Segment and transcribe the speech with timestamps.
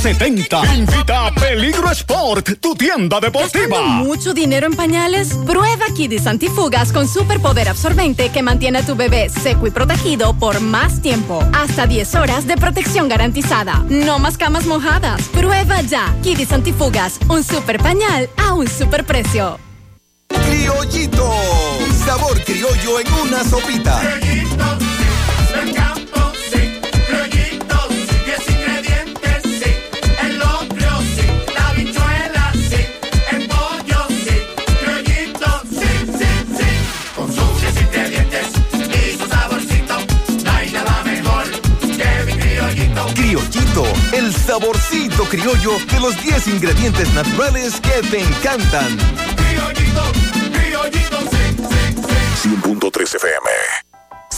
[0.00, 0.76] 70.
[0.76, 3.82] Invita a Peligro Sport, tu tienda deportiva.
[3.82, 5.34] mucho dinero en pañales?
[5.44, 10.60] Prueba Kidis Antifugas con superpoder absorbente que mantiene a tu bebé seco y protegido por
[10.60, 11.42] más tiempo.
[11.52, 13.84] Hasta 10 horas de protección garantizada.
[13.88, 15.20] No más camas mojadas.
[15.32, 16.14] Prueba ya.
[16.22, 19.58] Kidis Antifugas, un super pañal a un super precio.
[20.28, 21.28] Criollito.
[22.06, 24.00] Sabor criollo en una sopita.
[24.00, 24.64] Criollito,
[44.12, 48.96] el saborcito criollo de los 10 ingredientes naturales que te encantan.
[49.36, 50.02] Criollito,
[50.52, 53.87] criollito, sí, 100.3 FM.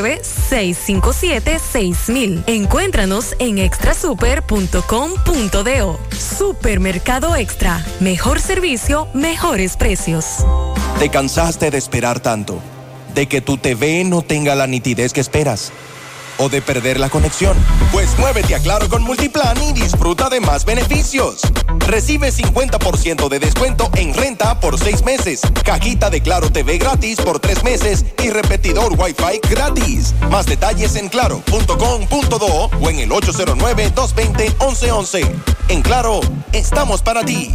[0.00, 2.44] 657-6000.
[2.46, 6.00] Encuéntranos en extrasuper.com.do.
[6.18, 7.84] Supermercado Extra.
[8.00, 10.38] Mejor servicio, mejores precios.
[10.98, 12.60] ¿Te cansaste de esperar tanto?
[13.14, 15.72] ¿De que tu TV no tenga la nitidez que esperas?
[16.38, 17.56] O de perder la conexión?
[17.92, 21.42] Pues muévete a Claro con Multiplan y disfruta de más beneficios.
[21.86, 27.40] Recibe 50% de descuento en renta por seis meses, cajita de Claro TV gratis por
[27.40, 30.14] tres meses y repetidor Wi-Fi gratis.
[30.30, 35.30] Más detalles en claro.com.do o en el 809-220-1111.
[35.68, 36.20] En Claro,
[36.52, 37.54] estamos para ti.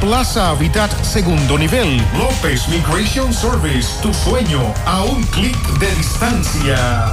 [0.00, 2.02] Plaza Habitat segundo nivel.
[2.16, 7.12] López Migration Service, tu sueño a un clic de distancia.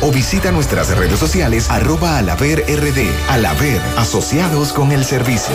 [0.00, 3.08] o visita nuestras redes sociales arroba alaver rd.
[3.28, 5.54] Alaver, asociados con el servicio.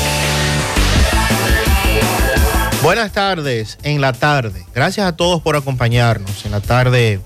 [2.81, 4.65] Buenas tardes en la tarde.
[4.73, 7.21] Gracias a todos por acompañarnos en la tarde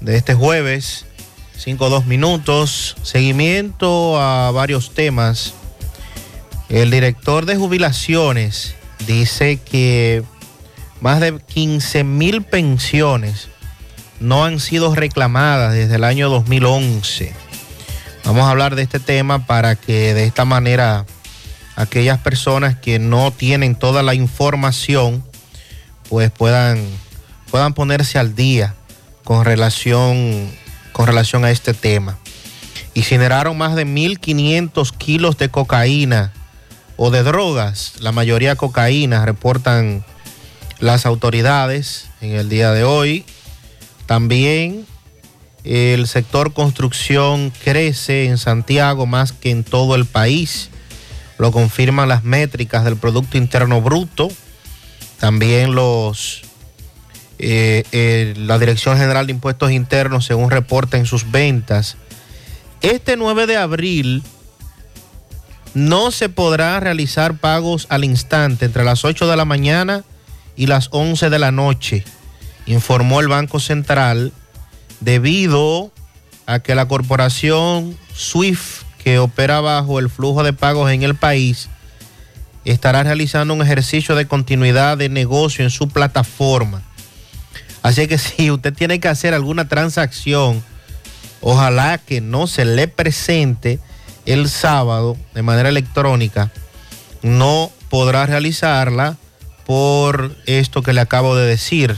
[0.00, 1.04] de este jueves.
[1.58, 2.96] 5 dos minutos.
[3.02, 5.52] Seguimiento a varios temas.
[6.70, 8.76] El director de jubilaciones
[9.06, 10.22] dice que
[11.02, 13.48] más de 15 mil pensiones
[14.20, 17.34] no han sido reclamadas desde el año 2011.
[18.24, 21.04] Vamos a hablar de este tema para que de esta manera
[21.78, 25.22] aquellas personas que no tienen toda la información,
[26.08, 26.84] pues puedan,
[27.52, 28.74] puedan ponerse al día
[29.22, 30.50] con relación,
[30.92, 32.18] con relación a este tema.
[32.94, 36.32] Incineraron más de 1.500 kilos de cocaína
[36.96, 40.04] o de drogas, la mayoría cocaína, reportan
[40.80, 43.24] las autoridades en el día de hoy.
[44.06, 44.84] También
[45.62, 50.70] el sector construcción crece en Santiago más que en todo el país
[51.38, 54.28] lo confirman las métricas del Producto Interno Bruto,
[55.18, 56.42] también los,
[57.38, 61.96] eh, la Dirección General de Impuestos Internos, según reporta en sus ventas.
[62.82, 64.22] Este 9 de abril
[65.74, 70.04] no se podrá realizar pagos al instante entre las 8 de la mañana
[70.56, 72.04] y las 11 de la noche,
[72.66, 74.32] informó el Banco Central,
[75.00, 75.92] debido
[76.46, 81.70] a que la corporación SWIFT que opera bajo el flujo de pagos en el país
[82.66, 86.82] estará realizando un ejercicio de continuidad de negocio en su plataforma.
[87.82, 90.62] Así que si usted tiene que hacer alguna transacción,
[91.40, 93.78] ojalá que no se le presente
[94.26, 96.52] el sábado de manera electrónica,
[97.22, 99.16] no podrá realizarla
[99.64, 101.96] por esto que le acabo de decir.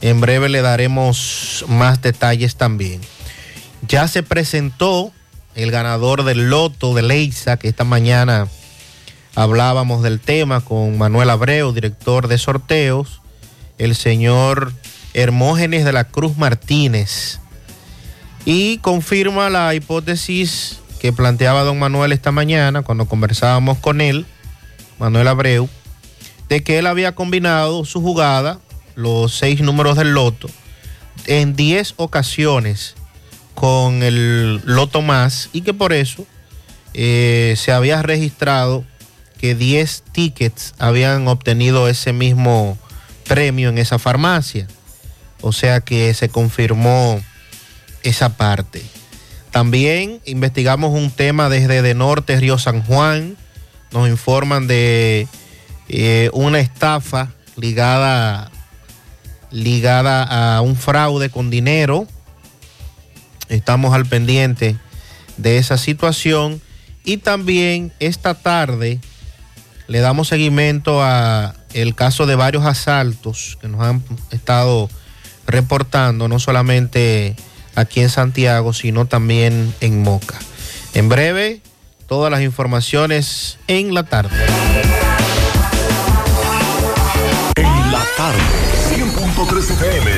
[0.00, 3.02] En breve le daremos más detalles también.
[3.86, 5.12] Ya se presentó
[5.58, 8.46] el ganador del loto de Leisa, que esta mañana
[9.34, 13.20] hablábamos del tema con Manuel Abreu, director de sorteos,
[13.76, 14.72] el señor
[15.14, 17.40] Hermógenes de la Cruz Martínez,
[18.44, 24.26] y confirma la hipótesis que planteaba don Manuel esta mañana cuando conversábamos con él,
[25.00, 25.68] Manuel Abreu,
[26.48, 28.60] de que él había combinado su jugada,
[28.94, 30.48] los seis números del loto,
[31.26, 32.94] en diez ocasiones
[33.58, 36.24] con el Loto Más y que por eso
[36.94, 38.84] eh, se había registrado
[39.36, 42.78] que 10 tickets habían obtenido ese mismo
[43.26, 44.68] premio en esa farmacia.
[45.40, 47.20] O sea que se confirmó
[48.04, 48.80] esa parte.
[49.50, 53.36] También investigamos un tema desde de norte, Río San Juan.
[53.90, 55.26] Nos informan de
[55.88, 58.52] eh, una estafa ligada,
[59.50, 62.06] ligada a un fraude con dinero
[63.48, 64.76] Estamos al pendiente
[65.36, 66.60] de esa situación
[67.04, 69.00] y también esta tarde
[69.86, 74.90] le damos seguimiento a el caso de varios asaltos que nos han estado
[75.46, 77.34] reportando, no solamente
[77.74, 80.38] aquí en Santiago, sino también en Moca.
[80.92, 81.62] En breve,
[82.06, 84.36] todas las informaciones en la tarde.
[87.56, 88.40] En la tarde,
[88.94, 90.17] 100.3 FM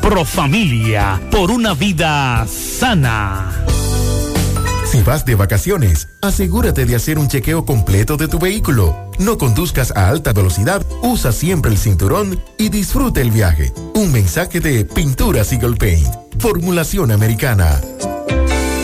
[0.00, 3.64] Profamilia, por una vida sana.
[4.86, 9.92] Si vas de vacaciones, asegúrate de hacer un chequeo completo de tu vehículo No conduzcas
[9.96, 13.72] a alta velocidad, usa siempre el cinturón y disfrute el viaje.
[13.94, 16.08] Un mensaje de Pinturas Eagle Paint.
[16.38, 17.80] Formulación americana.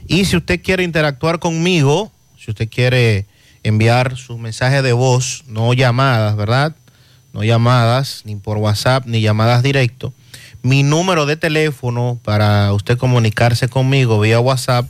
[0.09, 3.26] Y si usted quiere interactuar conmigo, si usted quiere
[3.62, 6.75] enviar sus mensajes de voz, no llamadas, ¿verdad?
[7.33, 10.12] No llamadas, ni por WhatsApp, ni llamadas directo
[10.62, 14.87] mi número de teléfono para usted comunicarse conmigo vía WhatsApp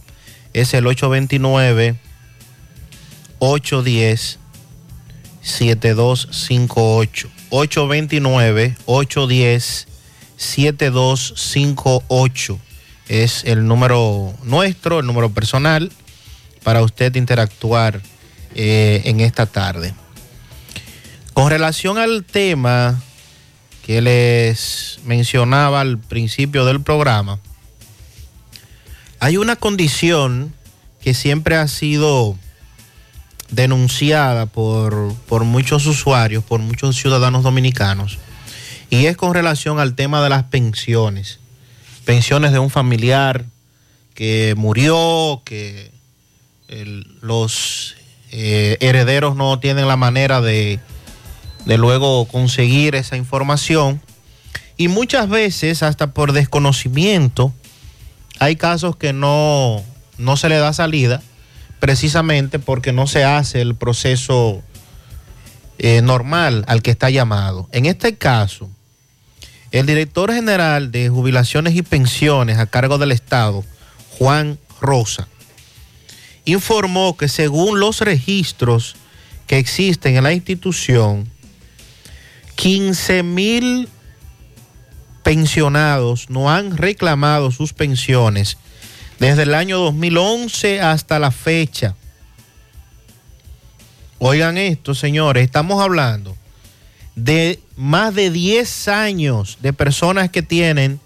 [0.53, 1.97] es el 829
[3.39, 4.39] 810
[5.41, 9.89] 7258 829 810
[10.37, 12.61] 7258
[13.09, 15.91] es el número nuestro, el número personal
[16.63, 18.01] para usted interactuar
[18.55, 19.95] eh, en esta tarde.
[21.33, 23.03] Con relación al tema
[23.85, 27.41] que les mencionaba al principio del programa,
[29.19, 30.55] hay una condición
[31.01, 32.37] que siempre ha sido
[33.51, 38.19] denunciada por, muchos usuarios, por muchos ciudadanos dominicanos,
[38.89, 41.39] y es con relación al tema de las pensiones.
[42.05, 43.45] Pensiones de un familiar
[44.15, 45.91] que murió, que
[46.69, 47.95] el- los
[48.33, 50.81] eh, herederos no tienen la manera de,
[51.65, 54.01] de luego conseguir esa información.
[54.77, 57.53] Y muchas veces, hasta por desconocimiento,
[58.39, 59.83] hay casos que no,
[60.19, 61.23] no se le da salida,
[61.79, 64.63] precisamente porque no se hace el proceso
[65.79, 67.69] eh, normal al que está llamado.
[67.73, 68.71] En este caso,
[69.73, 73.65] el director general de jubilaciones y pensiones a cargo del Estado,
[74.19, 75.29] Juan Rosa,
[76.45, 78.97] informó que según los registros
[79.47, 81.32] que existen en la institución,
[82.57, 83.89] 15 mil
[85.23, 88.59] pensionados no han reclamado sus pensiones
[89.19, 91.95] desde el año 2011 hasta la fecha.
[94.19, 96.37] Oigan esto, señores, estamos hablando
[97.15, 101.01] de más de 10 años de personas que tienen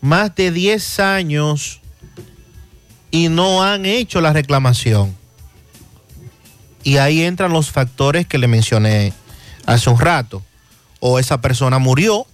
[0.00, 1.80] más de 10 años
[3.10, 5.16] y no han hecho la reclamación.
[6.82, 9.12] Y ahí entran los factores que le mencioné
[9.64, 10.44] hace un rato.
[11.00, 12.26] O esa persona murió,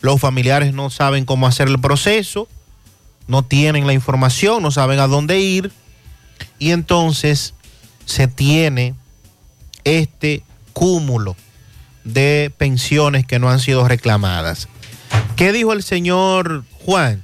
[0.00, 2.48] los familiares no saben cómo hacer el proceso,
[3.26, 5.72] no tienen la información, no saben a dónde ir,
[6.58, 7.54] y entonces
[8.04, 8.94] se tiene
[9.84, 11.36] este cúmulo
[12.04, 14.68] de pensiones que no han sido reclamadas.
[15.36, 17.22] ¿Qué dijo el señor Juan?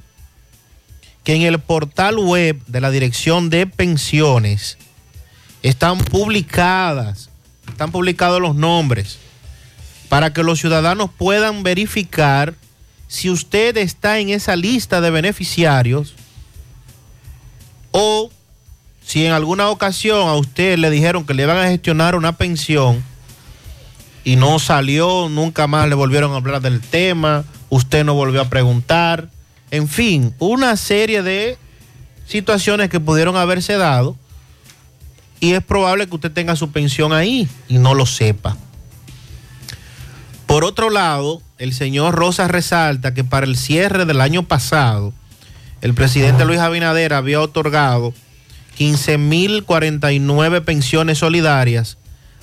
[1.25, 4.79] Que en el portal web de la Dirección de Pensiones
[5.63, 7.31] están publicadas,
[7.69, 9.19] están publicados los nombres
[10.09, 12.55] para que los ciudadanos puedan verificar
[13.09, 16.15] si usted está en esa lista de beneficiarios
[17.91, 18.31] o
[19.05, 23.03] si en alguna ocasión a usted le dijeron que le iban a gestionar una pensión
[24.25, 28.51] y no salió, nunca más le volvieron a hablar del tema, usted no volvió a
[28.51, 29.31] preguntar,
[29.71, 31.57] en fin, una serie de
[32.27, 34.17] situaciones que pudieron haberse dado
[35.41, 38.57] y es probable que usted tenga su pensión ahí y no lo sepa.
[40.59, 45.13] Por otro lado, el señor Rosa resalta que para el cierre del año pasado,
[45.83, 48.13] el presidente Luis Abinader había otorgado
[48.77, 51.97] 15.049 pensiones solidarias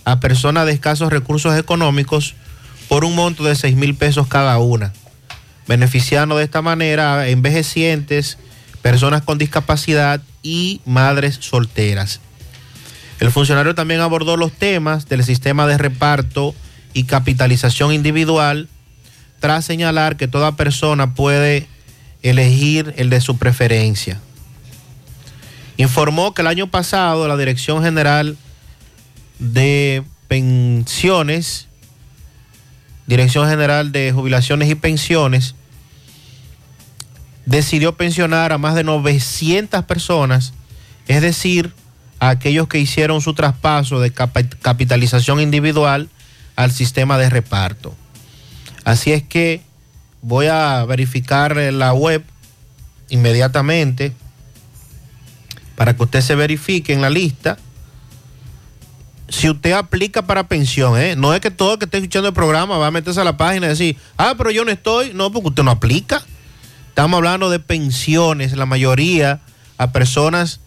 [0.05, 2.35] a personas de escasos recursos económicos
[2.87, 4.93] por un monto de 6 mil pesos cada una,
[5.67, 8.37] beneficiando de esta manera a envejecientes,
[8.81, 12.21] personas con discapacidad y madres solteras.
[13.19, 16.55] El funcionario también abordó los temas del sistema de reparto
[16.95, 18.69] y capitalización individual,
[19.41, 21.67] tras señalar que toda persona puede
[22.23, 24.19] elegir el de su preferencia.
[25.75, 28.37] Informó que el año pasado la Dirección General
[29.39, 31.67] de Pensiones,
[33.07, 35.53] Dirección General de Jubilaciones y Pensiones,
[37.45, 40.53] decidió pensionar a más de 900 personas,
[41.09, 41.73] es decir,
[42.19, 46.09] a aquellos que hicieron su traspaso de capitalización individual
[46.55, 47.95] al sistema de reparto.
[48.83, 49.61] Así es que
[50.21, 52.23] voy a verificar la web
[53.09, 54.13] inmediatamente
[55.75, 57.57] para que usted se verifique en la lista.
[59.27, 61.15] Si usted aplica para pensión, ¿eh?
[61.15, 63.37] no es que todo el que esté escuchando el programa va a meterse a la
[63.37, 65.13] página y decir, ah, pero yo no estoy.
[65.13, 66.23] No, porque usted no aplica.
[66.89, 69.41] Estamos hablando de pensiones, la mayoría
[69.77, 70.61] a personas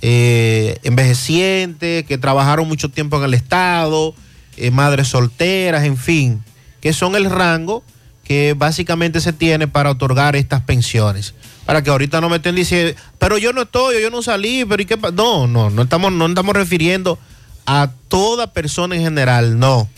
[0.00, 4.14] eh, envejecientes, que trabajaron mucho tiempo en el Estado,
[4.56, 6.42] eh, madres solteras, en fin,
[6.80, 7.82] que son el rango
[8.24, 11.34] que básicamente se tiene para otorgar estas pensiones.
[11.66, 14.82] Para que ahorita no me estén diciendo, pero yo no estoy, yo no salí, pero
[14.82, 17.18] ¿y qué pa-?" No, no, no estamos, no estamos refiriendo
[17.66, 19.88] a toda persona en general, no.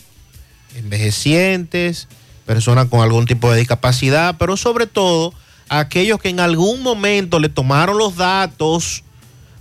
[0.74, 2.08] Envejecientes,
[2.46, 5.32] personas con algún tipo de discapacidad, pero sobre todo
[5.68, 9.02] aquellos que en algún momento le tomaron los datos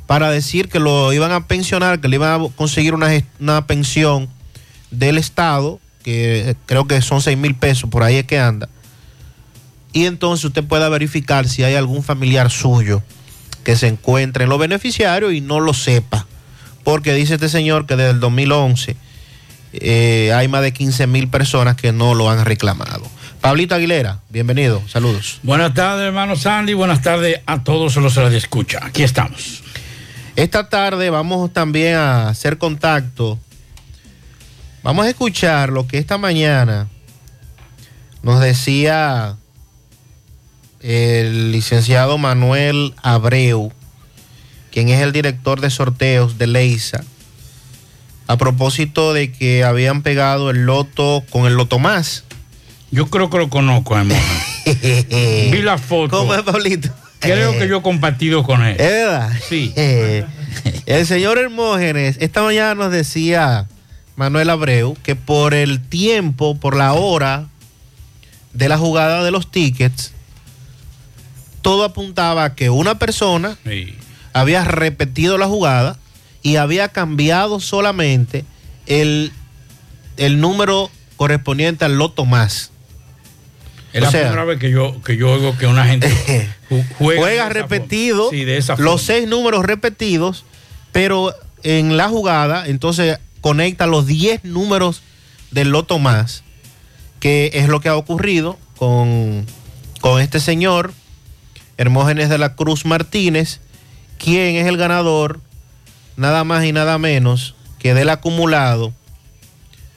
[0.07, 4.29] para decir que lo iban a pensionar, que le iban a conseguir una, una pensión
[4.93, 8.69] del Estado, que creo que son 6 mil pesos, por ahí es que anda.
[9.91, 13.03] Y entonces usted pueda verificar si hay algún familiar suyo
[13.63, 16.25] que se encuentre en los beneficiarios y no lo sepa.
[16.83, 18.97] Porque dice este señor que desde el 2011
[19.73, 23.09] eh, hay más de 15 mil personas que no lo han reclamado.
[23.39, 25.39] Pablito Aguilera, bienvenido, saludos.
[25.43, 26.73] Buenas tardes, hermano Sandy.
[26.73, 28.79] Buenas tardes a todos los que escucha.
[28.85, 29.63] Aquí estamos.
[30.35, 33.39] Esta tarde vamos también a hacer contacto.
[34.83, 36.89] Vamos a escuchar lo que esta mañana
[38.21, 39.37] nos decía
[40.81, 43.71] el licenciado Manuel Abreu,
[44.73, 47.05] quien es el director de sorteos de Leisa,
[48.27, 52.25] a propósito de que habían pegado el loto con el loto más
[52.91, 54.21] Yo creo que lo conozco, Hermógenes.
[55.51, 56.17] Vi la foto.
[56.17, 56.89] ¿Cómo es, Pablito?
[57.19, 58.73] Creo que yo he compartido con él.
[58.73, 59.31] ¿Es verdad?
[59.47, 59.73] Sí.
[60.85, 63.67] el señor Hermógenes, esta mañana nos decía
[64.15, 67.47] Manuel Abreu que por el tiempo, por la hora
[68.53, 70.13] de la jugada de los tickets,
[71.61, 73.95] todo apuntaba a que una persona Sí.
[74.33, 75.97] había repetido la jugada
[76.41, 78.45] y había cambiado solamente
[78.85, 79.31] el,
[80.17, 82.71] el número correspondiente al loto más.
[83.93, 86.09] Es O la sea, primera vez que yo, que yo oigo que una gente
[86.69, 88.29] ju- juega, juega repetido.
[88.29, 88.45] Sí,
[88.77, 90.43] los seis números repetidos,
[90.91, 95.01] pero en la jugada, entonces conecta los 10 números
[95.51, 96.45] del loto más,
[97.19, 99.45] que es lo que ha ocurrido con,
[99.99, 100.93] con este señor,
[101.75, 103.59] Hermógenes de la Cruz Martínez,
[104.17, 105.41] quien es el ganador,
[106.15, 108.93] nada más y nada menos que del acumulado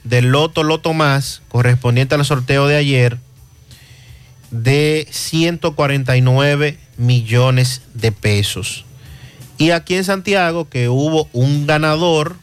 [0.03, 3.17] del loto loto más, correspondiente al sorteo de ayer,
[4.51, 8.83] de 149 millones de pesos.
[9.57, 12.35] Y aquí en Santiago, que hubo un ganador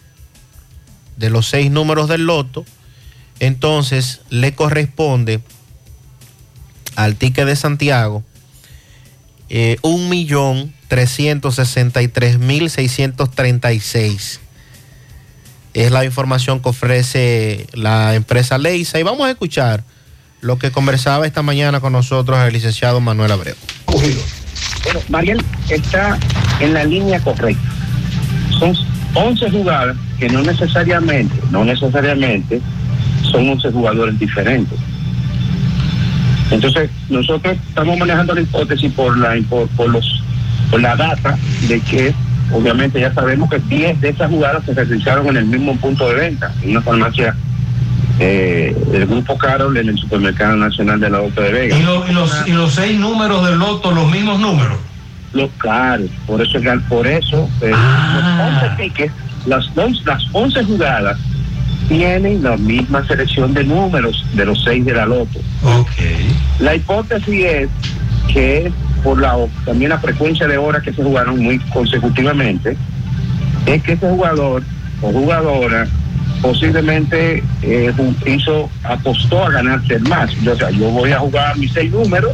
[1.16, 2.64] de los seis números del loto,
[3.40, 5.40] entonces le corresponde
[6.96, 8.22] al ticket de Santiago
[9.48, 14.40] eh, un millón trescientos sesenta y tres mil seiscientos treinta y seis.
[15.74, 19.00] Es la información que ofrece la empresa Leisa.
[19.00, 19.82] Y vamos a escuchar
[20.40, 23.56] lo que conversaba esta mañana con nosotros el licenciado Manuel Abreu.
[23.86, 26.16] Bueno, Mariel está
[26.60, 27.60] en la línea correcta.
[29.14, 32.60] 11 jugadas que no necesariamente, no necesariamente
[33.22, 34.78] son 11 jugadores diferentes.
[36.50, 40.22] Entonces, nosotros estamos manejando la hipótesis por la por, los
[40.70, 42.14] por la data de que
[42.52, 46.14] obviamente ya sabemos que 10 de esas jugadas se realizaron en el mismo punto de
[46.16, 47.34] venta, en una farmacia
[48.20, 51.78] eh, del Grupo Carol en el Supermercado Nacional de la Auto de Vega.
[51.78, 54.76] ¿Y, lo- y los, y los seis números del loto, los mismos números?
[55.34, 58.60] Los claro, por eso, por eso eh, Ah.
[58.62, 59.14] los 11 tickets,
[59.46, 61.18] las, las 11 jugadas
[61.88, 65.40] tienen la misma selección de números de los seis de la loto.
[66.60, 67.68] La hipótesis es
[68.32, 72.76] que por la también la frecuencia de horas que se jugaron muy consecutivamente,
[73.66, 74.62] es que ese jugador
[75.02, 75.86] o jugadora
[76.40, 77.92] posiblemente eh,
[78.26, 80.30] hizo, apostó a ganarse el más.
[80.46, 82.32] O sea, yo voy a jugar mis seis números,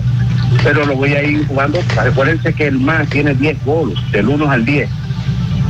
[0.62, 1.78] pero lo voy a ir jugando.
[2.02, 4.88] Recuérdense que el más tiene 10 goles, del 1 al 10.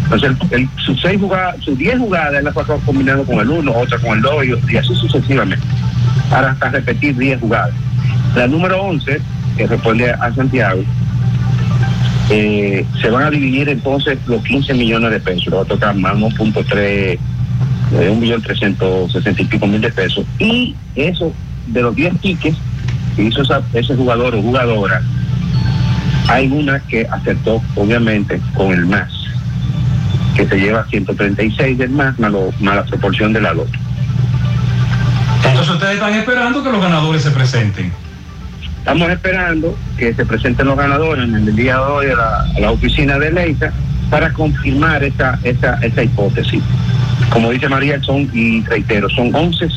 [0.05, 3.49] Entonces, el, el- sus seis jugadas, sus 10 jugadas, él las va combinando con el
[3.49, 5.65] 1, otra con el 2 y, y así sucesivamente,
[6.29, 7.71] para hasta repetir 10 jugadas.
[8.35, 9.21] La número 11,
[9.57, 10.83] que responde a Santiago,
[12.31, 16.15] eh, se van a dividir entonces los 15 millones de pesos, va a tocar más
[16.17, 17.19] 1.3, eh,
[17.93, 20.25] 1.360 y pico mil de pesos.
[20.39, 21.33] Y eso,
[21.67, 22.57] de los 10 tickets
[23.21, 25.03] que hizo esa- ese jugador o jugadora,
[26.29, 29.11] hay una que acertó, obviamente, con el más,
[30.35, 33.71] que se lleva 136 del más, más, lo- más la proporción de la loto.
[35.45, 37.93] Entonces ustedes están esperando que los ganadores se presenten.
[38.79, 42.61] Estamos esperando que se presenten los ganadores en el día de hoy a la, a
[42.61, 43.71] la oficina de Leisa
[44.09, 46.63] para confirmar esa, esa, esa hipótesis.
[47.31, 49.69] Como dice María, son, y reitero, son 11,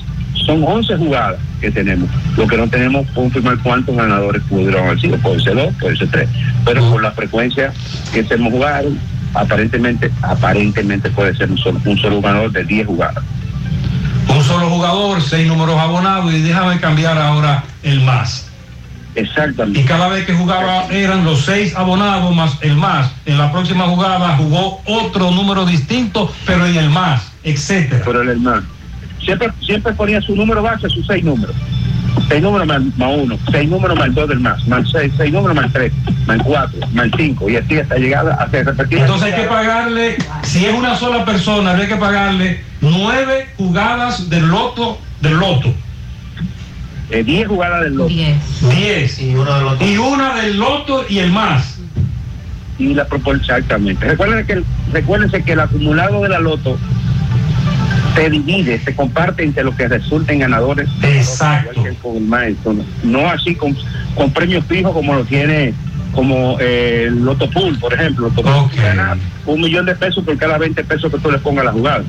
[0.46, 2.10] son 11 jugadas que tenemos.
[2.38, 5.18] Lo que no tenemos confirmar cuántos ganadores pudieron haber sido.
[5.18, 6.30] Puede ser dos, puede ser tres.
[6.66, 7.72] Pero por la frecuencia
[8.14, 8.90] que se hemos jugado,
[9.34, 13.24] aparentemente, aparentemente puede ser un solo, un solo ganador de 10 jugadas.
[14.28, 18.50] Un solo jugador, seis números abonados y déjame cambiar ahora el más.
[19.16, 19.82] Exactamente.
[19.82, 23.12] Y cada vez que jugaba eran los seis abonados más el más.
[23.26, 28.02] En la próxima jugada jugó otro número distinto, pero en el más, etcétera.
[28.06, 28.64] Pero en el más.
[29.24, 31.56] Siempre, siempre ponía su número base, sus seis números.
[32.28, 35.56] Seis números más, más uno, seis números más dos del más, más seis, seis números
[35.56, 35.92] más tres,
[36.28, 39.00] más cuatro, más cinco, y así hasta llegar a hacer repetir.
[39.00, 44.48] Entonces hay que pagarle, si es una sola persona, habría que pagarle nueve jugadas del
[44.48, 45.74] loto, del loto.
[47.10, 48.10] Eh, diez jugadas del loto.
[48.10, 49.20] Diez.
[49.20, 51.06] Y una del loto.
[51.10, 51.80] y el más.
[52.80, 54.06] Y la proporción, exactamente.
[54.06, 56.78] Recuerden que, recuérdense que el acumulado de la loto
[58.16, 60.88] se divide, se comparte entre los que resulten ganadores.
[61.02, 61.82] Exacto.
[62.02, 62.84] Con el maestro, ¿no?
[63.04, 63.76] No así con,
[64.16, 65.74] con premios fijos como lo tiene
[66.14, 68.30] como eh, el Loto Pool, por ejemplo.
[68.30, 71.64] Loto Pool gana un millón de pesos por cada 20 pesos que tú le pongas
[71.64, 72.04] a la jugada.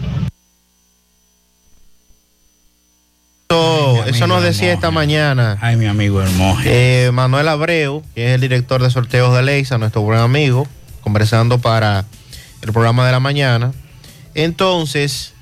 [3.48, 5.58] Eso, eso nos decía esta mañana.
[5.60, 6.72] Ay, mi amigo Hermógenes.
[6.72, 10.66] eh, Manuel Abreu, que es el director de sorteos de Leisa, nuestro buen amigo,
[11.02, 12.04] conversando para
[12.62, 13.72] el programa de la mañana.
[14.34, 15.33] Entonces,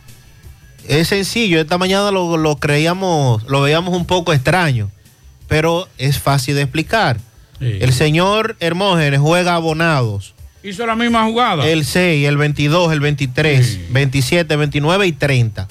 [0.88, 4.90] es sencillo, esta mañana lo, lo creíamos, lo veíamos un poco extraño,
[5.49, 7.18] pero es fácil de explicar.
[7.61, 10.35] El señor Hermógenes juega abonados.
[10.64, 11.64] Hizo la misma jugada.
[11.68, 15.68] El 6, el 22, el 23, 27, 29 y 30.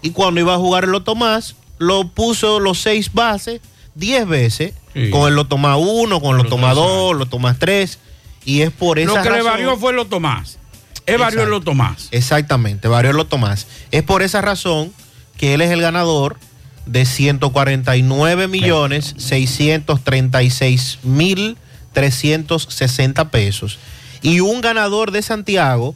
[0.00, 3.60] Y cuando iba a jugar el Loto Más, lo puso los seis bases
[3.94, 4.74] 10 veces,
[5.10, 7.98] con el Loto Más 1, con el Loto Más 2, Loto Más 3.
[8.46, 9.44] Y es por esa Lo que razón.
[9.44, 10.57] le varió fue el Loto Más.
[11.08, 12.08] Es varió el Loto Más.
[12.10, 13.66] Exactamente, varió el Loto Más.
[13.90, 14.92] Es por esa razón
[15.38, 16.38] que él es el ganador
[16.84, 21.56] de 149 millones 636 mil
[21.92, 23.78] 360 pesos.
[24.20, 25.94] Y un ganador de Santiago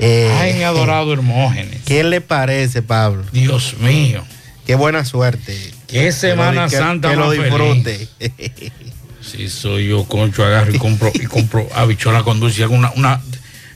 [0.00, 1.80] Ay, mi adorado Hermógenes.
[1.84, 3.24] ¿Qué le parece, Pablo?
[3.32, 4.24] Dios mío.
[4.66, 5.56] Qué buena suerte.
[5.86, 8.08] Qué Semana Que lo- que- Santa Que lo disfrute.
[9.20, 12.64] Si soy yo, concho, agarro y compro, y compro habichuela con dulce.
[12.64, 13.20] Hago una, una-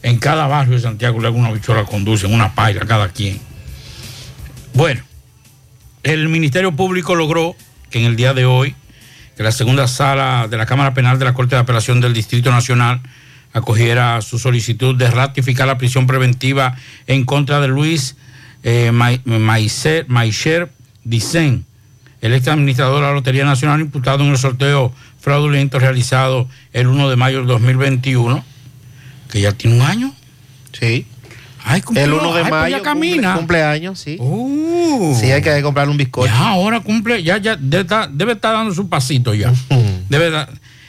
[0.05, 3.09] en cada barrio de Santiago le hago una habichuela con dulce, en una paila cada
[3.09, 3.41] quien.
[4.75, 5.01] Bueno,
[6.03, 7.57] el Ministerio Público logró
[7.89, 8.75] que en el día de hoy,
[9.35, 12.51] que la segunda sala de la Cámara Penal de la Corte de Apelación del Distrito
[12.51, 13.01] Nacional
[13.55, 18.17] acogiera su solicitud de ratificar la prisión preventiva en contra de Luis
[18.63, 20.71] eh, Maicher
[21.05, 21.65] Dicen,
[22.21, 27.09] el ex administrador de la Lotería Nacional imputado en el sorteo fraudulento realizado el 1
[27.09, 28.45] de mayo del 2021,
[29.35, 30.15] que ya tiene un año.
[30.71, 31.07] Sí.
[31.65, 32.05] Ay, cumplió.
[32.05, 33.35] El 1 de Ay, pues mayo ya camina.
[33.35, 34.17] Cumple, cumpleaños, sí.
[34.21, 35.13] Uh.
[35.19, 36.29] sí, hay que comprarle un bizcocho.
[36.29, 39.53] Ya ahora cumple, ya, ya debe estar, debe estar dando su pasito ya.
[40.09, 40.47] Debe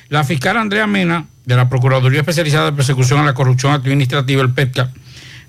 [0.09, 4.53] La fiscal Andrea Mena, de la Procuraduría Especializada de Persecución a la Corrupción Administrativa, el
[4.53, 4.91] PETCA,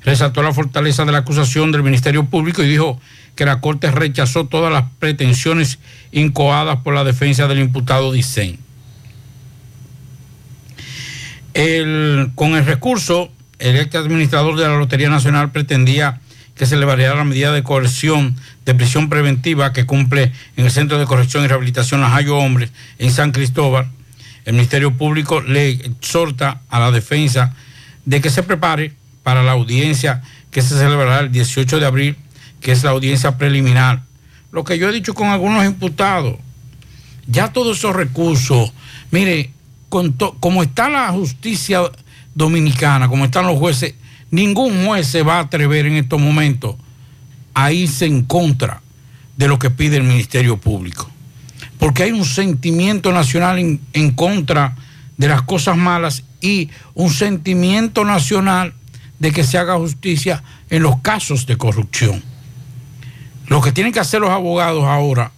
[0.02, 2.98] resaltó la fortaleza de la acusación del Ministerio Público y dijo
[3.34, 5.80] que la Corte rechazó todas las pretensiones
[6.12, 8.58] incoadas por la defensa del imputado Dicen.
[12.34, 16.20] Con el recurso, el ex administrador de la Lotería Nacional pretendía
[16.54, 20.70] que se le variara la medida de coerción de prisión preventiva que cumple en el
[20.70, 23.90] Centro de Corrección y Rehabilitación Lajayo Hombres en San Cristóbal.
[24.44, 27.54] El Ministerio Público le exhorta a la defensa
[28.04, 28.92] de que se prepare
[29.22, 32.16] para la audiencia que se celebrará el 18 de abril,
[32.60, 34.02] que es la audiencia preliminar.
[34.52, 36.36] Lo que yo he dicho con algunos imputados,
[37.26, 38.74] ya todos esos recursos,
[39.10, 39.52] mire,
[39.88, 41.80] como está la justicia
[42.34, 43.94] dominicana, como están los jueces,
[44.30, 46.76] ningún juez se va a atrever en estos momentos
[47.54, 48.82] a irse en contra
[49.36, 51.10] de lo que pide el Ministerio Público.
[51.78, 53.58] Porque hay un sentimiento nacional
[53.92, 54.76] en contra
[55.16, 58.74] de las cosas malas y un sentimiento nacional
[59.18, 62.22] de que se haga justicia en los casos de corrupción.
[63.46, 65.32] Lo que tienen que hacer los abogados ahora,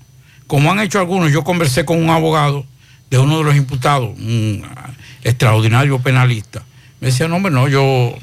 [0.47, 2.67] como han hecho algunos, yo conversé con un abogado
[3.11, 4.90] de uno de los imputados, un ah,
[5.23, 6.64] extraordinario penalista.
[7.01, 8.14] Me decía, no, hombre, no, yo,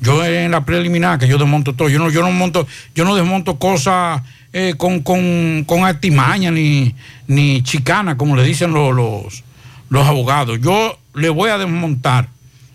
[0.00, 3.14] yo en la preliminar, que yo desmonto todo, yo no, yo no monto, yo no
[3.14, 6.94] desmonto cosas eh, con, con, con artimaña ni,
[7.26, 9.44] ni chicana, como le dicen los, los,
[9.88, 10.58] los abogados.
[10.60, 12.28] Yo le voy a desmontar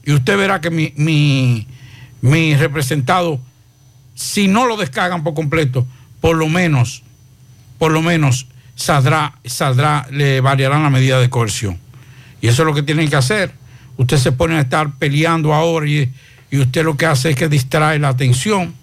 [0.06, 1.68] y usted verá que mi, mi,
[2.22, 3.40] mi representado,
[4.14, 5.86] si no lo descargan por completo,
[6.22, 7.04] por lo menos,
[7.78, 11.80] por lo menos saldrá, saldrá, le variarán la medida de coerción.
[12.42, 13.52] Y eso es lo que tienen que hacer.
[13.98, 16.12] Usted se pone a estar peleando ahora y,
[16.52, 18.74] y usted lo que hace es que distrae la atención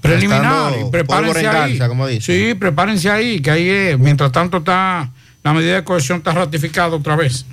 [0.00, 0.72] preliminar.
[0.80, 1.78] Y prepárense ahí.
[1.78, 2.08] como.
[2.08, 3.98] Sí, prepárense ahí, que ahí es.
[3.98, 5.10] Mientras tanto está
[5.42, 7.46] la medida de coerción está ratificada otra vez.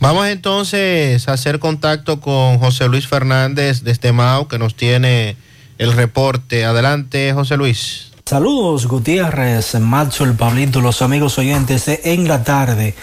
[0.00, 5.36] Vamos entonces a hacer contacto con José Luis Fernández desde Mao, que nos tiene
[5.78, 6.64] el reporte.
[6.64, 8.07] Adelante, José Luis.
[8.28, 12.94] Saludos Gutiérrez, Macho, el Pablito, los amigos oyentes de En la Tarde.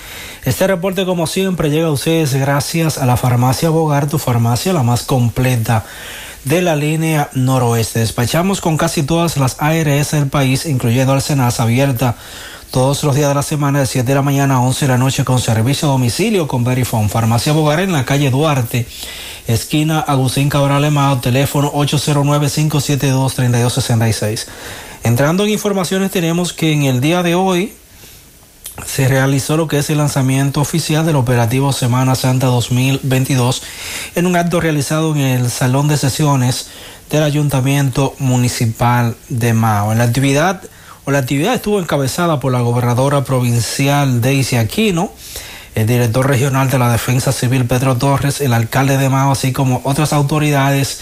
[0.44, 4.84] Este reporte como siempre llega a ustedes gracias a la farmacia Bogar, tu farmacia la
[4.84, 5.84] más completa
[6.44, 8.02] de la línea noroeste.
[8.02, 12.18] Despachamos con casi todas las ARS del país, incluyendo Alcenas abierta
[12.70, 15.00] todos los días de la semana de 7 de la mañana a 11 de la
[15.00, 17.10] noche con servicio a domicilio con Verifone.
[17.10, 18.86] Farmacia Bogar en la calle Duarte,
[19.48, 24.46] esquina Agustín Cabral Emao, teléfono 809-572-3266.
[25.06, 27.72] Entrando en informaciones tenemos que en el día de hoy
[28.88, 33.62] se realizó lo que es el lanzamiento oficial del operativo Semana Santa 2022
[34.15, 36.70] en un acto realizado en el Salón de Sesiones
[37.12, 39.91] del Ayuntamiento Municipal de Mao.
[39.91, 40.63] En la actividad,
[41.04, 45.12] o la actividad estuvo encabezada por la gobernadora provincial Daisy Aquino,
[45.76, 49.82] el director regional de la Defensa Civil Pedro Torres, el alcalde de Mao, así como
[49.84, 51.02] otras autoridades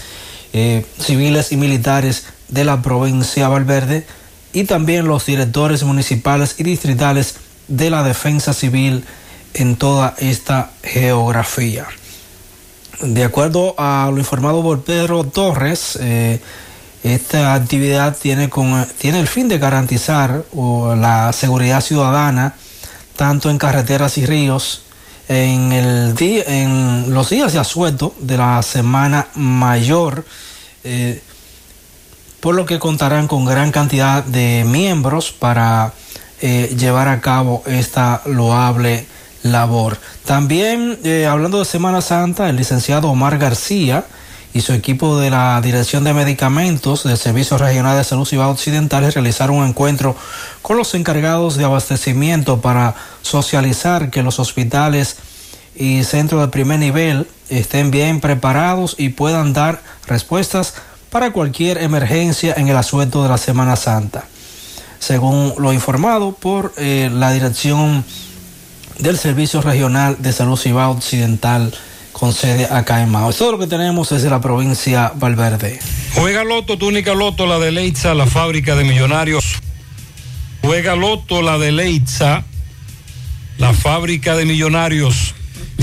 [0.52, 4.06] eh, civiles y militares de la provincia de Valverde
[4.52, 7.34] y también los directores municipales y distritales
[7.68, 9.04] de la defensa civil
[9.54, 11.86] en toda esta geografía.
[13.02, 16.40] De acuerdo a lo informado por Pedro Torres, eh,
[17.02, 22.54] esta actividad tiene, con, tiene el fin de garantizar la seguridad ciudadana
[23.16, 24.82] tanto en carreteras y ríos
[25.28, 30.24] en, el día, en los días de asueto de la Semana Mayor,
[30.82, 31.22] eh,
[32.44, 35.94] por lo que contarán con gran cantidad de miembros para
[36.42, 39.06] eh, llevar a cabo esta loable
[39.42, 39.96] labor.
[40.26, 44.04] También, eh, hablando de Semana Santa, el licenciado Omar García
[44.52, 49.10] y su equipo de la Dirección de Medicamentos del Servicio Regional de Salud Ciudad Occidental
[49.10, 50.14] realizaron un encuentro
[50.60, 55.16] con los encargados de abastecimiento para socializar que los hospitales
[55.74, 60.74] y centros de primer nivel estén bien preparados y puedan dar respuestas
[61.14, 64.24] para cualquier emergencia en el asueto de la Semana Santa
[64.98, 68.04] según lo informado por eh, la dirección
[68.98, 71.72] del Servicio Regional de Salud Cibao Occidental
[72.10, 73.32] con sede acá en Mao.
[73.32, 75.78] Todo lo que tenemos es de la provincia Valverde.
[76.16, 79.60] Juega Loto, túnica Loto, la de Leitza, la fábrica de millonarios.
[80.62, 82.42] Juega Loto, la de Leitza,
[83.58, 85.36] la fábrica de millonarios.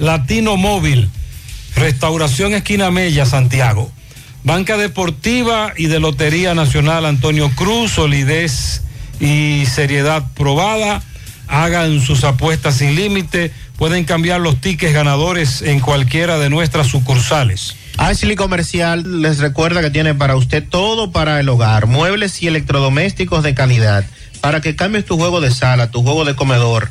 [0.00, 1.10] Latino Móvil.
[1.76, 3.92] Restauración Esquina Mella, Santiago.
[4.44, 8.80] Banca Deportiva y de Lotería Nacional Antonio Cruz, solidez
[9.20, 11.02] y seriedad probada.
[11.48, 13.52] Hagan sus apuestas sin límite.
[13.76, 17.76] Pueden cambiar los tickets ganadores en cualquiera de nuestras sucursales.
[17.98, 23.42] Ashley Comercial les recuerda que tiene para usted todo para el hogar, muebles y electrodomésticos
[23.42, 24.06] de calidad.
[24.40, 26.90] Para que cambies tu juego de sala, tu juego de comedor,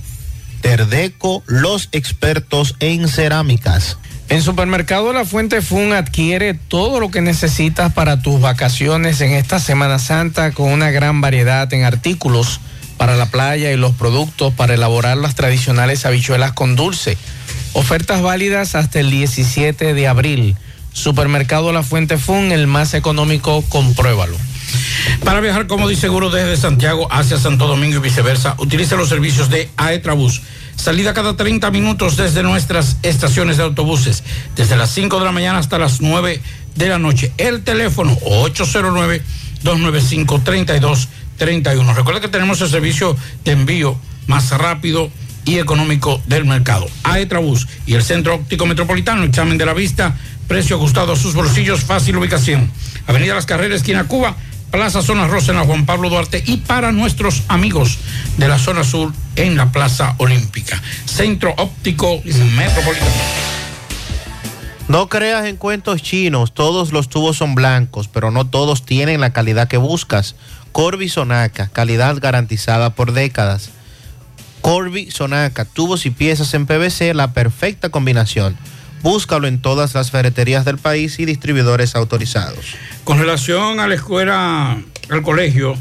[0.61, 3.97] Terdeco, los expertos en cerámicas.
[4.29, 9.59] En Supermercado La Fuente Fun adquiere todo lo que necesitas para tus vacaciones en esta
[9.59, 12.61] Semana Santa con una gran variedad en artículos
[12.95, 17.17] para la playa y los productos para elaborar las tradicionales habichuelas con dulce.
[17.73, 20.55] Ofertas válidas hasta el 17 de abril.
[20.93, 24.37] Supermercado La Fuente Fun, el más económico, compruébalo.
[25.23, 29.49] Para viajar cómodo y seguro desde Santiago hacia Santo Domingo y viceversa, utilice los servicios
[29.49, 30.41] de Aetrabús
[30.81, 34.23] Salida cada 30 minutos desde nuestras estaciones de autobuses,
[34.55, 36.41] desde las 5 de la mañana hasta las 9
[36.75, 37.31] de la noche.
[37.37, 38.17] El teléfono
[39.63, 41.95] 809-295-3231.
[41.95, 43.15] Recuerda que tenemos el servicio
[43.45, 43.95] de envío
[44.25, 45.11] más rápido
[45.45, 46.87] y económico del mercado.
[47.03, 50.17] Aetrabús y el Centro Óptico Metropolitano, examen de la vista,
[50.47, 52.71] precio ajustado a sus bolsillos, fácil ubicación.
[53.05, 54.35] Avenida Las Carreras, esquina Cuba
[54.71, 57.99] Plaza Zona Rosa en la Juan Pablo Duarte y para nuestros amigos
[58.37, 60.81] de la zona sur en la Plaza Olímpica.
[61.05, 62.21] Centro Óptico
[62.55, 63.11] Metropolitano.
[64.87, 69.33] No creas en cuentos chinos, todos los tubos son blancos, pero no todos tienen la
[69.33, 70.35] calidad que buscas.
[70.71, 73.71] Corby Sonaca, calidad garantizada por décadas.
[74.61, 78.55] Corby Sonaca, tubos y piezas en PVC, la perfecta combinación.
[79.01, 82.75] Búscalo en todas las ferreterías del país y distribuidores autorizados.
[83.03, 84.79] Con relación a la escuela,
[85.09, 85.75] al colegio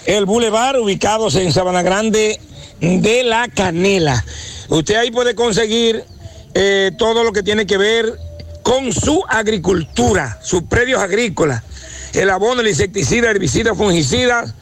[0.06, 2.39] El Boulevard, ubicados en Sabana Grande
[2.80, 4.24] de la Canela.
[4.70, 6.04] Usted ahí puede conseguir
[6.54, 8.14] eh, todo lo que tiene que ver
[8.62, 11.64] con su agricultura, sus predios agrícolas,
[12.14, 14.54] el abono, el insecticida, herbicida, fungicida,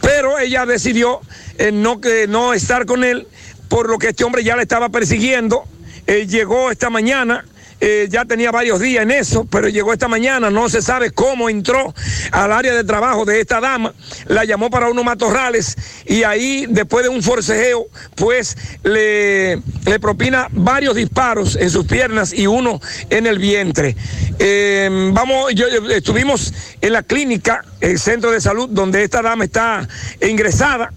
[0.00, 1.20] pero ella decidió
[1.58, 3.26] eh, no, que, no estar con él,
[3.68, 5.64] por lo que este hombre ya le estaba persiguiendo.
[6.06, 7.44] Eh, llegó esta mañana
[7.84, 11.48] eh, ya tenía varios días en eso, pero llegó esta mañana, no se sabe cómo
[11.48, 11.92] entró
[12.30, 13.92] al área de trabajo de esta dama,
[14.28, 15.76] la llamó para unos matorrales
[16.06, 22.32] y ahí, después de un forcejeo, pues le, le propina varios disparos en sus piernas
[22.32, 22.80] y uno
[23.10, 23.96] en el vientre.
[24.38, 29.88] Eh, vamos, yo, estuvimos en la clínica, el centro de salud, donde esta dama está
[30.20, 30.92] ingresada.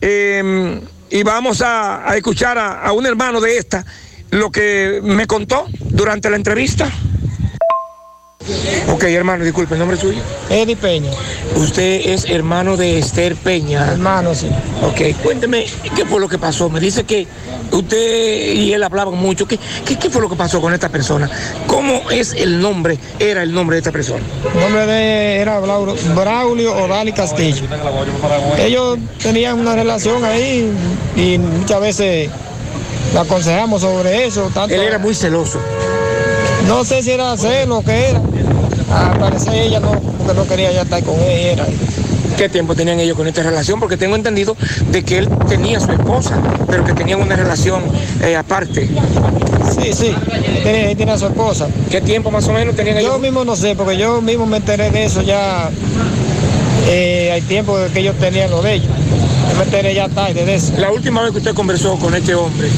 [0.00, 0.80] Eh,
[1.10, 3.84] y vamos a, escuchar a un hermano de esta
[4.30, 6.90] lo que me contó durante la entrevista.
[8.90, 10.20] Ok, hermano, disculpe, ¿el nombre suyo?
[10.48, 11.10] Eddie Peña.
[11.56, 13.86] Usted es hermano de Esther Peña.
[13.92, 14.48] Hermano, sí.
[14.82, 16.70] Ok, cuénteme, ¿qué fue lo que pasó?
[16.70, 17.26] Me dice que
[17.70, 19.46] usted y él hablaban mucho.
[19.46, 21.30] ¿Qué, qué, qué fue lo que pasó con esta persona?
[21.66, 24.24] ¿Cómo es el nombre, era el nombre de esta persona?
[24.54, 27.64] El nombre de era Braulio Odali Castillo.
[28.58, 30.72] Ellos tenían una relación ahí
[31.16, 32.30] y muchas veces
[33.14, 34.50] la aconsejamos sobre eso.
[34.54, 35.58] Tanto, Él era muy celoso.
[36.66, 38.20] No sé si era celo o qué era.
[38.92, 41.66] Al parecer ella no, porque no quería ya estar con ella.
[42.36, 43.80] ¿Qué tiempo tenían ellos con esta relación?
[43.80, 44.56] Porque tengo entendido
[44.92, 47.82] de que él tenía su esposa, pero que tenían una relación
[48.22, 48.88] eh, aparte.
[49.74, 51.66] Sí, sí, él tenía, él a su esposa.
[51.90, 53.12] ¿Qué tiempo más o menos tenían ellos?
[53.12, 55.68] Yo mismo no sé, porque yo mismo me enteré de eso ya.
[56.86, 58.92] Eh, hay tiempo que ellos tenían lo de ellos.
[59.50, 60.74] Yo me enteré ya tarde de eso.
[60.78, 62.68] La última vez que usted conversó con este hombre,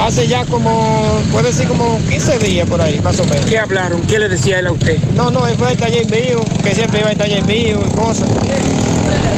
[0.00, 3.46] Hace ya como, puede decir como 15 días por ahí, más o menos.
[3.46, 4.02] ¿Qué hablaron?
[4.02, 4.98] ¿Qué le decía él a usted?
[5.14, 8.28] No, no, él fue al taller mío, que siempre iba al taller mío y cosas.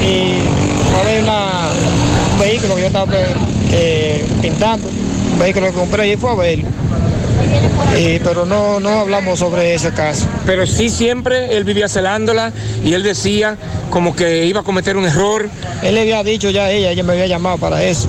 [0.02, 0.38] Y
[1.04, 1.68] ver una,
[2.32, 3.12] un vehículo que yo estaba
[3.72, 4.88] eh, pintando,
[5.32, 6.58] un vehículo que compré y fue a ver.
[7.96, 10.26] Y, pero no, no hablamos sobre ese caso.
[10.44, 12.52] Pero sí siempre él vivía celándola
[12.84, 13.56] y él decía
[13.90, 15.48] como que iba a cometer un error.
[15.82, 18.08] Él le había dicho ya a ella, ella me había llamado para eso.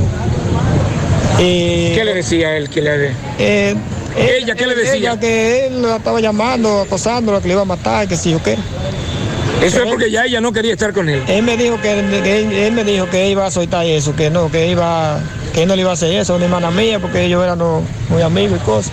[1.40, 2.70] Y, ¿Qué le decía él?
[2.70, 3.12] Que le...
[3.38, 3.76] eh,
[4.18, 4.96] ¿Ella qué le decía?
[4.96, 8.42] Ella que él la estaba llamando, acosándola, que le iba a matar, que sí o
[8.42, 8.58] qué.
[9.62, 11.24] Eso es porque ya ella no quería estar con él.
[11.28, 14.30] Él me dijo que, que él, él me dijo que iba a soltar eso, que
[14.30, 15.20] no, que iba,
[15.54, 17.82] que él no le iba a hacer eso, una hermana mía, porque ellos eran no,
[18.10, 18.92] muy amigos y cosas.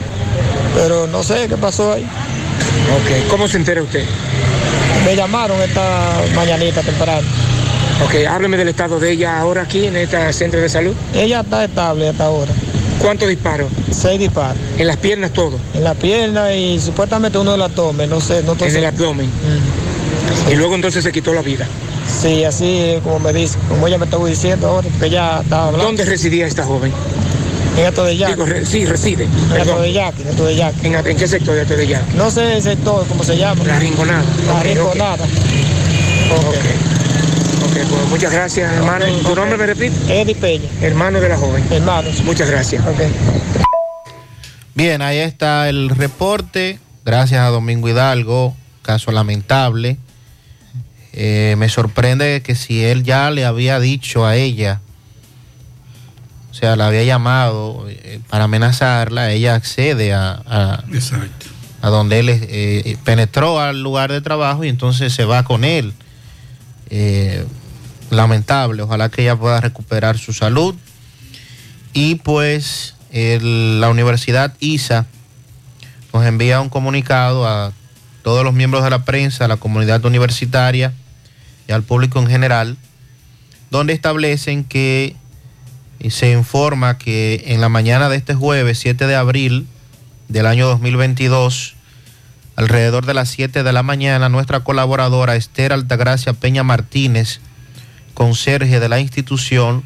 [0.75, 2.03] Pero no sé qué pasó ahí.
[2.03, 4.05] Ok, ¿cómo se entera usted?
[5.05, 7.27] Me llamaron esta mañanita temprano.
[8.03, 10.95] Ok, hábleme del estado de ella ahora aquí en este centro de salud.
[11.15, 12.53] Ella está estable hasta ahora.
[13.01, 13.69] ¿Cuántos disparos?
[13.93, 14.57] Seis disparos.
[14.79, 15.59] ¿En las piernas todo?
[15.75, 19.29] En la pierna y supuestamente uno del abdomen, no sé, no En el abdomen.
[20.51, 21.67] Y luego entonces se quitó la vida.
[22.23, 25.85] Sí, así como me dice, como ella me estaba diciendo ahora, que ella estaba hablando.
[25.87, 26.93] ¿Dónde residía esta joven?
[27.79, 28.33] En Alto de Yaque.
[28.35, 29.25] Digo, re- sí, reside.
[29.25, 29.83] En Perdón.
[29.83, 30.87] de Yaque, en Alto de Yaque.
[30.87, 32.13] ¿En, en qué sector de Alto de Yaque?
[32.17, 33.65] No sé el sector, cómo se llama.
[33.65, 34.23] La Rinconada.
[34.47, 34.65] La Ok, ok.
[34.65, 35.25] Rinconada.
[35.25, 36.55] Ok.
[37.75, 39.05] Pues muchas gracias, hermano.
[39.07, 39.97] ¿Tu nombre me repite?
[40.09, 40.69] Eddie Peña.
[40.81, 41.65] Hermano de la joven.
[41.73, 42.23] Hermanos.
[42.23, 42.85] Muchas gracias.
[44.75, 46.79] Bien, ahí está el reporte.
[47.05, 48.55] Gracias a Domingo Hidalgo.
[48.83, 49.97] Caso lamentable.
[51.13, 54.81] Eh, me sorprende que si él ya le había dicho a ella,
[56.53, 61.47] o sea, la había llamado eh, para amenazarla, ella accede a, a, Exacto.
[61.83, 65.93] a donde él eh, penetró al lugar de trabajo y entonces se va con él.
[66.91, 67.45] Eh,
[68.17, 70.75] lamentable, ojalá que ella pueda recuperar su salud.
[71.93, 75.07] Y pues la Universidad ISA
[76.13, 77.73] nos envía un comunicado a
[78.23, 80.93] todos los miembros de la prensa, a la comunidad universitaria
[81.69, 82.77] y al público en general,
[83.71, 85.17] donde establecen que
[86.05, 89.67] y se informa que en la mañana de este jueves 7 de abril
[90.29, 91.77] del año 2022,
[92.57, 97.41] alrededor de las 7 de la mañana, nuestra colaboradora Esther Altagracia Peña Martínez,
[98.15, 99.85] conserje de la institución,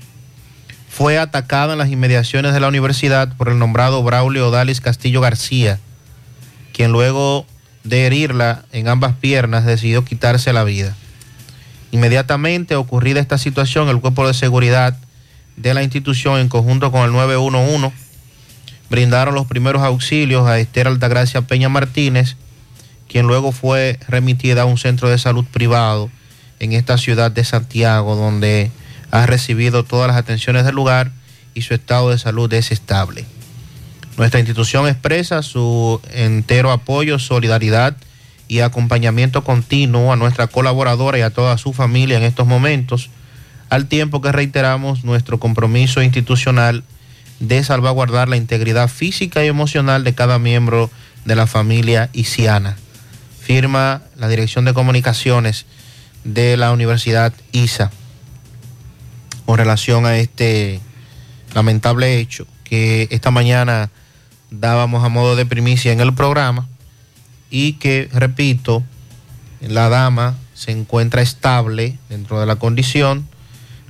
[0.89, 5.79] fue atacada en las inmediaciones de la universidad por el nombrado Braulio Odalis Castillo García,
[6.73, 7.47] quien luego
[7.85, 10.95] de herirla en ambas piernas decidió quitarse la vida.
[11.91, 14.97] Inmediatamente ocurrida esta situación, el cuerpo de seguridad
[15.57, 17.93] de la institución en conjunto con el 911
[18.91, 22.37] brindaron los primeros auxilios a Esther Altagracia Peña Martínez,
[23.09, 26.11] quien luego fue remitida a un centro de salud privado
[26.61, 28.71] en esta ciudad de Santiago, donde
[29.11, 31.13] ha recibido todas las atenciones del lugar
[31.55, 33.25] y su estado de salud es estable.
[34.17, 37.97] Nuestra institución expresa su entero apoyo, solidaridad
[38.49, 43.11] y acompañamiento continuo a nuestra colaboradora y a toda su familia en estos momentos,
[43.71, 46.83] al tiempo que reiteramos nuestro compromiso institucional
[47.41, 50.91] de salvaguardar la integridad física y emocional de cada miembro
[51.25, 52.77] de la familia isiana.
[53.41, 55.67] Firma la Dirección de Comunicaciones
[56.35, 57.91] de la Universidad ISA
[59.47, 60.81] con relación a este
[61.55, 63.91] lamentable hecho que esta mañana
[64.51, 66.69] dábamos a modo de primicia en el programa
[67.51, 68.85] y que, repito,
[69.61, 73.27] la dama se encuentra estable dentro de la condición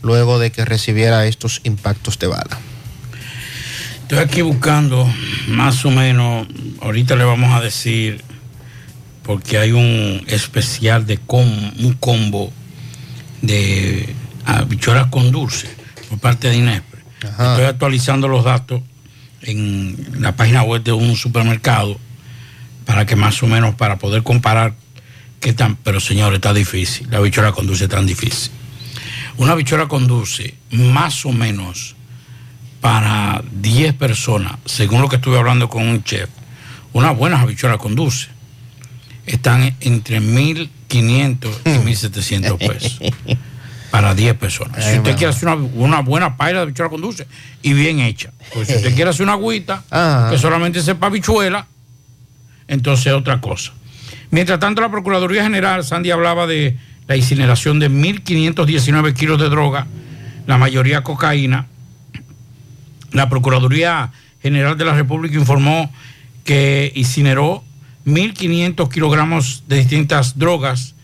[0.00, 2.58] luego de que recibiera estos impactos de bala.
[4.02, 5.12] Estoy aquí buscando
[5.48, 6.46] más o menos,
[6.80, 8.22] ahorita le vamos a decir,
[9.28, 11.46] porque hay un especial de com,
[11.80, 12.50] un combo
[13.42, 14.14] de
[14.46, 15.68] habichuelas con dulce
[16.08, 17.02] por parte de Inespre.
[17.20, 18.80] Estoy actualizando los datos
[19.42, 22.00] en la página web de un supermercado
[22.86, 24.74] para que más o menos para poder comparar
[25.40, 28.50] qué tan, pero señores, está difícil, la habichuela con dulce es tan difícil.
[29.36, 31.96] Una habichuela con dulce, más o menos
[32.80, 36.30] para 10 personas, según lo que estuve hablando con un chef,
[36.94, 38.37] unas buenas habichuelas con dulce
[39.28, 42.98] están entre 1.500 y 1.700 pesos
[43.90, 44.84] para 10 personas.
[44.84, 45.16] Si usted mamá.
[45.16, 47.26] quiere hacer una, una buena paella de habichuela con dulce
[47.62, 50.30] y bien hecha, pues si usted quiere hacer una agüita Ajá.
[50.30, 51.66] que solamente sepa habichuela,
[52.66, 53.72] entonces otra cosa.
[54.30, 56.76] Mientras tanto, la Procuraduría General, Sandy hablaba de
[57.06, 59.86] la incineración de 1.519 kilos de droga,
[60.46, 61.66] la mayoría cocaína.
[63.12, 64.10] La Procuraduría
[64.42, 65.90] General de la República informó
[66.44, 67.64] que incineró
[68.08, 70.94] 1.500 kilogramos de distintas drogas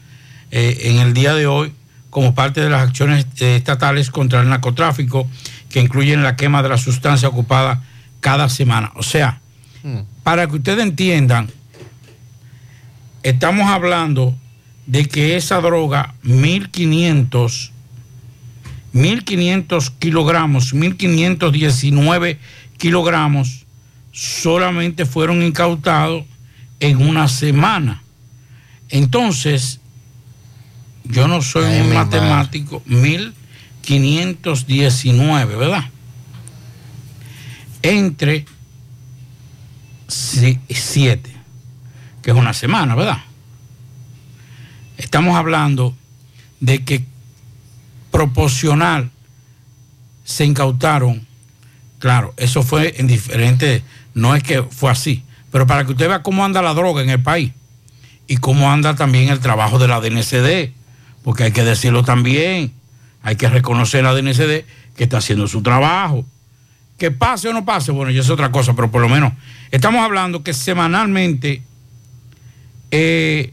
[0.50, 1.72] eh, en el día de hoy
[2.10, 5.28] como parte de las acciones eh, estatales contra el narcotráfico
[5.68, 7.82] que incluyen la quema de la sustancia ocupada
[8.20, 8.92] cada semana.
[8.94, 9.40] O sea,
[10.22, 11.50] para que ustedes entiendan,
[13.22, 14.34] estamos hablando
[14.86, 17.72] de que esa droga, 1500,
[18.92, 22.38] 1500 kilogramos, 1519
[22.78, 23.66] kilogramos,
[24.12, 26.24] solamente fueron incautados
[26.80, 28.02] en una semana.
[28.88, 29.80] Entonces,
[31.04, 35.84] yo no soy Ay, un matemático, 1519, ¿verdad?
[37.82, 38.46] Entre
[40.08, 41.30] 7,
[42.22, 43.18] que es una semana, ¿verdad?
[44.96, 45.94] Estamos hablando
[46.60, 47.04] de que
[48.10, 49.10] proporcional
[50.24, 51.26] se incautaron,
[51.98, 53.82] claro, eso fue en diferentes,
[54.14, 55.22] no es que fue así,
[55.54, 57.52] pero para que usted vea cómo anda la droga en el país
[58.26, 60.72] y cómo anda también el trabajo de la DNCD,
[61.22, 62.72] porque hay que decirlo también,
[63.22, 64.64] hay que reconocer a la DNCD
[64.96, 66.26] que está haciendo su trabajo.
[66.98, 69.32] Que pase o no pase, bueno, ya es otra cosa, pero por lo menos
[69.70, 71.62] estamos hablando que semanalmente
[72.90, 73.52] eh,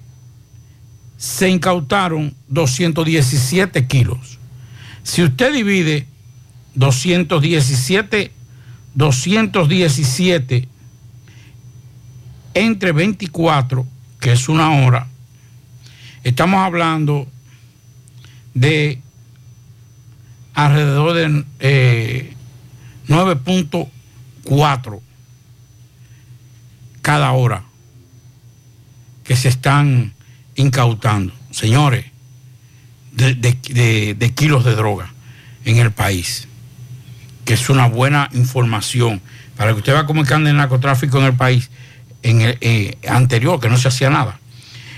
[1.17, 4.39] se incautaron 217 kilos.
[5.03, 6.07] Si usted divide
[6.73, 8.31] 217,
[8.95, 10.70] 217
[12.53, 13.85] entre 24,
[14.19, 15.07] que es una hora,
[16.23, 17.27] estamos hablando
[18.53, 18.99] de
[20.53, 22.33] alrededor de eh,
[23.07, 24.99] 9.4
[27.01, 27.63] cada hora
[29.23, 30.13] que se están
[30.55, 32.05] incautando, señores,
[33.11, 35.13] de, kilos de droga
[35.65, 36.47] en el país,
[37.45, 39.21] que es una buena información
[39.55, 41.69] para que usted cómo es que anda el narcotráfico en el país
[42.24, 44.39] en el eh, anterior, que no se hacía nada.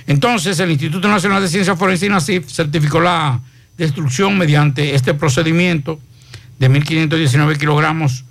[0.08, 3.40] Entonces, el Instituto Nacional de Ciencias Forenses, INACIF, certificó la
[3.78, 6.00] destrucción mediante este procedimiento
[6.60, 8.26] de 1.519 kilogramos,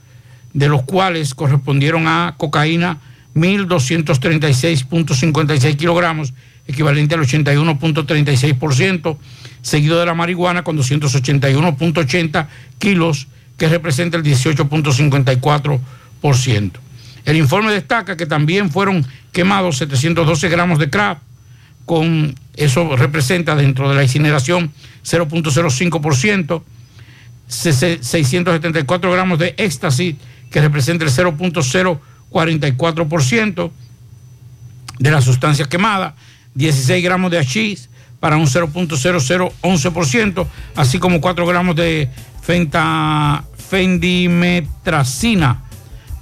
[0.52, 2.98] de los cuales correspondieron a cocaína
[3.34, 6.34] 1.236.56 kilogramos,
[6.66, 9.16] equivalente al 81.36%,
[9.62, 12.46] seguido de la marihuana con 281.80
[12.78, 16.72] kilos, que representa el 18.54%.
[17.24, 21.18] El informe destaca que también fueron quemados 712 gramos de crack,
[21.86, 24.72] con eso representa dentro de la incineración
[25.04, 26.62] 0.05%,
[27.48, 30.16] se- se- 674 gramos de éxtasis,
[30.50, 33.70] que representa el 0.044%
[34.98, 36.14] de la sustancia quemada,
[36.54, 37.88] 16 gramos de hachís
[38.20, 40.46] para un 0.0011%,
[40.76, 42.08] así como 4 gramos de
[42.42, 45.62] fenta, fendimetracina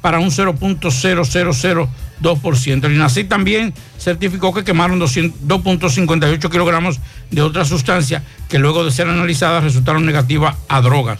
[0.00, 2.84] para un 0.0002%.
[2.84, 6.98] El INACI también certificó que quemaron 200 2.58 kilogramos
[7.30, 11.18] de otra sustancia que luego de ser analizadas resultaron negativas a drogas.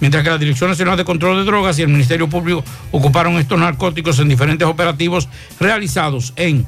[0.00, 3.58] Mientras que la Dirección Nacional de Control de Drogas y el Ministerio Público ocuparon estos
[3.58, 5.28] narcóticos en diferentes operativos
[5.60, 6.66] realizados en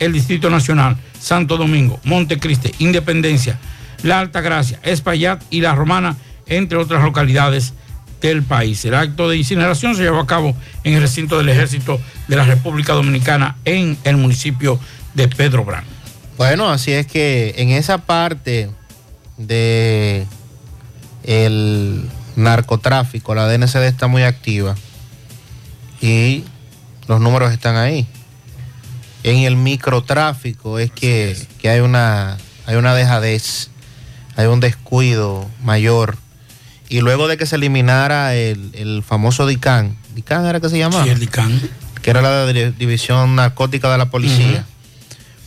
[0.00, 3.58] el Distrito Nacional, Santo Domingo, Montecristi, Independencia,
[4.02, 7.74] La Alta Gracia, Espaillat y La Romana, entre otras localidades
[8.28, 8.84] del país.
[8.84, 12.44] El acto de incineración se llevó a cabo en el recinto del Ejército de la
[12.44, 14.78] República Dominicana en el municipio
[15.14, 15.84] de Pedro Brán.
[16.36, 18.70] Bueno, así es que en esa parte
[19.36, 20.26] de
[21.22, 24.74] el narcotráfico, la DNCD está muy activa
[26.00, 26.44] y
[27.06, 28.06] los números están ahí.
[29.22, 33.70] En el microtráfico es que, que hay una hay una dejadez,
[34.36, 36.16] hay un descuido mayor.
[36.94, 41.02] Y luego de que se eliminara el, el famoso DICAN, ¿DICAN era que se llamaba?
[41.02, 41.60] Sí, el DICAN.
[42.02, 44.64] Que era la Di- División Narcótica de la Policía.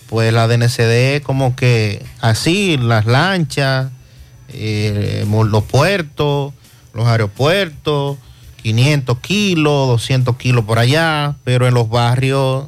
[0.09, 3.91] Pues la DNCD como que así, las lanchas,
[4.49, 6.53] eh, los puertos,
[6.93, 8.17] los aeropuertos,
[8.63, 12.65] 500 kilos, 200 kilos por allá, pero en los barrios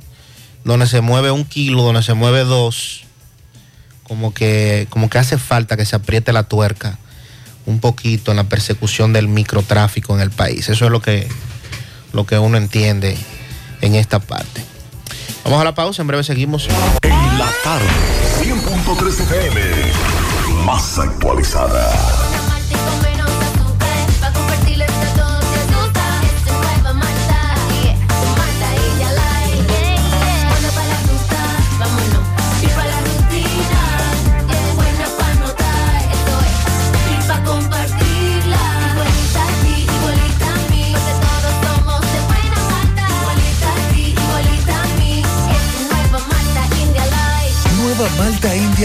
[0.63, 3.01] donde se mueve un kilo, donde se mueve dos,
[4.03, 6.97] como que, como que hace falta que se apriete la tuerca
[7.69, 10.69] un poquito en la persecución del microtráfico en el país.
[10.69, 11.27] Eso es lo que,
[12.13, 13.15] lo que uno entiende
[13.81, 14.63] en esta parte.
[15.43, 16.67] Vamos a la pausa, en breve seguimos.
[17.03, 17.85] En la tarde,
[18.41, 19.61] 100.3 FM,
[20.65, 22.28] más actualizada.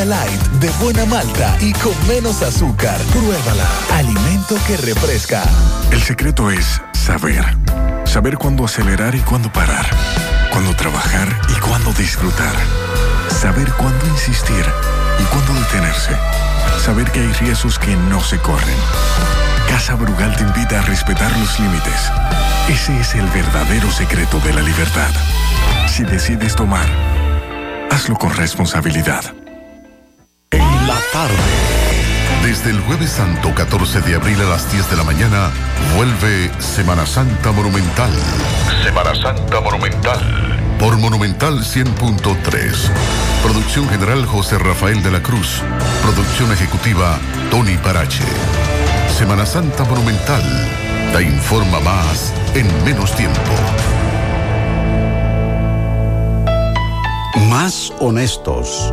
[0.03, 2.99] Light de buena malta y con menos azúcar.
[3.13, 3.65] Pruébala.
[3.93, 5.45] Alimento que refresca.
[5.93, 7.45] El secreto es saber.
[8.05, 9.87] Saber cuándo acelerar y cuándo parar.
[10.51, 12.55] Cuándo trabajar y cuándo disfrutar.
[13.29, 14.65] Saber cuándo insistir
[15.21, 16.11] y cuándo detenerse.
[16.85, 18.77] Saber que hay riesgos que no se corren.
[19.69, 22.11] Casa Brugal te invita a respetar los límites.
[22.69, 25.11] Ese es el verdadero secreto de la libertad.
[25.87, 26.87] Si decides tomar,
[27.93, 29.44] hazlo con responsabilidad.
[30.55, 31.35] En la tarde.
[32.45, 35.51] Desde el jueves santo 14 de abril a las 10 de la mañana,
[35.97, 38.13] vuelve Semana Santa Monumental.
[38.85, 40.21] Semana Santa Monumental.
[40.79, 42.91] Por Monumental 100.3.
[43.43, 45.61] Producción general José Rafael de la Cruz.
[46.03, 47.19] Producción ejecutiva
[47.51, 48.23] Tony Parache.
[49.19, 50.43] Semana Santa Monumental.
[51.13, 53.41] Te informa más en menos tiempo.
[57.49, 58.93] Más honestos.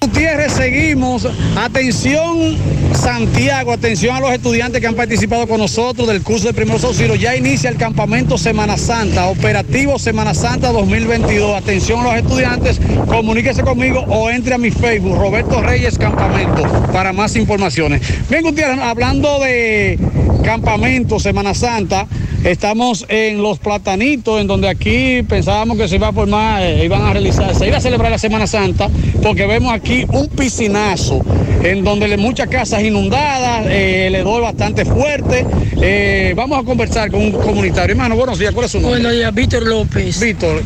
[0.00, 1.26] Gutiérrez, seguimos.
[1.56, 2.56] Atención,
[2.94, 7.18] Santiago, atención a los estudiantes que han participado con nosotros del curso de primeros auxilios.
[7.18, 11.56] Ya inicia el campamento Semana Santa, operativo Semana Santa 2022.
[11.56, 17.12] Atención a los estudiantes, comuníquese conmigo o entre a mi Facebook, Roberto Reyes Campamento, para
[17.12, 18.02] más informaciones.
[18.28, 19.98] Bien, Gutiérrez, hablando de
[20.46, 22.06] campamento Semana Santa.
[22.44, 27.02] Estamos en Los Platanitos, en donde aquí pensábamos que se iba a formar, eh, iban
[27.02, 28.88] a realizar, se iba a celebrar la Semana Santa,
[29.24, 31.20] porque vemos aquí un piscinazo,
[31.64, 35.44] en donde le- muchas casas inundadas, eh, el hedor bastante fuerte.
[35.82, 37.90] Eh, vamos a conversar con un comunitario.
[37.94, 39.00] Hermano, buenos días, ¿cuál es su nombre?
[39.00, 40.20] Buenos días, Víctor López.
[40.20, 40.62] Víctor,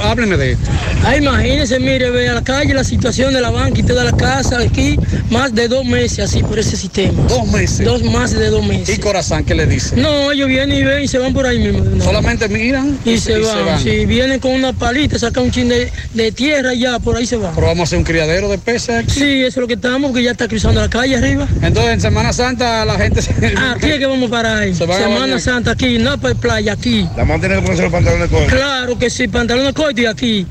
[0.00, 0.70] hábleme de esto.
[1.04, 4.12] Ah, imagínese, mire, ve a la calle la situación de la banca y toda la
[4.12, 4.98] casa aquí,
[5.30, 7.22] más de dos meses así por ese sistema.
[7.28, 7.84] ¿Dos meses?
[7.84, 8.96] Dos más de dos meses.
[8.96, 9.96] ¿Y Corazán qué le dice?
[9.96, 12.02] No, ellos vienen y ven y se van por ahí mismo.
[12.02, 13.80] Solamente miran y, se, y van.
[13.82, 17.26] Sí, vienen con una palita, sacan un chin de, de tierra y ya, por ahí
[17.26, 17.54] se van.
[17.54, 19.10] Pero vamos a hacer un criadero de peces aquí.
[19.10, 21.46] Sí, eso es lo que estamos, porque ya está cruzando la calle arriba.
[21.62, 23.30] Entonces, en Semana Santa la gente se...
[23.30, 24.72] Aquí es que vamos para ahí.
[24.72, 25.38] van a Semana.
[25.38, 27.08] Santa aquí, no para playa, aquí.
[27.16, 28.52] La mamá tiene que ponerse los pantalones cortos.
[28.52, 30.46] Claro que sí, pantalones y aquí.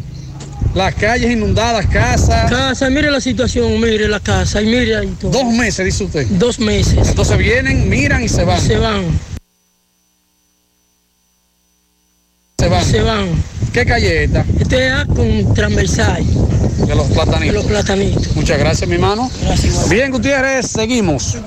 [0.73, 2.49] Las calles inundadas, casas.
[2.49, 5.31] Casa, mire la situación, mire la casa y mire ahí todo.
[5.31, 6.27] Dos meses, dice usted.
[6.31, 7.07] Dos meses.
[7.07, 8.59] Entonces vienen, miran y se van.
[8.61, 9.03] Se van.
[12.59, 12.85] Se van.
[12.85, 13.27] Se van.
[13.71, 14.45] ¿Qué calle es esta?
[14.59, 16.23] Este es con transversal.
[16.85, 17.47] De los platanitos.
[17.47, 18.35] De los platanitos.
[18.35, 19.31] Muchas gracias, mi hermano.
[19.41, 19.89] Gracias.
[19.89, 21.37] Bien, Gutiérrez, seguimos.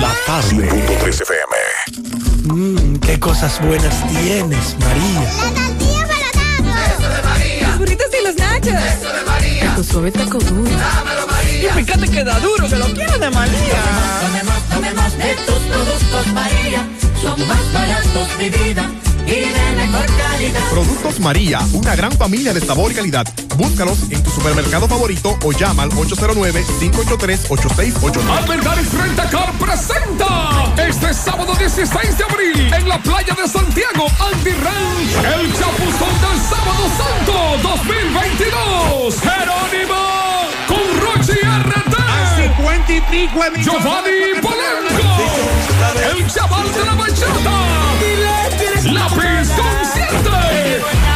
[0.00, 0.68] La tarde.
[1.02, 2.54] 3 FM.
[2.54, 5.81] Mmm, qué cosas buenas tienes, María.
[8.70, 9.02] Nachos.
[9.02, 9.74] Eso de María.
[9.74, 10.70] Tu suave taco duro.
[10.70, 11.70] Dámelo, María.
[11.70, 13.82] Y fíjate que da duro, que lo quiero de María.
[14.20, 16.86] Tomemos, tomemos de tus productos, María.
[17.20, 18.90] Son más baratos, mi vida
[19.26, 20.60] y de mejor calidad.
[20.70, 23.26] Productos María, una gran familia de sabor y calidad.
[23.56, 28.38] Búscalos en tu supermercado favorito o llama al 809-583-8689.
[28.38, 35.14] Albergaris Rentacar presenta este sábado 16 de abril en la playa de Santiago, Andy Ranch,
[35.38, 39.20] el chapuzón del sábado santo 2022.
[39.20, 40.00] Jerónimo
[40.66, 41.81] con Rochi R.
[42.86, 43.62] 25.
[43.62, 45.02] Giovanni Polanco,
[46.02, 47.92] el chaval de la bachata.
[48.92, 51.11] La Concierto.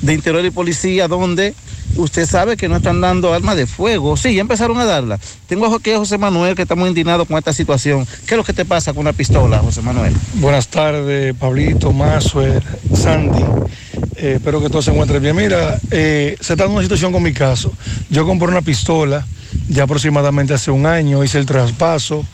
[0.01, 1.55] de Interior y Policía, donde
[1.97, 4.17] usted sabe que no están dando armas de fuego.
[4.17, 5.19] Sí, ya empezaron a darla.
[5.47, 8.07] Tengo aquí a José Manuel, que está muy indignado con esta situación.
[8.27, 10.15] ¿Qué es lo que te pasa con una pistola, José Manuel?
[10.35, 12.63] Buenas tardes, Pablito, Mazuer,
[12.95, 13.43] Sandy.
[14.17, 15.37] Eh, espero que todo se encuentre bien.
[15.37, 17.73] Mira, eh, se está dando una situación con mi caso.
[18.11, 19.27] Yo compré una pistola
[19.69, 22.25] ya aproximadamente hace un año, hice el traspaso,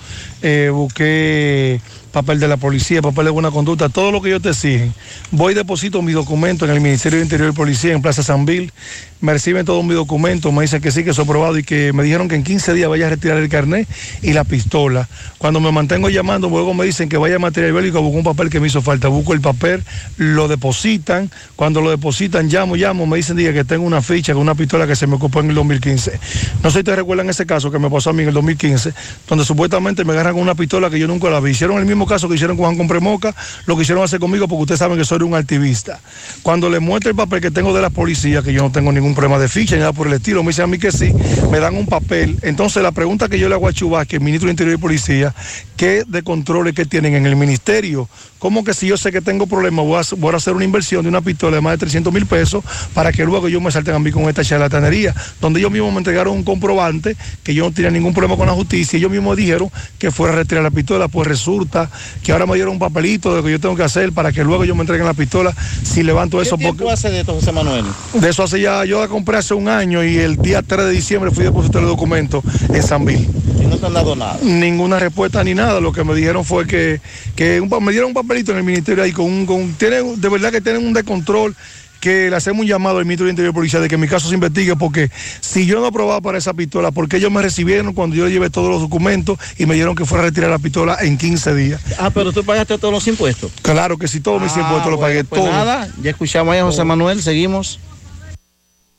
[0.42, 1.80] eh, busqué
[2.12, 4.92] papel de la policía, papel de buena conducta, todo lo que ellos te exigen.
[5.30, 8.44] Voy y deposito mi documento en el Ministerio de Interior y Policía en Plaza San
[8.44, 8.72] Bill,
[9.20, 12.02] me reciben todo mi documento, me dicen que sí, que eso aprobado y que me
[12.02, 13.88] dijeron que en 15 días vaya a retirar el carnet
[14.22, 15.08] y la pistola.
[15.38, 18.48] Cuando me mantengo llamando, luego me dicen que vaya a material bélico, busco un papel
[18.48, 19.82] que me hizo falta, busco el papel,
[20.16, 24.42] lo depositan, cuando lo depositan, llamo, llamo, me dicen diga, que tengo una ficha con
[24.42, 26.20] una pistola que se me ocupó en el 2015.
[26.62, 28.92] No si te recuerdan ese caso que me pasó a mí en el 2015,
[29.26, 31.52] donde supuestamente me agarran con una pistola que yo nunca la vi.
[31.52, 33.34] Hicieron el mismo caso que hicieron con Juan Compremoca,
[33.64, 36.00] lo que hicieron hacer conmigo porque ustedes saben que soy un activista.
[36.42, 39.14] Cuando le muestro el papel que tengo de la policía, que yo no tengo ningún
[39.14, 41.14] problema de ficha ni nada por el estilo, me dicen a mí que sí,
[41.50, 42.36] me dan un papel.
[42.42, 45.34] Entonces la pregunta que yo le hago a Chubasque, el ministro de Interior y Policía,
[45.78, 48.06] ¿qué de controles que tienen en el ministerio?
[48.38, 51.04] ¿Cómo que si yo sé que tengo problemas voy a, voy a hacer una inversión
[51.04, 53.94] de una pistola de más de 300 mil pesos para que luego yo me salten
[53.94, 55.14] a mí con esta charlatanería?
[55.40, 56.97] Donde ellos mismos me entregaron un comprobante
[57.42, 60.34] que yo no tenía ningún problema con la justicia y ellos mismos dijeron que fuera
[60.34, 61.90] a retirar la pistola, pues resulta
[62.22, 64.44] que ahora me dieron un papelito de lo que yo tengo que hacer para que
[64.44, 66.56] luego yo me entreguen la pistola si levanto eso.
[66.56, 67.84] ¿Qué tiempo hace de esto, José Manuel?
[68.14, 70.90] De eso hace ya, yo la compré hace un año y el día 3 de
[70.92, 73.28] diciembre fui a depositar el documento en San Bill.
[73.60, 74.38] Y no te han dado nada.
[74.42, 75.80] Ninguna respuesta ni nada.
[75.80, 77.00] Lo que me dijeron fue que,
[77.34, 80.28] que un me dieron un papelito en el ministerio ahí con un, con, tienen, de
[80.28, 81.54] verdad que tienen un descontrol
[82.00, 84.28] que le hacemos un llamado al ministro de Interior y Policía de que mi caso
[84.28, 87.92] se investigue porque si yo no aprobaba para esa pistola, ¿por qué ellos me recibieron
[87.92, 90.96] cuando yo llevé todos los documentos y me dijeron que fuera a retirar la pistola
[91.00, 91.80] en 15 días?
[91.98, 93.50] Ah, pero tú pagaste todos los impuestos.
[93.62, 95.52] Claro que sí, todos mis Ah, impuestos los pagué, pues todos.
[95.54, 97.80] nada, ya escuchamos ahí a José Manuel, seguimos.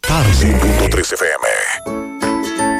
[0.03, 2.28] 100.3 FM.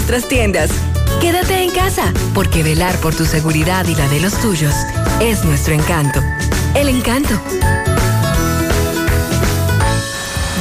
[0.00, 0.70] nuestras tiendas.
[1.20, 4.72] Quédate en casa, porque velar por tu seguridad y la de los tuyos
[5.20, 6.22] es nuestro encanto.
[6.74, 7.38] El encanto.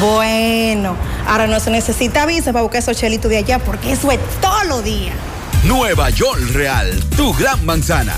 [0.02, 4.20] Bueno, ahora no se necesita visa para buscar esos chelitos de allá porque eso es
[4.42, 5.14] todo lo día.
[5.64, 8.18] Nueva York Real, tu gran manzana.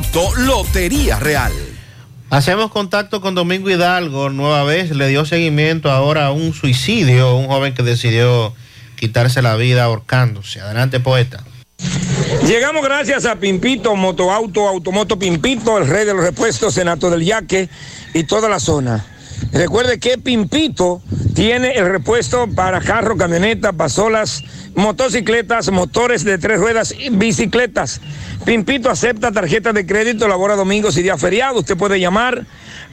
[0.37, 1.51] Lotería Real.
[2.29, 4.91] Hacemos contacto con Domingo Hidalgo nueva vez.
[4.91, 8.53] Le dio seguimiento ahora a un suicidio, un joven que decidió
[8.95, 10.61] quitarse la vida ahorcándose.
[10.61, 11.43] Adelante, poeta.
[12.45, 17.69] Llegamos gracias a Pimpito, Motoauto, Automoto Pimpito, el rey de los repuestos, Senato del Yaque
[18.13, 19.05] y toda la zona.
[19.51, 21.01] Recuerde que Pimpito
[21.35, 24.43] tiene el repuesto para carro, camioneta, pasolas,
[24.75, 27.99] motocicletas, motores de tres ruedas y bicicletas.
[28.45, 31.61] Pimpito acepta tarjetas de crédito, labora domingos y días feriados.
[31.61, 32.45] Usted puede llamar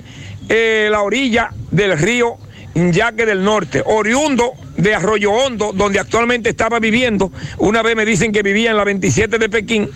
[0.49, 2.39] eh, la orilla del río
[2.75, 7.33] Yaque del Norte, oriundo de Arroyo Hondo, donde actualmente estaba viviendo.
[7.59, 9.91] Una vez me dicen que vivía en la 27 de Pekín.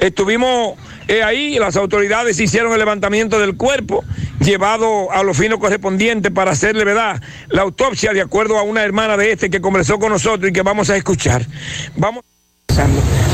[0.00, 0.78] Estuvimos
[1.08, 4.04] eh, ahí, las autoridades hicieron el levantamiento del cuerpo,
[4.40, 9.16] llevado a los finos correspondientes para hacerle verdad la autopsia de acuerdo a una hermana
[9.16, 11.46] de este que conversó con nosotros y que vamos a escuchar.
[11.96, 12.24] Vamos.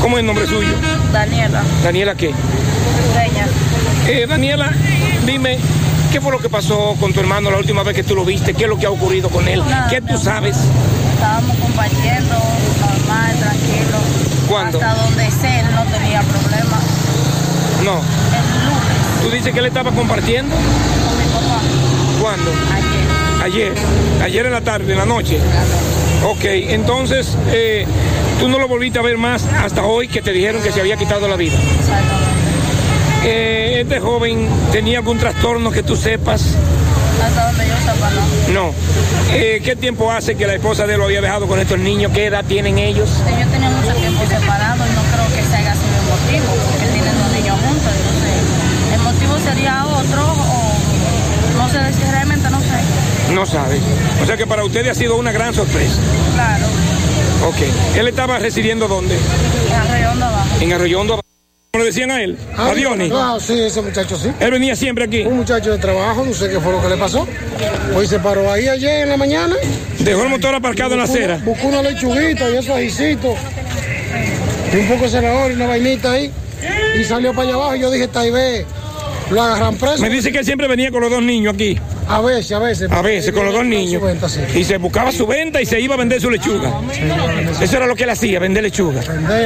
[0.01, 0.69] ¿Cómo es el nombre suyo?
[1.11, 2.33] Daniela, Daniela, ¿qué?
[4.07, 4.71] Eh, Daniela,
[5.25, 5.57] dime,
[6.11, 8.53] ¿qué fue lo que pasó con tu hermano la última vez que tú lo viste?
[8.53, 9.59] ¿Qué es lo que ha ocurrido con él?
[9.67, 10.55] Nada, ¿Qué tú sabes?
[11.13, 12.35] Estábamos compartiendo,
[12.79, 13.97] normal, tranquilo.
[14.47, 14.77] ¿Cuándo?
[14.81, 16.94] Hasta donde sé, él no tenía problemas.
[17.85, 17.91] No.
[17.93, 20.55] El lunes, ¿Tú dices que él estaba compartiendo?
[20.55, 21.61] con mi papá,
[22.21, 22.51] ¿Cuándo?
[22.73, 23.71] ayer.
[23.71, 23.73] Ayer.
[24.23, 25.39] Ayer en la tarde, en la noche.
[26.25, 27.85] Ok, entonces eh,
[28.39, 30.97] tú no lo volviste a ver más hasta hoy que te dijeron que se había
[30.97, 31.53] quitado la vida.
[33.23, 36.41] Eh, este joven tenía algún trastorno que tú sepas.
[37.23, 38.09] Hasta donde yo sepa,
[38.53, 38.53] no.
[38.67, 38.73] No.
[39.33, 42.11] Eh, ¿Qué tiempo hace que la esposa de él lo había dejado con estos niños?
[42.13, 43.09] ¿Qué edad tienen ellos?
[43.27, 46.85] Ellos tenían mucho tiempo separados y no creo que ese haya sido el motivo, porque
[46.93, 47.91] tienen dos niños juntos.
[47.97, 52.79] Entonces, el motivo sería otro o no sé, si realmente no sé.
[53.35, 53.77] No sabe.
[54.23, 55.97] O sea que para ustedes ha sido una gran sorpresa.
[56.33, 56.65] Claro,
[57.47, 57.97] Ok.
[57.97, 59.13] ¿Él estaba residiendo dónde?
[59.15, 60.47] en Arredondo abajo.
[60.61, 61.19] En Arroyondo.
[61.73, 62.37] ¿Cómo le decían a él?
[62.57, 63.09] Ah, a Diony.
[63.09, 64.31] Claro, sí, ese muchacho sí.
[64.39, 65.23] Él venía siempre aquí.
[65.25, 67.27] Un muchacho de trabajo, no sé qué fue lo que le pasó.
[67.93, 69.53] Hoy se paró ahí ayer en la mañana.
[69.99, 71.41] Dejó el motor aparcado en la acera.
[71.43, 73.37] Buscó una lechuguita y esos ajicitos.
[74.73, 76.31] Y un poco de cenador y una vainita ahí.
[76.97, 78.65] Y salió para allá abajo y yo dije, tal vez
[79.29, 80.01] lo agarran preso.
[80.01, 81.77] Me dice que él siempre venía con los dos niños aquí.
[82.07, 82.91] A veces, a veces.
[82.91, 83.99] A veces, con los dos niños.
[84.01, 84.41] Su venta, sí.
[84.53, 86.71] Y se buscaba su venta y se iba a vender su lechuga.
[87.61, 89.01] Eso era lo que él hacía, vender lechuga.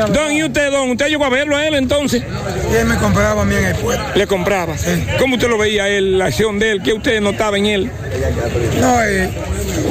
[0.07, 0.91] Don, ¿y usted, don?
[0.91, 2.21] ¿Usted llegó a verlo a él entonces?
[2.71, 4.03] Y él me compraba a mí en el pueblo.
[4.15, 4.75] Le compraba.
[5.19, 6.81] ¿Cómo usted lo veía él, la acción de él?
[6.83, 7.91] ¿Qué usted notaba en él?
[8.79, 9.29] No, eh,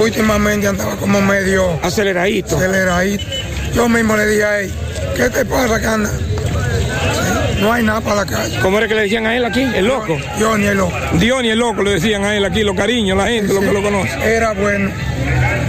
[0.00, 2.56] últimamente andaba como medio aceleradito.
[2.56, 3.24] aceleradito.
[3.74, 4.72] Yo mismo le dije a él,
[5.16, 5.78] ¿qué te pasa?
[5.78, 6.27] Sí,
[7.60, 8.58] no hay nada para la calle.
[8.60, 9.62] ¿Cómo era que le decían a él aquí?
[9.62, 10.16] El loco.
[10.38, 10.96] Yo ni el loco.
[11.14, 13.72] Dios ni el loco le decían a él aquí, los cariños, la gente, lo que
[13.72, 14.36] lo conoce.
[14.36, 14.90] Era bueno.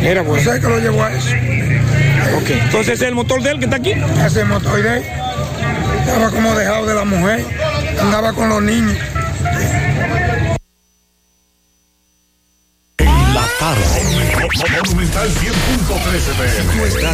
[0.02, 0.44] Era bueno.
[0.44, 1.30] ¿Sabes que lo llevó a eso?
[2.38, 2.50] Ok.
[2.50, 3.94] Entonces ese es el motor de él que está aquí.
[4.26, 5.04] Ese motor de él
[6.00, 7.46] estaba como dejado de la mujer,
[8.02, 8.98] andaba con los niños.
[12.98, 14.10] La tarde.
[14.84, 15.40] Monumental 100.13
[16.20, 17.09] Si tú pm.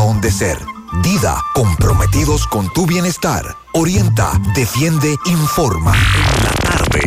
[0.00, 0.56] de ser.
[1.02, 3.44] Dida, comprometidos con tu bienestar.
[3.74, 5.92] Orienta, defiende, informa.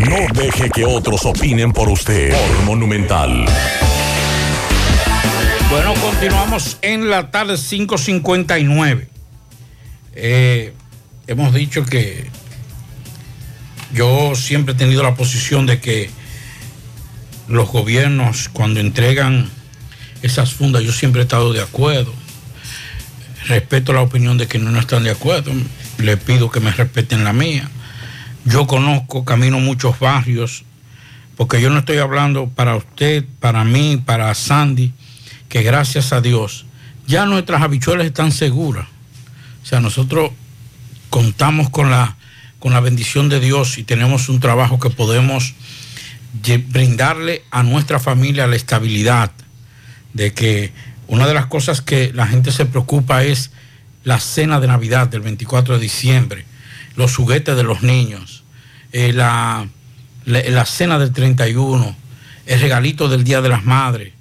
[0.07, 2.35] No deje que otros opinen por usted.
[2.65, 3.47] Monumental.
[5.71, 9.07] Bueno, continuamos en la tarde 5.59.
[10.13, 10.73] Eh,
[11.25, 12.29] hemos dicho que
[13.91, 16.11] yo siempre he tenido la posición de que
[17.47, 19.49] los gobiernos cuando entregan
[20.21, 22.22] esas fundas, yo siempre he estado de acuerdo.
[23.47, 25.51] Respeto la opinión de quienes no están de acuerdo.
[25.97, 27.69] Le pido que me respeten la mía.
[28.45, 30.63] Yo conozco, camino muchos barrios,
[31.35, 34.93] porque yo no estoy hablando para usted, para mí, para Sandy,
[35.49, 36.65] que gracias a Dios
[37.07, 38.87] ya nuestras habichuelas están seguras.
[39.61, 40.31] O sea, nosotros
[41.09, 42.17] contamos con la,
[42.59, 45.53] con la bendición de Dios y tenemos un trabajo que podemos
[46.69, 49.31] brindarle a nuestra familia la estabilidad
[50.13, 50.71] de que
[51.13, 53.51] una de las cosas que la gente se preocupa es
[54.03, 56.45] la cena de Navidad del 24 de diciembre,
[56.95, 58.43] los juguetes de los niños,
[58.91, 59.67] eh, la,
[60.25, 61.95] la- cena del 31,
[62.45, 64.13] el regalito del Día de las Madres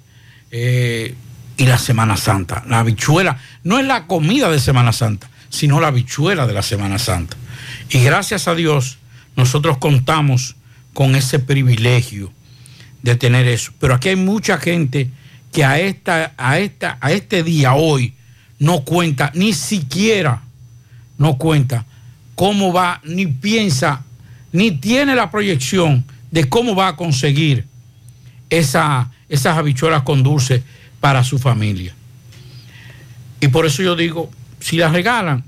[0.51, 1.15] eh,
[1.57, 2.63] y la Semana Santa.
[2.67, 6.99] La habichuela no es la comida de Semana Santa, sino la habichuela de la Semana
[6.99, 7.35] Santa.
[7.89, 8.97] Y gracias a Dios
[9.35, 10.55] nosotros contamos
[10.93, 12.31] con ese privilegio
[13.01, 13.71] de tener eso.
[13.79, 15.09] Pero aquí hay mucha gente
[15.53, 18.13] que a, esta, a, esta, a este día hoy
[18.59, 20.41] no cuenta, ni siquiera
[21.17, 21.85] no cuenta
[22.35, 24.03] cómo va, ni piensa,
[24.51, 27.67] ni tiene la proyección de cómo va a conseguir
[28.49, 30.63] esa, esas habichuelas con dulce
[30.99, 31.93] para su familia.
[33.39, 35.43] Y por eso yo digo, si las regalan,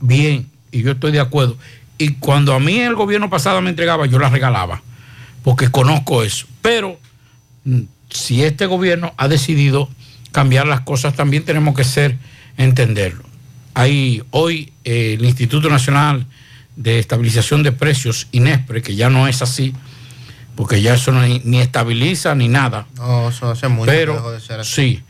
[0.00, 1.56] bien, y yo estoy de acuerdo.
[1.96, 4.82] Y cuando a mí el gobierno pasado me entregaba, yo las regalaba,
[5.42, 6.46] porque conozco eso.
[6.60, 6.98] Pero
[7.64, 7.80] mm,
[8.10, 9.88] si este gobierno ha decidido
[10.32, 12.16] cambiar las cosas, también tenemos que ser,
[12.56, 13.24] entenderlo.
[13.74, 16.26] Hay hoy eh, el Instituto Nacional
[16.76, 19.74] de Estabilización de Precios, INESPRE, que ya no es así,
[20.56, 22.86] porque ya eso no ni, estabiliza ni nada.
[22.96, 24.74] No, eso hace mucho que Pero dejó de ser así.
[24.74, 25.02] sí,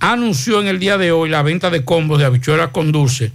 [0.00, 3.32] anunció en el día de hoy la venta de combos de habichuelas con dulce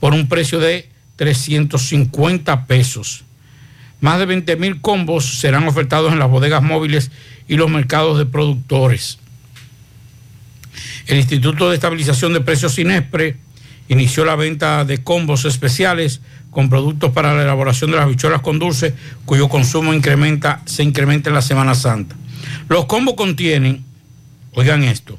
[0.00, 3.24] por un precio de 350 pesos.
[4.02, 7.12] Más de 20 mil combos serán ofertados en las bodegas móviles
[7.46, 9.20] y los mercados de productores.
[11.06, 13.36] El Instituto de Estabilización de Precios INESPRE
[13.86, 18.58] inició la venta de combos especiales con productos para la elaboración de las habichuelas con
[18.58, 18.92] dulce,
[19.24, 22.16] cuyo consumo se incrementa en la Semana Santa.
[22.68, 23.84] Los combos contienen,
[24.54, 25.16] oigan esto,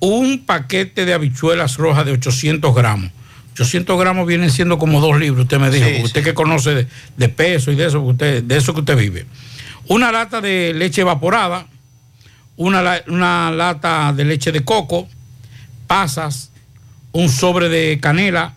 [0.00, 3.12] un paquete de habichuelas rojas de 800 gramos.
[3.56, 6.86] 800 gramos vienen siendo como dos libros, usted me dijo, Sí, usted que conoce de,
[7.16, 9.24] de peso y de eso, usted, de eso que usted vive.
[9.88, 11.66] Una lata de leche evaporada,
[12.56, 15.08] una, una lata de leche de coco,
[15.86, 16.50] pasas,
[17.12, 18.54] un sobre de canela,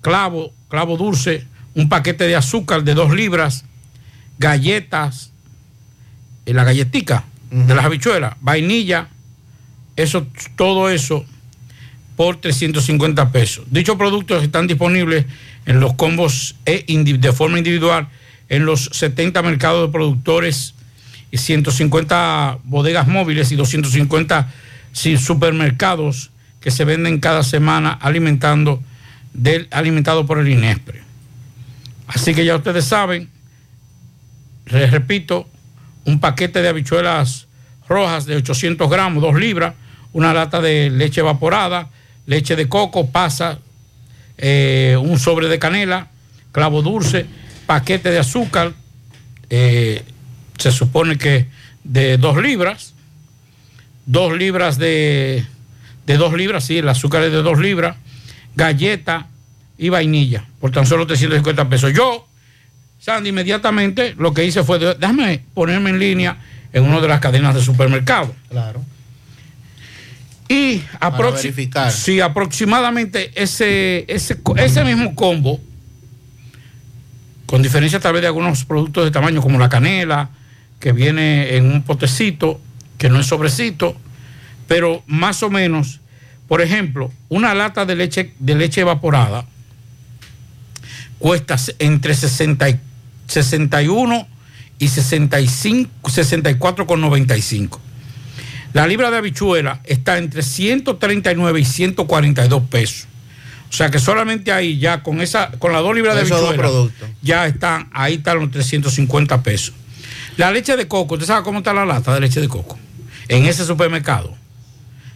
[0.00, 3.64] clavo, clavo dulce, un paquete de azúcar de dos libras,
[4.38, 5.30] galletas,
[6.44, 7.22] eh, la galletica
[7.52, 9.10] de las habichuelas, vainilla,
[9.94, 10.26] eso,
[10.56, 11.24] todo eso
[12.16, 13.64] por 350 pesos.
[13.70, 15.26] Dichos productos están disponibles
[15.66, 18.08] en los combos e de forma individual
[18.48, 20.74] en los 70 mercados de productores
[21.30, 24.52] y 150 bodegas móviles y 250
[24.92, 28.82] sí, supermercados que se venden cada semana alimentando
[29.32, 31.02] del, alimentado por el INESPRE.
[32.06, 33.28] Así que ya ustedes saben,
[34.66, 35.48] les repito,
[36.04, 37.48] un paquete de habichuelas
[37.88, 39.74] rojas de 800 gramos, 2 libras,
[40.12, 41.90] una lata de leche evaporada,
[42.26, 43.58] leche de coco, pasa,
[44.38, 46.08] eh, un sobre de canela,
[46.52, 47.26] clavo dulce,
[47.66, 48.72] paquete de azúcar,
[49.50, 50.02] eh,
[50.58, 51.46] se supone que
[51.82, 52.94] de 2 libras,
[54.06, 55.44] 2 libras de,
[56.06, 57.96] de 2 libras, sí, el azúcar es de 2 libras,
[58.54, 59.26] galleta
[59.78, 61.92] y vainilla, por tan solo 350 pesos.
[61.92, 62.26] Yo,
[62.98, 66.38] Sandy, inmediatamente lo que hice fue, déjame ponerme en línea
[66.72, 68.30] en una de las cadenas de supermercados.
[68.48, 68.82] Claro.
[70.48, 71.48] Y aproxi-
[71.90, 75.60] sí, aproximadamente ese, ese, ese mismo combo,
[77.46, 80.30] con diferencia tal vez de algunos productos de tamaño como la canela,
[80.80, 82.60] que viene en un potecito,
[82.98, 83.96] que no es sobrecito,
[84.68, 86.00] pero más o menos,
[86.48, 89.46] por ejemplo, una lata de leche, de leche evaporada
[91.18, 92.80] cuesta entre 60 y
[93.28, 94.26] 61
[94.78, 97.78] y 65, 64,95.
[98.74, 103.06] La libra de habichuela está entre 139 y 142 pesos.
[103.70, 106.68] O sea que solamente ahí ya con esa, con las dos libras de habichuela,
[107.22, 109.74] ya están, ahí están los 350 pesos.
[110.36, 112.76] La leche de coco, ¿usted sabe cómo está la lata de leche de coco?
[113.28, 114.36] En ese supermercado,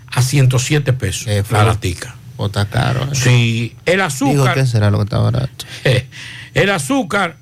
[0.06, 2.14] a 107 pesos la latica.
[2.36, 3.02] O está caro.
[3.02, 3.14] ¿eh?
[3.14, 4.54] Sí, el Digo, azúcar.
[4.54, 5.66] ¿qué será lo que está barato?
[6.54, 7.36] El azúcar,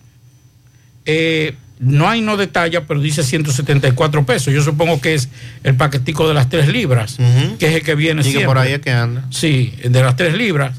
[1.05, 4.53] eh, no hay no detalla, pero dice 174 pesos.
[4.53, 5.29] Yo supongo que es
[5.63, 7.19] el paquetico de las 3 libras,
[7.59, 8.47] que es el que viene Y que siempre.
[8.47, 9.25] por ahí es que anda.
[9.31, 10.79] Sí, de las 3 libras.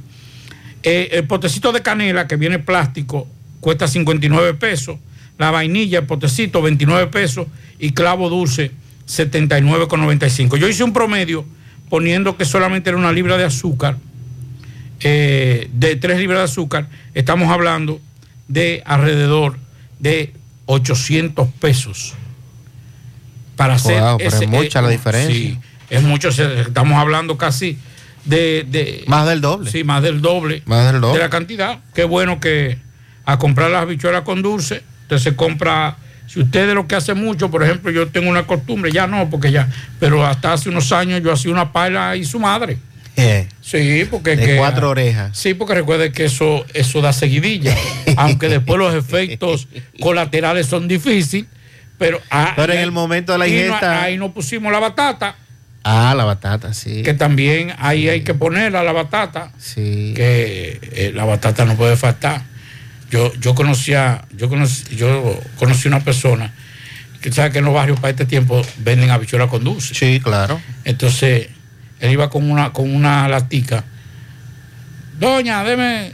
[0.83, 3.27] Eh, el potecito de canela, que viene plástico,
[3.59, 4.97] cuesta 59 pesos.
[5.37, 7.47] La vainilla, el potecito, 29 pesos.
[7.77, 8.71] Y clavo dulce,
[9.07, 10.57] 79,95.
[10.57, 11.45] Yo hice un promedio
[11.89, 13.97] poniendo que solamente era una libra de azúcar,
[14.99, 16.87] eh, de 3 libras de azúcar.
[17.13, 18.01] Estamos hablando
[18.47, 19.57] de alrededor
[19.99, 20.33] de
[20.67, 22.13] 800 pesos.
[23.55, 23.99] Para hacer.
[23.99, 25.33] Wow, pero es mucha la diferencia.
[25.35, 26.29] Sí, es mucho.
[26.29, 27.77] Estamos hablando casi
[28.23, 29.71] de, de- Más del doble.
[29.71, 30.61] Sí, más del doble.
[30.65, 31.17] Más del doble.
[31.17, 31.79] De la cantidad.
[31.95, 32.77] Qué bueno que
[33.25, 35.97] a comprar las habichuelas con dulce, usted se compra.
[36.27, 39.29] Si usted de lo que hace mucho, por ejemplo, yo tengo una costumbre, ya no,
[39.29, 39.69] porque ya,
[39.99, 42.77] pero hasta hace unos años yo hacía una paila y su madre.
[43.61, 45.37] Sí, porque de que- cuatro orejas.
[45.37, 47.75] Sí, porque recuerde que eso, eso da seguidilla,
[48.17, 49.67] aunque después los efectos
[49.99, 51.47] colaterales son difíciles,
[51.97, 55.35] pero, ah, Pero en el momento de la no- ingesta- ahí nos pusimos la batata,
[55.83, 57.01] Ah, la batata, sí.
[57.01, 60.13] que también ahí hay que ponerla la batata, Sí.
[60.15, 62.43] que eh, la batata no puede faltar.
[63.09, 66.53] Yo, yo conocía, yo conocí, yo conocí una persona
[67.21, 69.93] que sabe que en los barrios para este tiempo venden habichuelas con dulce.
[69.95, 70.59] Sí, claro.
[70.83, 71.47] Entonces,
[71.99, 73.83] él iba con una, con una latica.
[75.19, 76.11] Doña, deme,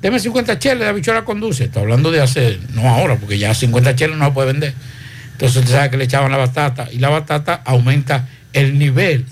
[0.00, 1.64] deme 50 cheles de habichuela con dulce.
[1.64, 4.74] Estoy hablando de hace, no ahora, porque ya 50 cheles no se puede vender.
[5.32, 9.26] Entonces usted sabe que le echaban la batata y la batata aumenta el nivel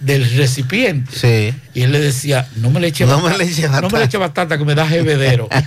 [0.00, 1.12] del recipiente.
[1.14, 1.54] Sí.
[1.74, 3.38] Y él le decía, no me le eche No batata.
[3.38, 5.48] me le eche No me le eche batata que me da jebedero.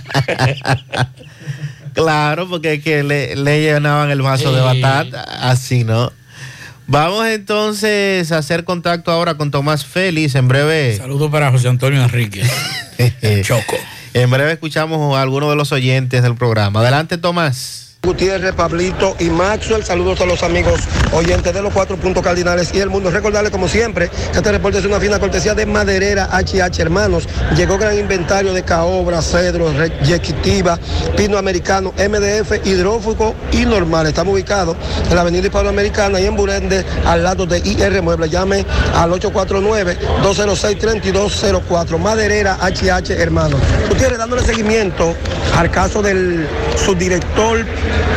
[1.94, 6.12] Claro, porque es que le, le llenaban el vaso de batata, así, ¿no?
[6.88, 10.34] Vamos entonces a hacer contacto ahora con Tomás Félix.
[10.34, 10.96] En breve.
[10.96, 12.42] Saludos para José Antonio Enrique.
[13.42, 13.76] Choco.
[14.14, 16.80] En breve escuchamos a algunos de los oyentes del programa.
[16.80, 17.85] Adelante, Tomás.
[18.06, 19.84] Gutiérrez, Pablito y Maxwell.
[19.84, 20.80] Saludos a los amigos
[21.12, 23.10] oyentes de los cuatro puntos cardinales y el mundo.
[23.10, 27.28] Recordarles, como siempre, que este reporte es una fina cortesía de Maderera HH Hermanos.
[27.56, 29.72] Llegó gran inventario de caobra, cedro,
[30.04, 30.78] yequitiva,
[31.16, 34.06] pino americano, MDF, hidrófugo y normal.
[34.06, 34.76] Estamos ubicados
[35.08, 38.28] en la avenida Hispanoamericana y en Burende, al lado de IR Mueble.
[38.28, 38.64] Llame
[38.94, 41.98] al 849-206-3204.
[41.98, 43.58] Maderera HH Hermanos.
[43.88, 45.12] Gutiérrez, dándole seguimiento
[45.56, 46.46] al caso del
[46.84, 47.64] subdirector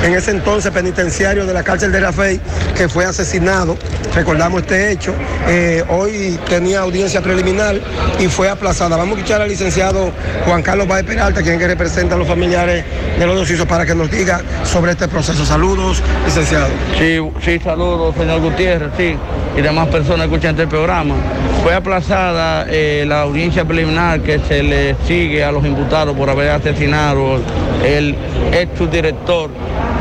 [0.04, 2.40] en ese entonces penitenciario de la cárcel de Rafael,
[2.76, 3.78] que fue asesinado.
[4.16, 5.14] Recordamos este hecho.
[5.48, 7.80] Eh, hoy tenía audiencia preliminar
[8.20, 8.98] y fue aplazada.
[8.98, 10.12] Vamos a escuchar al licenciado
[10.46, 12.84] Juan Carlos Baez Peralta, quien que representa a los familiares
[13.18, 15.46] de los dos hijos, para que nos diga sobre este proceso.
[15.46, 16.68] Saludos, licenciado.
[16.98, 19.16] Sí, sí, saludos, señor Gutiérrez, sí,
[19.58, 21.16] y demás personas que escuchan este programa.
[21.64, 26.52] Fue aplazada eh, la audiencia preliminar que se le sigue a los imputados por haber
[26.52, 27.41] asesinado
[27.84, 28.16] el
[28.54, 29.50] ex subdirector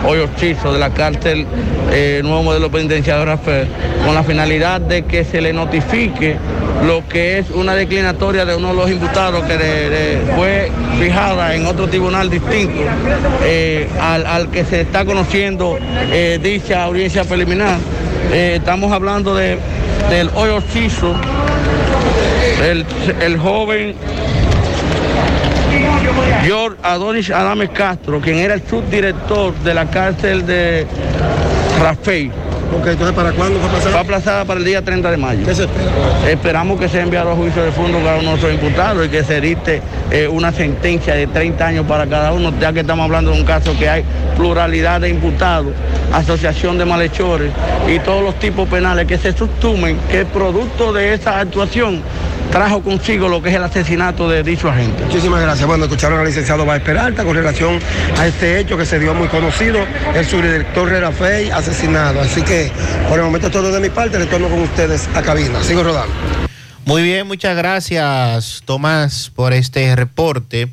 [0.07, 1.47] Hoyo Chizo de la cárcel
[1.93, 3.69] eh, Nuevo Modelo Penitenciario Rafael,
[4.05, 6.37] con la finalidad de que se le notifique
[6.87, 11.89] lo que es una declinatoria de uno de los imputados que fue fijada en otro
[11.89, 12.81] tribunal distinto
[13.45, 15.79] eh, al, al que se está conociendo
[16.13, 17.79] eh, dicha audiencia preliminar.
[18.33, 19.59] Eh, estamos hablando de,
[20.11, 20.63] del hoyo
[22.63, 22.85] el,
[23.21, 23.95] el joven
[26.43, 30.87] George Adonis Adames Castro, quien era el subdirector de la cárcel de
[31.81, 32.31] Rafael.
[32.77, 33.93] Ok, entonces ¿para cuándo fue aplazada?
[33.93, 35.47] Fue aplazada para el día 30 de mayo.
[35.47, 35.91] ¿Qué se espera?
[36.29, 39.25] Esperamos que sea enviado a juicio de fondo cada uno de nuestros imputados y que
[39.25, 39.81] se dicte
[40.11, 43.47] eh, una sentencia de 30 años para cada uno, ya que estamos hablando de un
[43.47, 44.05] caso que hay
[44.37, 45.73] pluralidad de imputados,
[46.13, 47.51] asociación de malhechores
[47.89, 52.03] y todos los tipos penales que se sustumen que producto de esa actuación
[52.51, 55.05] trajo consigo lo que es el asesinato de dicho agente.
[55.05, 55.67] Muchísimas gracias.
[55.67, 57.79] Bueno, escucharon al licenciado Baez Peralta con relación
[58.19, 59.79] a este hecho que se dio muy conocido,
[60.15, 62.21] el subdirector Rera Fey asesinado.
[62.21, 62.71] Así que
[63.09, 65.63] por el momento es todo de mi parte, retorno con ustedes a cabina.
[65.63, 66.15] Sigo rodando.
[66.85, 70.73] Muy bien, muchas gracias, Tomás, por este reporte.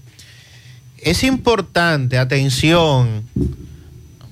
[0.97, 3.27] Es importante, atención,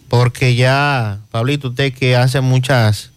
[0.08, 3.12] porque ya, Pablito, usted que hace muchas,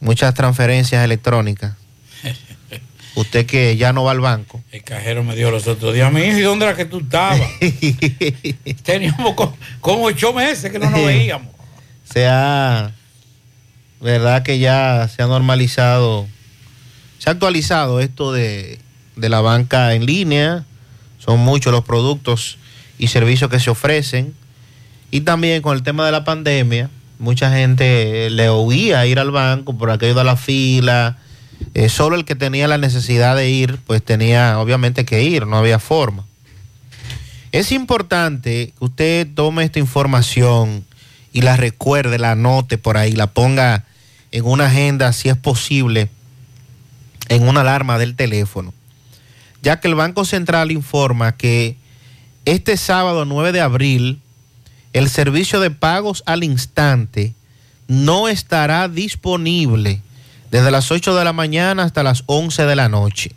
[0.00, 1.74] muchas transferencias electrónicas,
[3.14, 4.62] usted que ya no va al banco.
[4.72, 7.40] El cajero me dijo los otros días, mi hijo, ¿y dónde era que tú estabas?
[8.82, 11.48] Teníamos co- como ocho meses que no nos veíamos.
[12.04, 12.92] se ha,
[14.00, 16.26] verdad que ya se ha normalizado,
[17.18, 18.78] se ha actualizado esto de,
[19.16, 20.64] de la banca en línea,
[21.18, 22.58] son muchos los productos
[22.98, 24.34] y servicios que se ofrecen,
[25.10, 29.76] y también con el tema de la pandemia, mucha gente le oía ir al banco
[29.76, 31.18] por aquello de la fila,
[31.74, 35.56] eh, solo el que tenía la necesidad de ir, pues tenía obviamente que ir, no
[35.56, 36.24] había forma.
[37.52, 40.84] Es importante que usted tome esta información
[41.32, 43.84] y la recuerde, la anote por ahí, la ponga
[44.30, 46.08] en una agenda, si es posible,
[47.28, 48.72] en una alarma del teléfono.
[49.62, 51.76] Ya que el Banco Central informa que
[52.44, 54.20] este sábado 9 de abril,
[54.92, 57.34] el servicio de pagos al instante
[57.86, 60.00] no estará disponible
[60.52, 63.32] desde las 8 de la mañana hasta las 11 de la noche.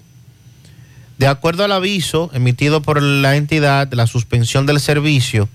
[1.17, 5.47] De acuerdo al aviso emitido por la entidad, la suspensión del servicio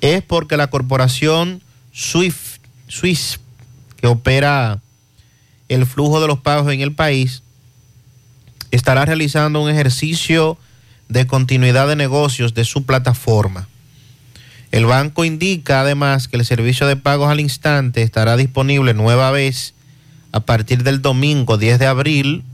[0.00, 1.62] es porque la corporación
[1.92, 3.40] SWIFT, Swiss,
[3.96, 4.80] que opera
[5.68, 7.42] el flujo de los pagos en el país,
[8.70, 10.56] estará realizando un ejercicio
[11.08, 13.66] de continuidad de negocios de su plataforma.
[14.70, 19.74] El banco indica además que el servicio de pagos al instante estará disponible nueva vez
[20.36, 22.44] a partir del domingo 10 de abril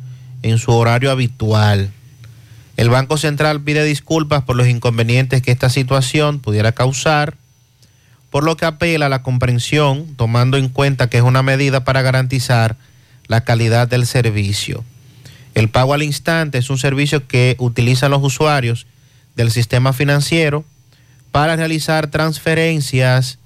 [0.45, 1.91] en su horario habitual.
[2.77, 7.37] El Banco Central pide disculpas por los inconvenientes que esta situación pudiera causar,
[8.31, 12.03] por lo que apela a la comprensión, tomando en cuenta que es una medida para
[12.03, 12.77] garantizar
[13.27, 14.85] la calidad del servicio.
[15.57, 18.87] El pago al instante es un servicio que utilizan los usuarios
[19.35, 20.65] del sistema financiero
[21.33, 23.41] para realizar transferencias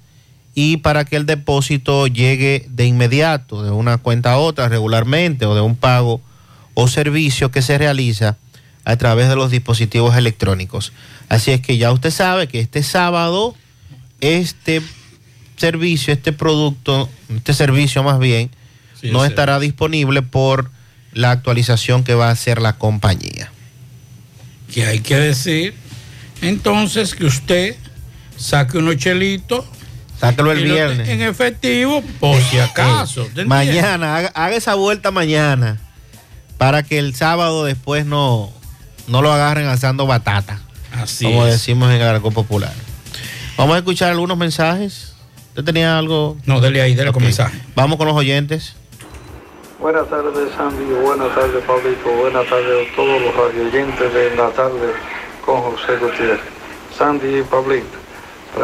[0.59, 5.53] y para que el depósito llegue de inmediato, de una cuenta a otra regularmente o
[5.53, 6.19] de un pago
[6.73, 8.37] o servicio que se realiza
[8.83, 10.93] a través de los dispositivos electrónicos.
[11.29, 13.53] Así es que ya usted sabe que este sábado
[14.19, 14.81] este
[15.57, 18.49] servicio, este producto, este servicio más bien,
[18.99, 20.71] Sí, no estará disponible por
[21.13, 23.51] la actualización que va a hacer la compañía.
[24.73, 25.75] que hay que decir
[26.41, 27.75] entonces que usted
[28.37, 29.63] saque unos chelitos
[30.19, 31.07] Sáquelo el viernes.
[31.09, 33.21] En efectivo, por si acaso.
[33.23, 33.47] ¿te entiendes?
[33.47, 35.77] Mañana, haga, haga esa vuelta mañana
[36.57, 38.51] para que el sábado después no,
[39.07, 40.59] no lo agarren asando batata.
[40.93, 41.53] Así como es.
[41.53, 42.73] decimos en Arco Popular.
[43.57, 45.13] Vamos a escuchar algunos mensajes.
[45.49, 46.37] ¿Usted tenía algo?
[46.45, 47.25] No, dele ahí, dele con Ok.
[47.27, 47.59] mensaje.
[47.75, 48.75] Vamos con los oyentes.
[49.79, 50.85] Buenas tardes, Sandy.
[51.03, 52.09] Buenas tardes, Pablito.
[52.19, 54.93] Buenas tardes a todos los radioyentes de la tarde
[55.45, 56.39] con José Gutiérrez.
[56.97, 58.06] Sandy y Pablito, eh,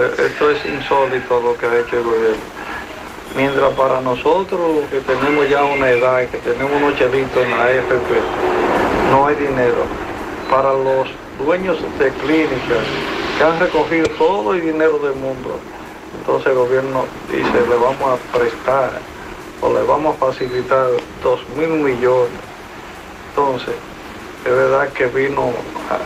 [0.02, 2.38] esto es insólito lo que ha hecho el gobierno.
[3.36, 8.11] Mientras para nosotros que tenemos ya una edad que tenemos unos chelitos en la AFP,
[9.11, 9.86] no hay dinero.
[10.49, 11.10] Para los
[11.44, 12.86] dueños de clínicas
[13.38, 15.60] que han recogido todo el dinero del mundo,
[16.20, 18.99] entonces el gobierno dice, le vamos a prestar
[19.61, 20.88] o le vamos a facilitar
[21.24, 22.32] dos mil millones.
[23.30, 23.74] Entonces,
[24.45, 25.52] es verdad que vino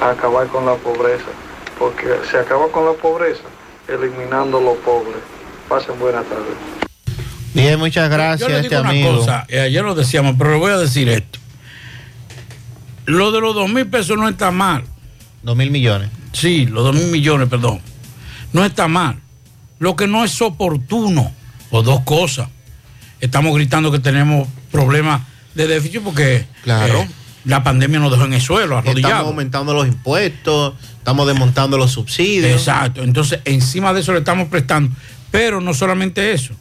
[0.01, 1.31] a acabar con la pobreza,
[1.77, 3.43] porque se acaba con la pobreza
[3.87, 5.17] eliminando los pobres.
[5.69, 6.55] Pasen buenas tardes.
[7.53, 9.17] Bien, muchas gracias Yo le a digo este una amigo.
[9.17, 11.39] cosa, eh, ayer lo decíamos, pero le voy a decir esto.
[13.05, 14.83] Lo de los dos mil pesos no está mal.
[15.43, 16.09] Dos mil millones.
[16.33, 17.79] Sí, los dos mil millones, perdón.
[18.53, 19.19] No está mal.
[19.79, 21.31] Lo que no es oportuno,
[21.69, 22.49] por dos cosas.
[23.21, 25.21] Estamos gritando que tenemos problemas
[25.55, 26.99] de déficit porque Claro.
[27.01, 27.07] eh,
[27.47, 29.27] la pandemia nos dejó en el suelo, Estamos arrodillados.
[29.27, 32.51] aumentando los impuestos, estamos desmontando los subsidios.
[32.51, 33.01] Exacto.
[33.03, 34.95] Entonces, encima de eso le estamos prestando.
[35.31, 36.53] Pero no solamente eso,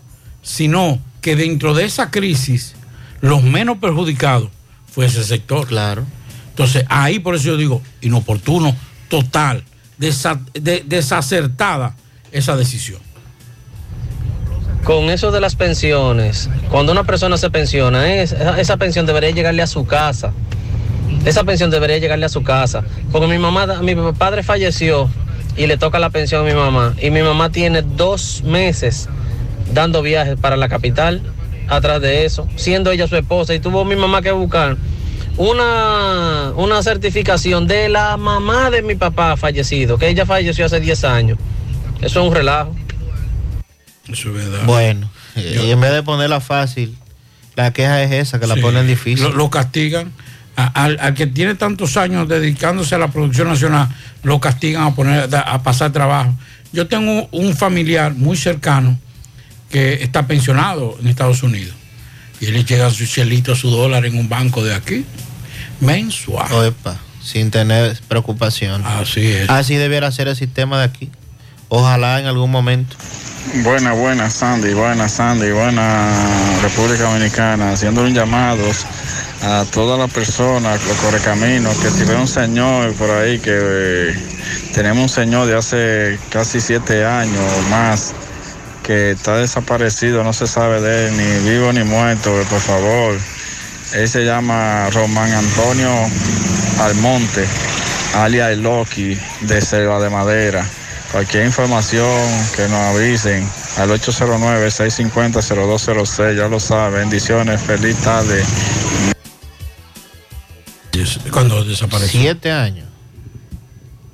[0.43, 2.75] sino que dentro de esa crisis,
[3.21, 4.49] los menos perjudicados
[4.91, 5.67] fue ese sector.
[5.67, 6.05] Claro.
[6.51, 8.75] Entonces, ahí por eso yo digo, inoportuno,
[9.09, 9.65] total,
[9.99, 11.97] desa- de- desacertada
[12.33, 13.01] esa decisión.
[14.85, 19.31] Con eso de las pensiones, cuando una persona se pensiona, es- esa, esa pensión debería
[19.31, 20.33] llegarle a su casa.
[21.25, 22.85] Esa pensión debería llegarle a su casa.
[23.13, 25.11] Porque mi mamá, mi padre falleció
[25.57, 26.95] y le toca la pensión a mi mamá.
[27.01, 29.09] Y mi mamá tiene dos meses
[29.73, 31.23] dando viajes para la capital
[31.69, 33.55] atrás de eso, siendo ella su esposa.
[33.55, 34.77] Y tuvo mi mamá que buscar
[35.37, 41.05] una, una certificación de la mamá de mi papá fallecido, que ella falleció hace 10
[41.05, 41.39] años.
[42.01, 42.75] Eso es un relajo.
[44.09, 44.65] Eso es verdad.
[44.65, 46.97] Bueno, y en vez de ponerla fácil,
[47.57, 49.25] la queja es esa, que la ponen difícil.
[49.31, 50.13] Lo, lo castigan.
[50.57, 53.89] A- al, al que tiene tantos años dedicándose a la producción nacional,
[54.23, 56.35] lo castigan a, poner, a pasar trabajo.
[56.73, 58.99] Yo tengo un familiar muy cercano
[59.71, 61.75] que está pensionado en Estados Unidos.
[62.41, 65.05] Y él le llega su chelito, su dólar en un banco de aquí,
[65.81, 66.51] mensual.
[66.53, 68.85] Oepa, sin tener preocupación.
[68.87, 69.49] Así es.
[69.51, 71.11] Así debiera ser el sistema de aquí.
[71.69, 72.97] Ojalá en algún momento.
[73.63, 78.63] Buena, buena, Sandy, buena, Sandy, buena República Dominicana, haciendo un llamado
[79.43, 84.15] a todas las personas, los correcaminos, que si ve un señor por ahí, que eh,
[84.75, 88.15] tenemos un señor de hace casi siete años o más,
[88.83, 93.17] que está desaparecido, no se sabe de él, ni vivo ni muerto, por favor.
[93.95, 95.91] Él se llama Román Antonio
[96.81, 97.47] Almonte,
[98.15, 100.65] alias Loki, de Selva de Madera.
[101.13, 102.21] Cualquier información
[102.55, 103.49] que nos avisen
[103.79, 107.01] al 809-650-0206, ya lo saben.
[107.01, 108.45] Bendiciones, feliz tarde.
[111.31, 112.21] Cuando desapareció.
[112.21, 112.87] Siete años.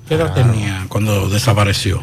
[0.09, 2.02] ¿Qué edad tenía cuando desapareció?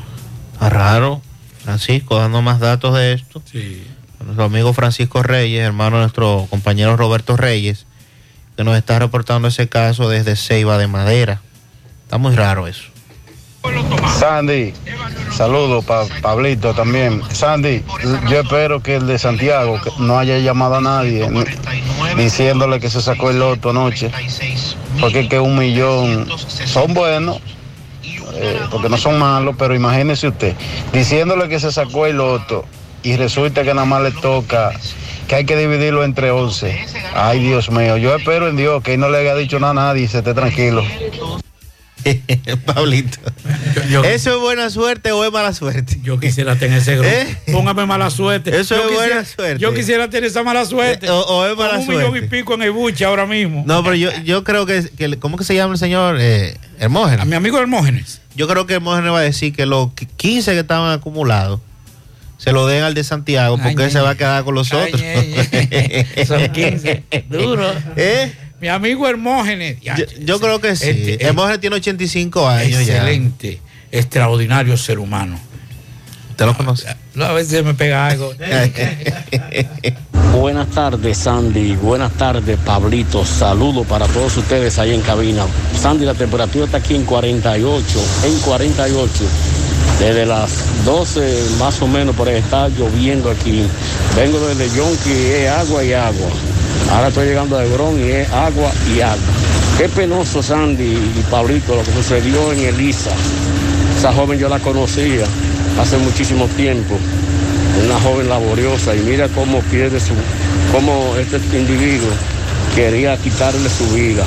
[0.53, 1.21] Está raro.
[1.63, 3.41] Francisco, dando más datos de esto.
[3.51, 3.83] Sí.
[4.23, 7.85] Nuestro amigo Francisco Reyes, hermano de nuestro compañero Roberto Reyes,
[8.57, 11.41] que nos está reportando ese caso desde Ceiba de Madera.
[12.03, 12.83] Está muy raro eso.
[14.19, 14.73] Sandy,
[15.35, 17.21] saludos para Pablito también.
[17.31, 17.83] Sandy,
[18.29, 21.43] yo espero que el de Santiago que no haya llamado a nadie ni-
[22.21, 24.11] diciéndole que se sacó el loto anoche.
[24.99, 26.27] Porque es que un millón
[26.65, 27.39] son buenos,
[28.35, 30.55] eh, porque no son malos, pero imagínese usted,
[30.93, 32.65] diciéndole que se sacó el loto
[33.03, 34.71] y resulta que nada más le toca
[35.27, 36.85] que hay que dividirlo entre 11.
[37.13, 40.03] Ay, Dios mío, yo espero en Dios que no le haya dicho nada a nadie
[40.03, 40.83] y se esté tranquilo.
[42.65, 43.17] Pablito.
[44.05, 45.99] ¿Eso es buena suerte o es mala suerte?
[46.01, 47.09] Yo quisiera tener ese grupo.
[47.09, 47.37] ¿Eh?
[47.51, 48.57] Póngame mala suerte.
[48.59, 49.59] Eso Yo es buena suerte.
[49.61, 51.07] Yo quisiera tener esa mala suerte.
[51.07, 52.27] Eh, o- o es mala Con un millón y suerte.
[52.37, 53.63] pico en el buche ahora mismo.
[53.65, 57.21] No, pero yo, yo creo que, que- ¿Cómo que se llama el señor eh, Hermógenes?
[57.21, 58.21] A mi amigo Hermógenes.
[58.35, 61.59] Yo creo que Hermógenes va a decir que los 15 que estaban acumulados
[62.37, 64.71] se lo den al de Santiago porque Ay, él se va a quedar con los
[64.71, 65.01] otros.
[66.27, 67.03] Son 15.
[67.29, 67.65] Duro.
[67.97, 68.31] ¿Eh?
[68.61, 69.79] Mi amigo Hermógenes.
[69.81, 70.89] Ya, Yo, yo creo que sí.
[70.89, 72.95] Este, Hermógenes tiene 85 años ya.
[72.95, 73.61] excelente,
[73.91, 75.39] extraordinario ser humano.
[76.31, 76.87] ¿Usted lo conoce?
[77.15, 78.33] No, a veces me pega algo.
[80.33, 81.75] Buenas tardes, Sandy.
[81.75, 83.25] Buenas tardes, Pablito.
[83.25, 85.45] Saludos para todos ustedes ahí en cabina.
[85.77, 87.83] Sandy, la temperatura está aquí en 48,
[88.25, 89.11] en 48.
[89.99, 93.63] Desde las 12 más o menos por ahí está lloviendo aquí.
[94.15, 96.29] Vengo desde Yonki, es agua y agua.
[96.91, 99.17] Ahora estoy llegando a Hebrón y es agua y agua.
[99.77, 103.11] Qué penoso Sandy y Pablito lo que sucedió en Elisa.
[103.97, 105.25] Esa joven yo la conocía
[105.79, 106.97] hace muchísimo tiempo.
[107.85, 110.13] Una joven laboriosa y mira cómo pierde su,
[110.71, 112.09] cómo este individuo
[112.75, 114.23] quería quitarle su vida.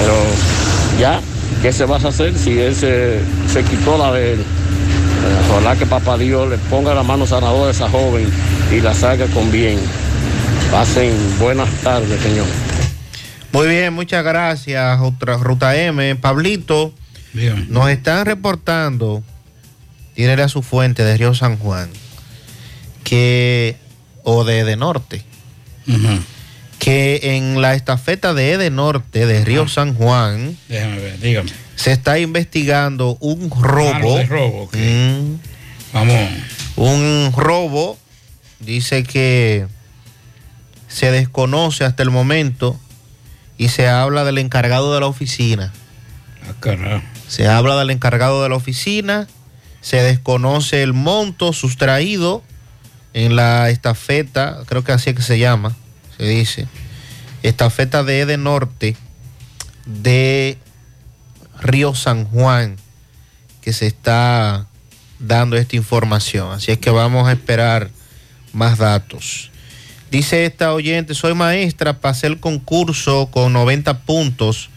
[0.00, 0.14] Pero
[0.98, 1.20] ya,
[1.62, 3.20] ¿qué se va a hacer si él se,
[3.50, 4.44] se quitó la de él?
[5.50, 8.28] Ojalá que papá Dios le ponga la mano sanadora a esa joven
[8.72, 9.78] y la salga con bien.
[10.70, 12.46] Pasen buenas tardes, señor.
[13.52, 16.14] Muy bien, muchas gracias, otra Ruta M.
[16.16, 16.94] Pablito,
[17.68, 19.24] nos están reportando,
[20.14, 21.90] tiene a su fuente de Río San Juan,
[23.02, 23.76] que,
[24.22, 25.24] o de Ede Norte,
[26.78, 31.50] que en la estafeta de Ede Norte de Río San Juan Déjame ver, dígame.
[31.74, 34.18] se está investigando un robo.
[34.18, 34.76] Ah, robo, ok.
[34.76, 35.34] Mm.
[35.92, 36.30] Vamos.
[36.76, 37.98] Un robo,
[38.60, 39.66] dice que
[40.90, 42.78] se desconoce hasta el momento
[43.56, 45.72] y se habla del encargado de la oficina.
[46.48, 47.04] Ah, carajo.
[47.28, 49.28] Se habla del encargado de la oficina,
[49.80, 52.42] se desconoce el monto sustraído
[53.14, 55.76] en la estafeta, creo que así es que se llama,
[56.18, 56.66] se dice,
[57.42, 58.96] estafeta de Ede Norte
[59.86, 60.58] de
[61.60, 62.76] Río San Juan,
[63.62, 64.66] que se está
[65.20, 66.52] dando esta información.
[66.52, 67.90] Así es que vamos a esperar
[68.52, 69.49] más datos.
[70.10, 74.70] Dice esta oyente, soy maestra, pasé el concurso con 90 puntos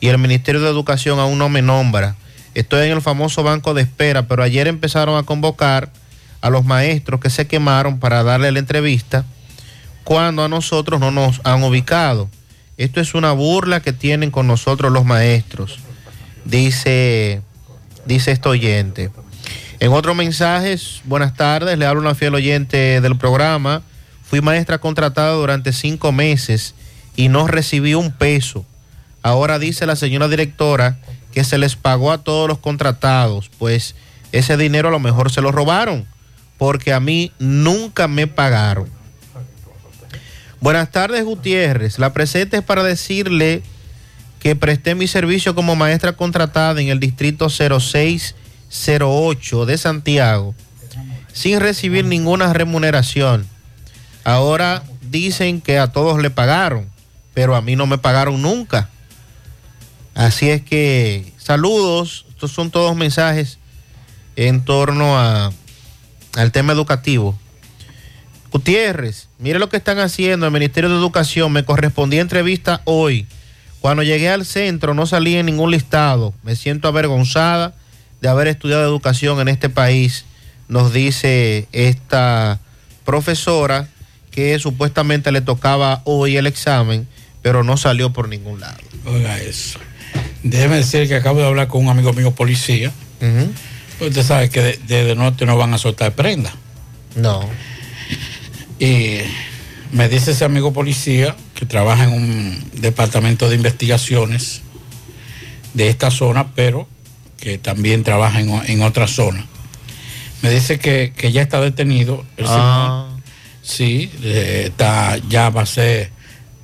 [0.00, 2.14] y el Ministerio de Educación aún no me nombra.
[2.54, 5.90] Estoy en el famoso banco de espera, pero ayer empezaron a convocar
[6.40, 9.24] a los maestros que se quemaron para darle la entrevista
[10.04, 12.30] cuando a nosotros no nos han ubicado.
[12.76, 15.80] Esto es una burla que tienen con nosotros los maestros,
[16.44, 17.42] dice,
[18.06, 19.10] dice este oyente.
[19.80, 23.82] En otros mensajes, buenas tardes, le hablo a una fiel oyente del programa.
[24.28, 26.74] Fui maestra contratada durante cinco meses
[27.16, 28.64] y no recibí un peso.
[29.22, 30.98] Ahora dice la señora directora
[31.32, 33.94] que se les pagó a todos los contratados, pues
[34.32, 36.06] ese dinero a lo mejor se lo robaron,
[36.58, 38.88] porque a mí nunca me pagaron.
[40.60, 41.98] Buenas tardes, Gutiérrez.
[41.98, 43.62] La presente es para decirle
[44.40, 50.54] que presté mi servicio como maestra contratada en el distrito 0608 de Santiago
[51.38, 53.46] sin recibir ninguna remuneración.
[54.28, 56.86] Ahora dicen que a todos le pagaron,
[57.32, 58.90] pero a mí no me pagaron nunca.
[60.14, 63.58] Así es que saludos, estos son todos mensajes
[64.36, 65.50] en torno a,
[66.36, 67.38] al tema educativo.
[68.52, 71.50] Gutiérrez, mire lo que están haciendo el Ministerio de Educación.
[71.50, 73.26] Me correspondía entrevista hoy.
[73.80, 76.34] Cuando llegué al centro no salí en ningún listado.
[76.42, 77.72] Me siento avergonzada
[78.20, 80.26] de haber estudiado educación en este país,
[80.68, 82.60] nos dice esta
[83.06, 83.88] profesora
[84.30, 87.08] que supuestamente le tocaba hoy el examen,
[87.42, 88.78] pero no salió por ningún lado.
[89.04, 89.78] Oiga eso.
[90.42, 92.92] Déjeme decir que acabo de hablar con un amigo mío policía.
[94.00, 96.52] Usted sabe que desde de, de norte no van a soltar prenda.
[97.16, 97.40] No.
[98.78, 99.18] Y
[99.92, 104.60] me dice ese amigo policía que trabaja en un departamento de investigaciones
[105.74, 106.88] de esta zona, pero
[107.38, 109.44] que también trabaja en, en otra zona.
[110.42, 112.24] Me dice que, que ya está detenido.
[112.36, 113.07] El Ah.
[113.68, 116.10] Sí, eh, está, ya va a ser,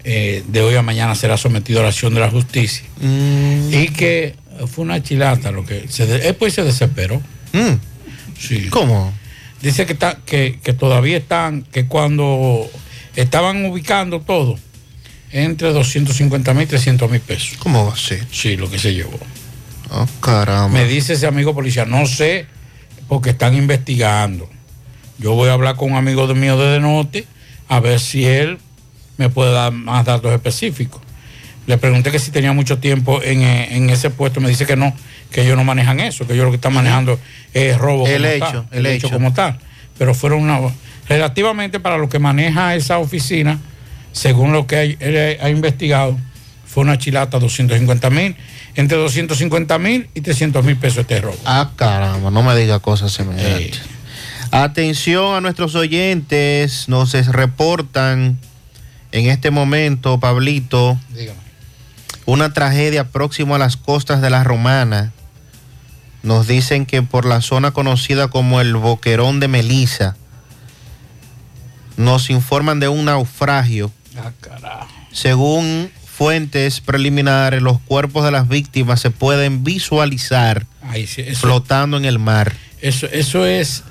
[0.05, 2.85] eh, de hoy a mañana será sometido a la acción de la justicia.
[3.03, 4.35] Y que
[4.73, 7.21] fue una chilata lo que se de- él pues se desesperó.
[8.39, 8.69] Sí.
[8.71, 9.13] ¿Cómo?
[9.61, 12.69] Dice que, está, que, que todavía están, que cuando
[13.17, 14.59] estaban ubicando todo,
[15.31, 17.57] entre 250 mil y 300 mil pesos.
[17.59, 18.25] ¿Cómo va a ser?
[18.33, 19.19] Sí, lo que se llevó.
[19.91, 20.69] Oh, caramba.
[20.69, 22.47] Me dice ese amigo policía, no sé,
[23.09, 24.49] porque están investigando.
[25.25, 27.25] Yo voy a hablar con un amigo de mío de Denote
[27.71, 28.59] a ver si él
[29.17, 31.01] me puede dar más datos específicos.
[31.67, 34.77] Le pregunté que si tenía mucho tiempo en, eh, en ese puesto, me dice que
[34.77, 34.95] no,
[35.31, 37.19] que ellos no manejan eso, que ellos lo que están manejando
[37.55, 38.07] es robo.
[38.07, 39.09] El como hecho, tal, el hecho.
[39.09, 39.59] como tal.
[39.97, 40.61] Pero fueron una,
[41.09, 43.59] relativamente para lo que maneja esa oficina,
[44.13, 46.19] según lo que él ha investigado,
[46.67, 48.37] fue una chilata 250 mil,
[48.75, 51.39] entre 250 mil y 300 mil pesos este robo.
[51.47, 53.94] Ah, caramba, no me diga cosas semejantes.
[54.57, 58.39] Atención a nuestros oyentes, nos reportan
[59.11, 61.37] en este momento, Pablito, Dígame.
[62.25, 65.13] una tragedia próximo a las costas de la Romana.
[66.23, 70.17] Nos dicen que por la zona conocida como el Boquerón de Melisa,
[71.97, 73.91] nos informan de un naufragio.
[74.17, 74.87] Ah, carajo.
[75.11, 81.97] Según fuentes preliminares, los cuerpos de las víctimas se pueden visualizar Ahí sí, eso- flotando
[81.97, 82.53] en el mar.
[82.81, 83.83] Eso, eso es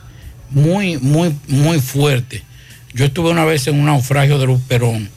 [0.50, 2.44] muy, muy, muy fuerte.
[2.94, 5.10] Yo estuve una vez en un naufragio de Luperón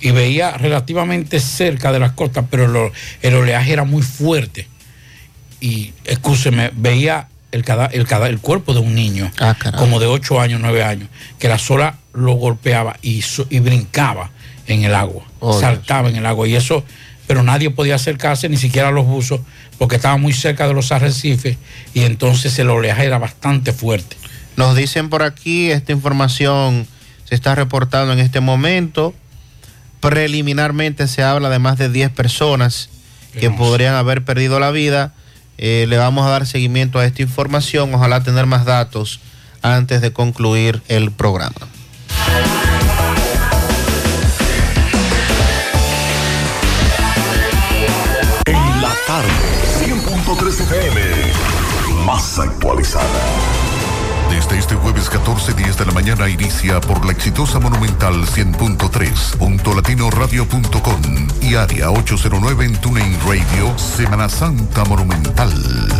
[0.00, 2.90] y veía relativamente cerca de las costas, pero
[3.22, 4.66] el, oleaje era muy fuerte.
[5.60, 9.30] Y, escúcheme, veía el, cada- el, cada- el cuerpo de un niño,
[9.78, 11.08] como de 8 años, 9 años,
[11.38, 14.30] que la sola lo golpeaba y, y brincaba
[14.66, 16.48] en el agua, Oh, saltaba en el agua.
[16.48, 16.84] Y eso,
[17.28, 19.40] pero nadie podía acercarse, ni siquiera los buzos,
[19.78, 21.56] porque estaba muy cerca de los arrecifes
[21.94, 24.16] y entonces el oleaje era bastante fuerte.
[24.56, 26.86] Nos dicen por aquí, esta información
[27.24, 29.14] se está reportando en este momento.
[30.00, 32.90] Preliminarmente se habla de más de 10 personas
[33.38, 35.14] que podrían haber perdido la vida.
[35.58, 37.94] Eh, le vamos a dar seguimiento a esta información.
[37.94, 39.20] Ojalá tener más datos
[39.62, 41.68] antes de concluir el programa.
[48.44, 49.28] En la tarde,
[49.84, 51.00] 100.3 FM.
[52.04, 53.51] Más actualizada.
[54.52, 61.02] Este jueves 14, 10 de la mañana inicia por la exitosa Monumental 100.3, punto latinoradio.com
[61.40, 65.52] y área 809 en TuneIn Radio, Semana Santa Monumental.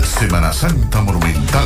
[0.05, 1.65] Semana Santa Monumental.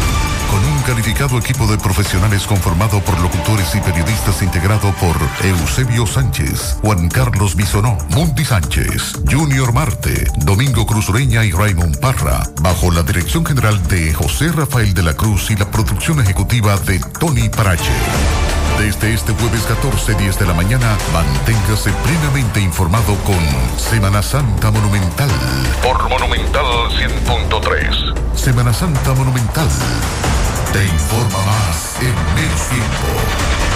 [0.50, 6.78] Con un calificado equipo de profesionales conformado por locutores y periodistas integrado por Eusebio Sánchez,
[6.82, 13.02] Juan Carlos Bisonó, Mundi Sánchez, Junior Marte, Domingo Cruz Ureña y Raymond Parra, bajo la
[13.02, 17.92] dirección general de José Rafael de la Cruz y la producción ejecutiva de Tony Parache.
[18.78, 23.38] Desde este jueves 14, 10 de la mañana, manténgase plenamente informado con
[23.78, 25.30] Semana Santa Monumental.
[25.82, 28.36] Por Monumental 100.3.
[28.36, 29.68] Semana Santa Monumental.
[30.72, 33.75] Te informa más en menos tiempo.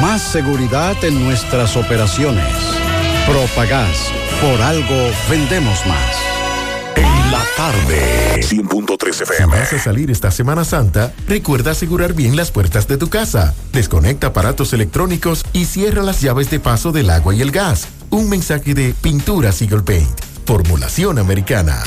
[0.00, 2.44] Más seguridad en nuestras operaciones.
[3.26, 4.10] Propagás.
[4.40, 6.16] Por algo vendemos más.
[6.96, 9.56] En la tarde, 100.3 FM.
[9.56, 13.54] Vas a salir esta Semana Santa, recuerda asegurar bien las puertas de tu casa.
[13.72, 17.88] Desconecta aparatos electrónicos y cierra las llaves de paso del agua y el gas.
[18.10, 20.20] Un mensaje de Pinturas Eagle Paint.
[20.46, 21.82] Formulación americana.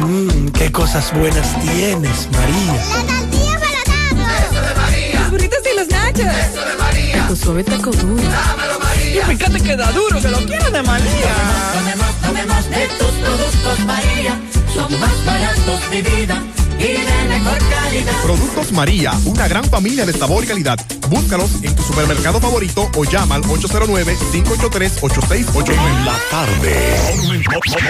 [0.00, 2.72] Mmm, qué cosas buenas tienes, María.
[2.72, 5.20] La tortilla para Eso de María.
[5.20, 6.26] Los burritos y los nachos.
[6.26, 6.87] Eso de María.
[7.26, 8.22] Tu suave taco duro.
[8.22, 9.22] Dámelo, María.
[9.22, 11.34] Y fíjate que da duro, que lo quiero de María.
[11.74, 14.40] Tomemos, tomemos de tus productos, María.
[14.74, 16.42] Son más baratos de vida
[16.78, 18.12] y de mejor calidad.
[18.22, 20.78] Productos María, una gran familia de sabor y calidad.
[21.08, 25.70] Búscalos en tu supermercado favorito o llama al 809-583-8689.
[25.70, 26.94] En la tarde,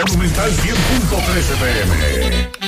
[0.06, 2.67] Monumental 100.3 FM.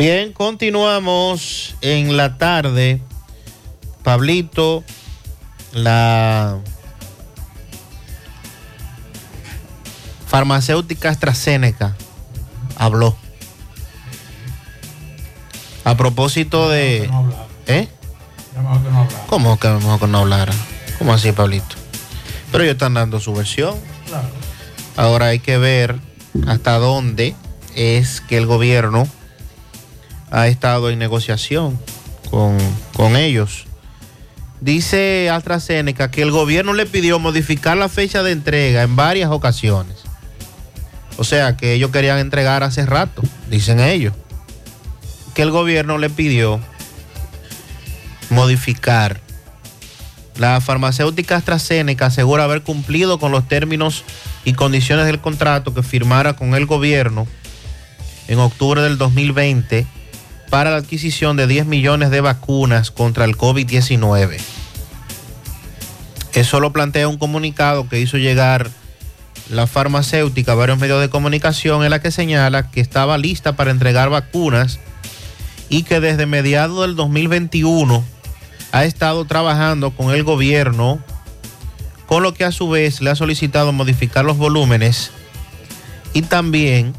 [0.00, 3.02] Bien, continuamos en la tarde.
[4.02, 4.82] Pablito,
[5.74, 6.58] la
[10.26, 11.96] farmacéutica AstraZeneca
[12.76, 13.14] habló.
[15.84, 17.10] A propósito de...
[17.66, 17.86] ¿Eh?
[19.26, 20.54] ¿Cómo que mejor que no hablara?
[20.98, 21.76] ¿Cómo así, Pablito?
[22.50, 23.74] Pero ellos están dando su versión.
[24.96, 26.00] Ahora hay que ver
[26.46, 27.34] hasta dónde
[27.74, 29.06] es que el gobierno
[30.30, 31.78] ha estado en negociación
[32.30, 32.56] con,
[32.94, 33.66] con ellos.
[34.60, 39.96] Dice AstraZeneca que el gobierno le pidió modificar la fecha de entrega en varias ocasiones.
[41.16, 44.14] O sea, que ellos querían entregar hace rato, dicen ellos.
[45.34, 46.60] Que el gobierno le pidió
[48.30, 49.20] modificar.
[50.36, 54.04] La farmacéutica AstraZeneca asegura haber cumplido con los términos
[54.44, 57.26] y condiciones del contrato que firmara con el gobierno
[58.28, 59.86] en octubre del 2020
[60.50, 64.38] para la adquisición de 10 millones de vacunas contra el COVID-19.
[66.34, 68.70] Eso lo plantea un comunicado que hizo llegar
[69.48, 73.70] la farmacéutica a varios medios de comunicación en la que señala que estaba lista para
[73.70, 74.78] entregar vacunas
[75.68, 78.04] y que desde mediados del 2021
[78.72, 81.00] ha estado trabajando con el gobierno,
[82.06, 85.10] con lo que a su vez le ha solicitado modificar los volúmenes
[86.12, 86.94] y también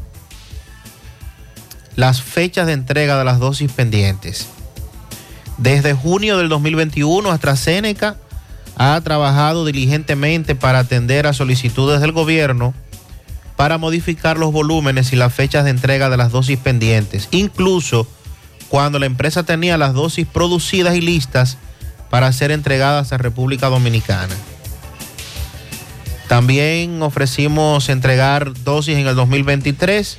[1.96, 4.48] las fechas de entrega de las dosis pendientes.
[5.58, 8.16] Desde junio del 2021, AstraZeneca
[8.76, 12.74] ha trabajado diligentemente para atender a solicitudes del gobierno
[13.56, 18.06] para modificar los volúmenes y las fechas de entrega de las dosis pendientes, incluso
[18.68, 21.58] cuando la empresa tenía las dosis producidas y listas
[22.08, 24.34] para ser entregadas a República Dominicana.
[26.28, 30.18] También ofrecimos entregar dosis en el 2023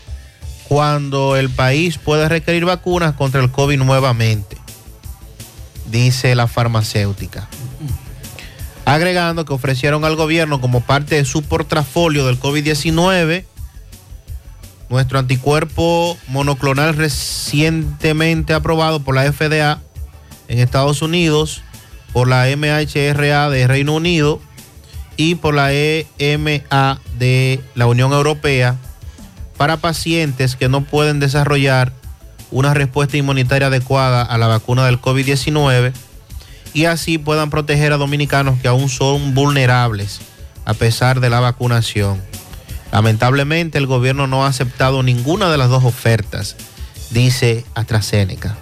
[0.74, 4.58] cuando el país puede requerir vacunas contra el COVID nuevamente,
[5.92, 7.48] dice la farmacéutica.
[8.84, 13.46] Agregando que ofrecieron al gobierno como parte de su portafolio del COVID-19
[14.90, 19.80] nuestro anticuerpo monoclonal recientemente aprobado por la FDA
[20.48, 21.62] en Estados Unidos,
[22.14, 24.42] por la MHRA de Reino Unido
[25.18, 28.80] y por la EMA de la Unión Europea
[29.64, 31.94] para pacientes que no pueden desarrollar
[32.52, 35.94] una respuesta inmunitaria adecuada a la vacuna del COVID-19
[36.74, 40.20] y así puedan proteger a dominicanos que aún son vulnerables
[40.66, 42.22] a pesar de la vacunación.
[42.92, 46.58] Lamentablemente el gobierno no ha aceptado ninguna de las dos ofertas,
[47.12, 48.58] dice AstraZeneca.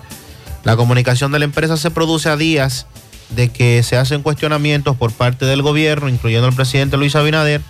[0.64, 2.86] La comunicación de la empresa se produce a días
[3.32, 7.61] de que se hacen cuestionamientos por parte del gobierno, incluyendo el presidente Luis Abinader,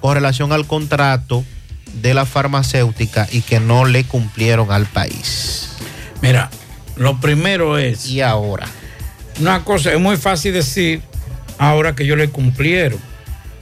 [0.00, 1.44] con relación al contrato
[1.94, 5.70] de la farmacéutica y que no le cumplieron al país.
[6.22, 6.50] Mira,
[6.96, 8.06] lo primero es...
[8.06, 8.66] Y ahora.
[9.40, 11.02] Una cosa, es muy fácil decir
[11.58, 12.98] ahora que ellos le cumplieron.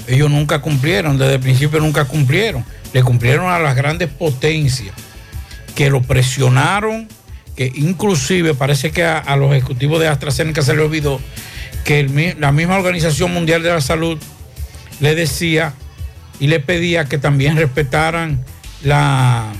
[0.07, 2.65] Ellos nunca cumplieron, desde el principio nunca cumplieron.
[2.93, 4.95] Le cumplieron a las grandes potencias
[5.75, 7.09] que lo presionaron,
[7.57, 11.21] que inclusive parece que a, a los ejecutivos de AstraZeneca se le olvidó
[11.85, 14.19] que el la misma Organización Mundial de la Salud
[15.01, 15.75] le decía
[16.41, 18.45] y le pedía que también respetaran
[18.83, 19.53] la,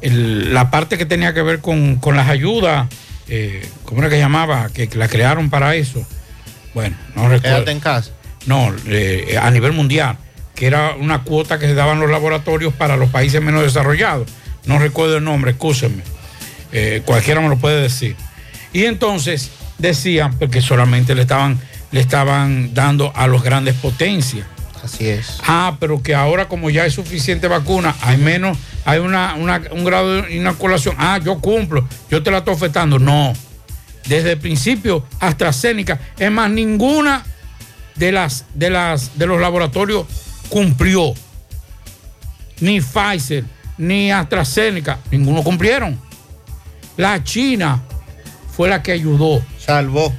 [0.00, 2.88] el- la parte que tenía que ver con, con las ayudas,
[3.28, 4.68] eh, ¿cómo era que llamaba?
[4.70, 6.04] Que, que la crearon para eso.
[6.74, 7.56] Bueno, no recuerdo.
[7.56, 8.10] Quédate en casa.
[8.46, 10.16] No, eh, a nivel mundial,
[10.54, 14.28] que era una cuota que se daban los laboratorios para los países menos desarrollados.
[14.64, 16.02] No recuerdo el nombre, escúsenme.
[16.72, 18.16] Eh, cualquiera me lo puede decir.
[18.72, 21.60] Y entonces decían, porque solamente le estaban,
[21.90, 24.46] le estaban dando a los grandes potencias.
[24.82, 25.38] Así es.
[25.46, 29.84] Ah, pero que ahora como ya hay suficiente vacuna, hay menos, hay una, una- un
[29.84, 30.96] grado de inoculación.
[30.98, 32.98] Ah, yo cumplo, yo te la estoy ofertando.
[32.98, 33.32] No.
[34.06, 37.24] Desde el principio, AstraZeneca, es más, ninguna
[37.94, 40.06] de las de las de los laboratorios
[40.48, 41.14] cumplió.
[42.60, 43.44] Ni Pfizer,
[43.78, 45.98] ni AstraZeneca, ninguno cumplieron.
[46.96, 47.80] La China
[48.56, 49.42] fue la que ayudó.
[49.58, 50.12] Salvó.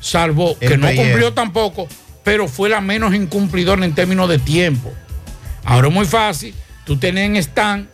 [0.00, 1.86] Salvó, que no cumplió tampoco,
[2.30, 4.92] pero fue la menos incumplidora en términos de tiempo.
[5.64, 6.54] Ahora es muy fácil,
[6.84, 7.88] tú tenés en stand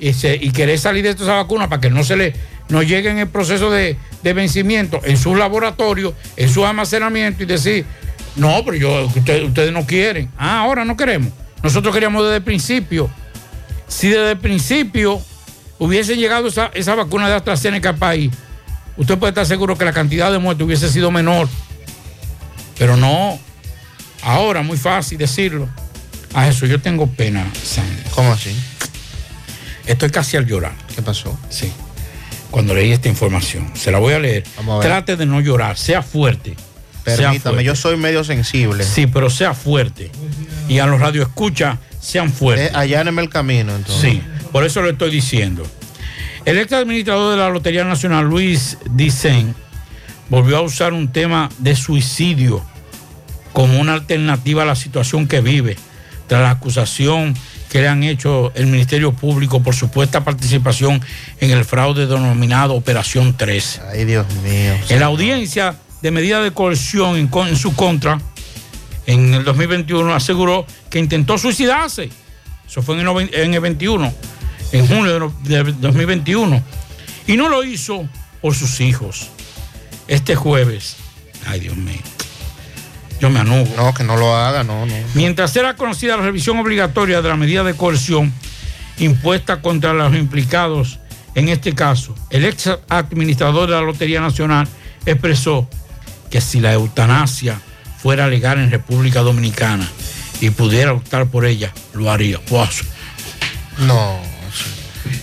[0.00, 2.34] y, se- y querer salir de esa vacuna para que no se le
[2.68, 7.46] no llegue en el proceso de, de vencimiento en sus laboratorios, en su almacenamiento y
[7.46, 7.84] decir,
[8.34, 10.30] no, pero yo, usted- ustedes no quieren.
[10.36, 11.30] Ah, ahora no queremos.
[11.62, 13.08] Nosotros queríamos desde el principio.
[13.86, 15.22] Si desde el principio
[15.78, 18.32] hubiese llegado esa, esa vacuna de AstraZeneca al país,
[18.96, 21.48] usted puede estar seguro que la cantidad de muertes hubiese sido menor.
[22.80, 23.38] Pero no.
[24.26, 25.68] Ahora, muy fácil decirlo.
[26.34, 28.02] A eso yo tengo pena, Sandy.
[28.12, 28.54] ¿Cómo así?
[29.86, 30.74] Estoy casi al llorar.
[30.96, 31.38] ¿Qué pasó?
[31.48, 31.72] Sí.
[32.50, 33.70] Cuando leí esta información.
[33.76, 34.42] Se la voy a leer.
[34.68, 34.80] A.
[34.80, 35.78] Trate de no llorar.
[35.78, 36.56] Sea fuerte.
[37.04, 37.64] Sea Permítame, fuerte.
[37.64, 38.82] yo soy medio sensible.
[38.82, 40.10] Sí, pero sea fuerte.
[40.68, 42.72] Y a los radioescuchas sean fuertes.
[42.72, 44.10] Eh, alláneme el camino, entonces.
[44.10, 45.64] Sí, por eso lo estoy diciendo.
[46.44, 49.54] El ex administrador de la Lotería Nacional, Luis Dicen,
[50.28, 52.64] volvió a usar un tema de suicidio
[53.56, 55.78] como una alternativa a la situación que vive,
[56.26, 57.34] tras la acusación
[57.70, 61.00] que le han hecho el Ministerio Público por supuesta participación
[61.40, 63.80] en el fraude denominado Operación 3.
[63.90, 64.74] Ay, Dios mío.
[64.90, 68.20] En la audiencia de medida de coerción en, su contra,
[69.06, 72.10] en el 2021 aseguró que intentó suicidarse.
[72.68, 74.12] Eso fue en el, en el 21,
[74.72, 76.62] en junio de no- de 2021.
[77.26, 78.06] Y no lo hizo
[78.42, 79.28] por sus hijos.
[80.08, 80.96] Este jueves,
[81.46, 82.02] ay Dios mío,
[83.20, 83.72] yo me anugo.
[83.76, 84.94] No, que no lo haga, no, no.
[85.14, 88.32] Mientras era conocida la revisión obligatoria de la medida de coerción
[88.98, 90.98] impuesta contra los implicados
[91.36, 94.66] en este caso, el ex administrador de la Lotería Nacional
[95.04, 95.68] expresó
[96.30, 97.60] que si la eutanasia
[97.98, 99.86] fuera legal en República Dominicana
[100.40, 102.40] y pudiera optar por ella, lo haría.
[102.48, 102.66] Wow.
[103.80, 104.18] No.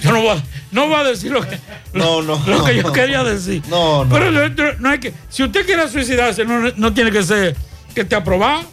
[0.04, 1.60] Yo no voy, a, no voy a decir lo que,
[1.94, 2.40] No, no.
[2.46, 3.64] lo que yo quería decir.
[3.68, 4.14] No, no.
[4.14, 7.56] Pero no, no hay que, si usted quiere suicidarse, no, no tiene que ser
[7.94, 8.64] que esté aprobado.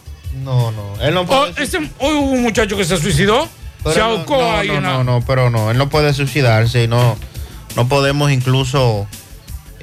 [0.43, 1.01] No, no.
[1.01, 1.53] Él no puede.
[1.61, 3.47] ese- hoy hubo un muchacho que se suicidó,
[3.83, 5.71] Pero se no, ahorcó no, ahí no, en la- no, no, pero no.
[5.71, 7.17] Él no puede suicidarse y no,
[7.75, 9.07] no podemos incluso.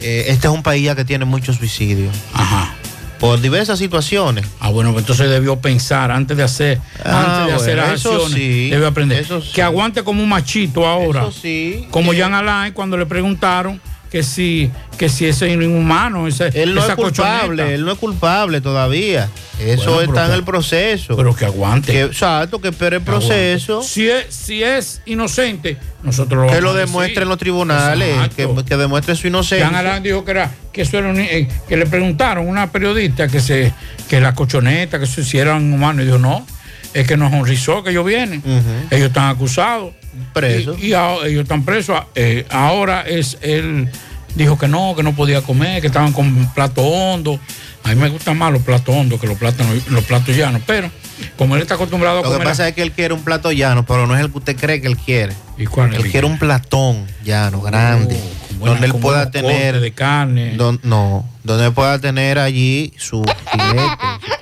[0.00, 2.14] eh, este es un país ya que tiene muchos suicidios.
[2.32, 2.74] Ajá.
[3.18, 4.46] Por diversas situaciones.
[4.60, 8.12] Ah, bueno, pues entonces debió pensar antes de hacer, Ah, antes de hacer bueno, eso
[8.12, 9.18] acciones, sí, debe aprender.
[9.20, 9.50] eso sí.
[9.52, 11.22] Que aguante como un machito ahora.
[11.22, 11.88] Eso sí.
[11.90, 13.80] Como que- Jean Alain cuando le preguntaron
[14.10, 17.72] que si, que si es inhumano, ese, Él no esa es culpable, cochoneta.
[17.72, 19.28] él no es culpable todavía.
[19.60, 21.16] Eso Bueno, está en el proceso.
[21.16, 21.92] Pero que aguante.
[21.92, 23.82] Que, exacto, que espere el proceso.
[23.82, 26.86] Si es, si es inocente, nosotros lo Que lo a decir.
[26.86, 29.68] demuestre en los tribunales, que, que demuestre su Jean inocencia.
[29.78, 33.26] Alain dijo que era que eso era un- eh, que le preguntaron a una periodista
[33.28, 33.72] que se
[34.08, 36.46] que la cochoneta que se hicieran humanos y dijo no
[36.94, 37.46] es que no es un
[37.84, 38.42] que ellos vienen
[38.90, 39.92] ellos están acusados
[40.32, 40.78] Presos.
[40.80, 41.98] y, y a- ellos están presos.
[42.14, 43.88] Eh, ahora es él
[44.34, 47.38] dijo que no que no podía comer que estaban con plato hondo.
[47.84, 50.90] A mí me gustan más los platos hondos que los platos los platos llanos pero
[51.36, 53.50] como él está acostumbrado a Lo que comer pasa es que él quiere un plato
[53.50, 55.32] llano, pero no es el que usted cree que él quiere.
[55.56, 58.16] ¿Y cuál es él quiere un platón llano, grande,
[58.58, 60.54] buena- donde él pueda tener de carne.
[60.56, 63.80] don- no, donde él pueda tener allí su filete,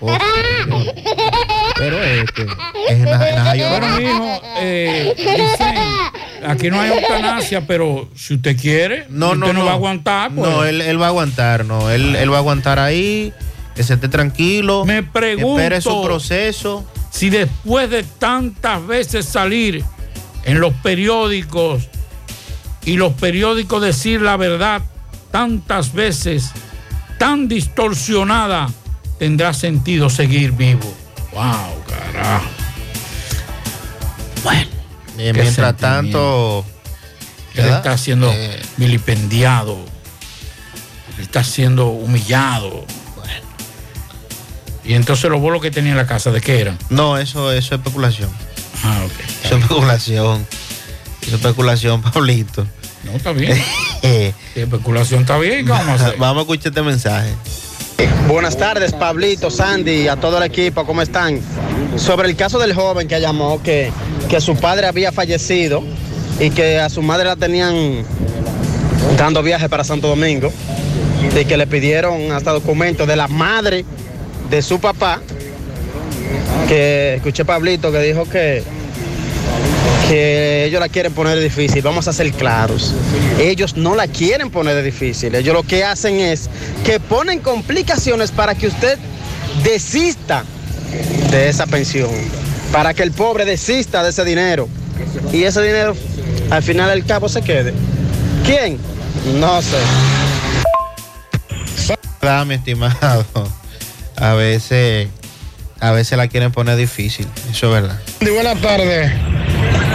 [0.01, 0.19] su cosa,
[1.79, 2.49] pero este es
[2.91, 3.69] en la- en la.
[3.71, 5.77] Bueno, mijo, eh, dicen,
[6.49, 9.65] aquí no hay eutanasia, pero si usted quiere, No, usted no, no, no.
[9.67, 10.31] va a aguantar.
[10.35, 10.49] Pues.
[10.51, 13.33] No, él, él va a aguantar, no, él, él va a aguantar ahí,
[13.75, 16.87] que se esté tranquilo, Me pregunto espere su proceso.
[17.11, 19.85] si después de tantas veces salir
[20.45, 21.89] en los periódicos
[22.85, 24.81] y los periódicos decir la verdad
[25.31, 26.53] tantas veces,
[27.19, 28.69] tan distorsionada,
[29.19, 30.95] tendrá sentido seguir vivo.
[31.37, 32.47] Wow, carajo.
[34.43, 34.71] Bueno,
[35.19, 36.65] Eh, mientras tanto,
[37.55, 37.77] Él ¿verdad?
[37.79, 39.77] está siendo Eh, vilipendiado.
[41.19, 42.87] Él está siendo humillado.
[43.17, 43.47] Bueno.
[44.83, 46.79] Y entonces los bolos que tenía en la casa, ¿de qué eran?
[46.89, 48.31] no, eso, eso es especulación.
[48.83, 49.21] Ah, ok.
[49.45, 50.47] Eso es especulación.
[51.21, 52.67] Eso es especulación, Pablito.
[53.05, 53.63] No, está bien.
[54.55, 56.17] Si especulación está bien, ¿qué vamos a hacer?
[56.19, 57.35] Vamos a escuchar este mensaje.
[58.29, 61.41] Buenas tardes, Pablito, Sandy, a todo el equipo, ¿cómo están?
[61.97, 63.91] Sobre el caso del joven que llamó, que,
[64.29, 65.83] que su padre había fallecido
[66.41, 68.05] y que a su madre la tenían
[69.17, 70.53] dando viaje para Santo Domingo
[71.41, 73.85] y que le pidieron hasta documentos de la madre
[74.51, 75.21] de su papá,
[76.69, 78.63] que escuché Pablito que dijo que,
[80.09, 81.83] que ellos la quieren poner difícil.
[81.83, 82.95] Vamos a ser claros.
[83.39, 85.35] Ellos no la quieren poner difícil.
[85.35, 86.49] Ellos lo que hacen es
[86.85, 88.99] que ponen complicaciones para que usted
[89.63, 90.45] desista
[91.31, 92.11] de esa pensión,
[92.73, 94.69] para que el pobre desista de ese dinero.
[95.33, 95.95] Y ese dinero
[96.51, 97.73] al final del cabo se quede.
[98.45, 98.79] ¿Quién?
[99.39, 99.77] No sé.
[102.21, 103.25] ¿Verdad, mi estimado?
[104.17, 105.09] A veces,
[105.81, 107.27] a veces la quieren poner difícil.
[107.51, 108.01] Eso es verdad.
[108.21, 109.13] Buenas tardes.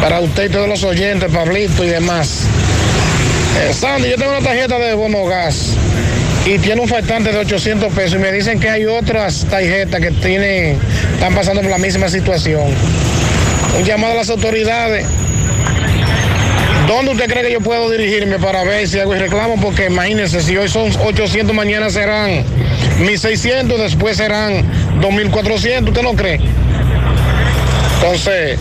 [0.02, 2.46] Para usted y todos los oyentes, Pablito y demás.
[3.60, 5.76] Eh, Sandy, yo tengo una tarjeta de bono gas
[6.46, 10.12] y tiene un faltante de 800 pesos y me dicen que hay otras tarjetas que
[10.12, 10.80] tienen,
[11.14, 12.64] están pasando por la misma situación.
[13.78, 15.06] Un llamado a las autoridades.
[16.88, 19.56] ¿Dónde usted cree que yo puedo dirigirme para ver si hago el reclamo?
[19.62, 22.44] Porque imagínense, si hoy son 800, mañana serán
[23.00, 24.66] 1600, después serán
[25.00, 26.40] 2400, ¿usted no cree?
[28.02, 28.58] Entonces,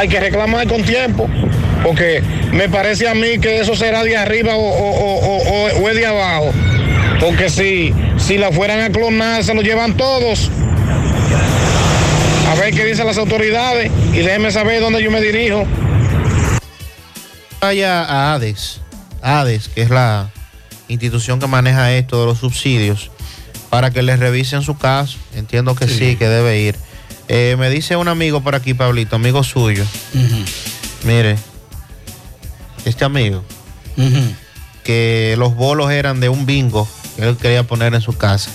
[0.00, 1.28] hay que reclamar con tiempo,
[1.82, 2.22] porque
[2.52, 5.94] me parece a mí que eso será de arriba o, o- o- o- o es
[5.96, 6.50] de abajo.
[7.20, 10.50] Porque si, si la fueran a clonar, se lo llevan todos.
[12.48, 15.66] A ver qué dicen las autoridades y déjenme saber dónde yo me dirijo.
[17.60, 18.80] Vaya a ADES,
[19.20, 20.30] ADES, que es la
[20.88, 23.10] institución que maneja esto de los subsidios,
[23.68, 25.18] para que les revisen su caso.
[25.36, 26.74] Entiendo que sí, que debe ir.
[27.32, 29.84] Eh, me dice un amigo por aquí, Pablito, amigo suyo.
[31.04, 31.36] Mire,
[32.84, 33.44] este amigo,
[34.82, 38.50] que los bolos eran de un bingo que él quería poner en su casa.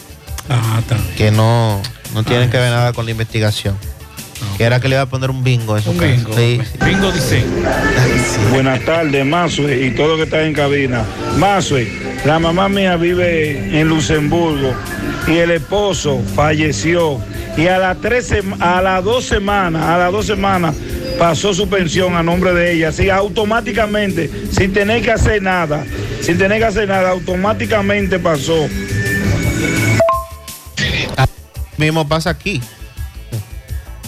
[0.49, 0.81] Ah,
[1.15, 1.81] que no,
[2.13, 3.77] no tienen que ver nada con la investigación.
[4.57, 6.11] Que era que le iba a poner un bingo en su Un casa.
[6.11, 6.35] bingo.
[6.35, 6.59] Sí.
[6.85, 7.43] Bingo dice.
[8.51, 11.03] Buenas tardes, Mazue y todo lo que está en cabina.
[11.37, 11.87] Mazue,
[12.25, 14.73] la mamá mía vive en Luxemburgo
[15.27, 17.19] y el esposo falleció
[17.57, 20.75] y a las tres a las dos semanas, a las dos semanas
[21.17, 25.85] pasó su pensión a nombre de ella, así automáticamente, sin tener que hacer nada,
[26.21, 28.67] sin tener que hacer nada, automáticamente pasó.
[31.77, 32.61] mismo pasa aquí.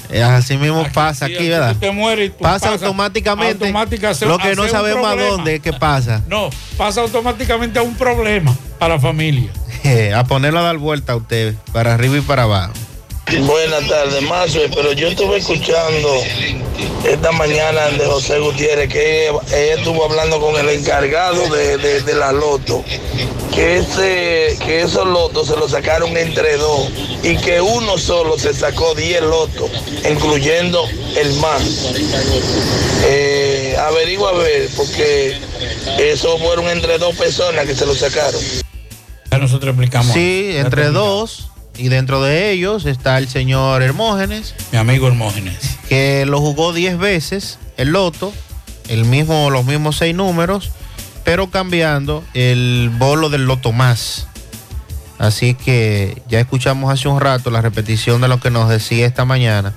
[0.10, 1.76] Eh, Así mismo pasa aquí, aquí ¿verdad?
[1.82, 3.66] y tú pasa pasas automáticamente.
[3.66, 6.22] automática a ser- lo que no sabemos a dónde, ¿qué pasa?
[6.28, 9.52] No, pasa automáticamente a un problema para la familia.
[10.16, 12.74] a ponerlo a dar vuelta a usted, para arriba y para abajo.
[13.46, 16.10] Buenas tardes, Mazo, pero yo estuve escuchando
[17.06, 22.16] esta mañana de José Gutiérrez que ella estuvo hablando con el encargado de, de- de
[22.16, 22.84] la loto,
[23.54, 26.90] que, ese, que esos lotos se los sacaron entre dos
[27.22, 29.70] y que uno solo se sacó 10 lotos,
[30.10, 30.88] incluyendo
[31.18, 31.62] el más.
[33.06, 35.38] Eh, averigua a ver, porque
[36.00, 38.40] eso fueron entre dos personas que se lo sacaron.
[39.32, 40.14] Ya nosotros explicamos.
[40.14, 41.50] Sí, entre dos.
[41.78, 44.56] Y dentro de ellos está el señor Hermógenes.
[44.72, 45.78] Mi amigo Hermógenes.
[45.88, 48.34] Que lo jugó 10 veces el loto,
[48.90, 50.72] el mismo, los mismos seis números,
[51.24, 54.28] pero cambiando el bolo del loto más.
[55.20, 59.26] Así que ya escuchamos hace un rato la repetición de lo que nos decía esta
[59.26, 59.74] mañana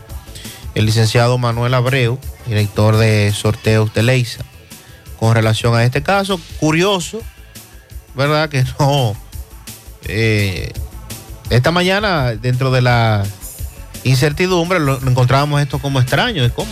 [0.75, 4.45] el licenciado Manuel Abreu, director de sorteos de Leisa,
[5.19, 6.41] con relación a este caso.
[6.59, 7.21] Curioso,
[8.15, 8.49] ¿verdad?
[8.49, 9.17] Que no.
[10.05, 10.73] eh,
[11.51, 13.25] esta mañana, dentro de la
[14.05, 16.49] incertidumbre, lo, encontrábamos esto como extraño.
[16.55, 16.71] ¿Cómo,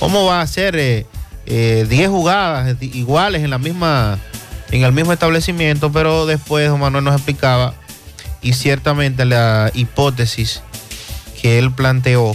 [0.00, 1.06] cómo va a ser eh,
[1.46, 4.18] eh, 10 jugadas iguales en la misma
[4.70, 5.92] en el mismo establecimiento?
[5.92, 7.74] Pero después Juan Manuel nos explicaba
[8.42, 10.62] y ciertamente la hipótesis
[11.40, 12.34] que él planteó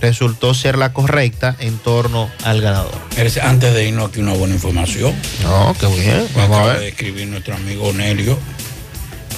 [0.00, 2.94] resultó ser la correcta en torno al ganador.
[3.16, 5.12] Es- Antes de irnos aquí una buena información.
[5.42, 6.26] No, qué bien.
[6.36, 6.80] Vamos a ver.
[6.80, 8.38] de escribir nuestro amigo Nelio,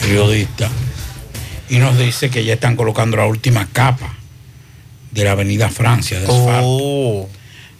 [0.01, 0.69] periodista,
[1.71, 4.15] y nos dice que ya están colocando la última capa
[5.13, 7.29] de la Avenida Francia de asfalto.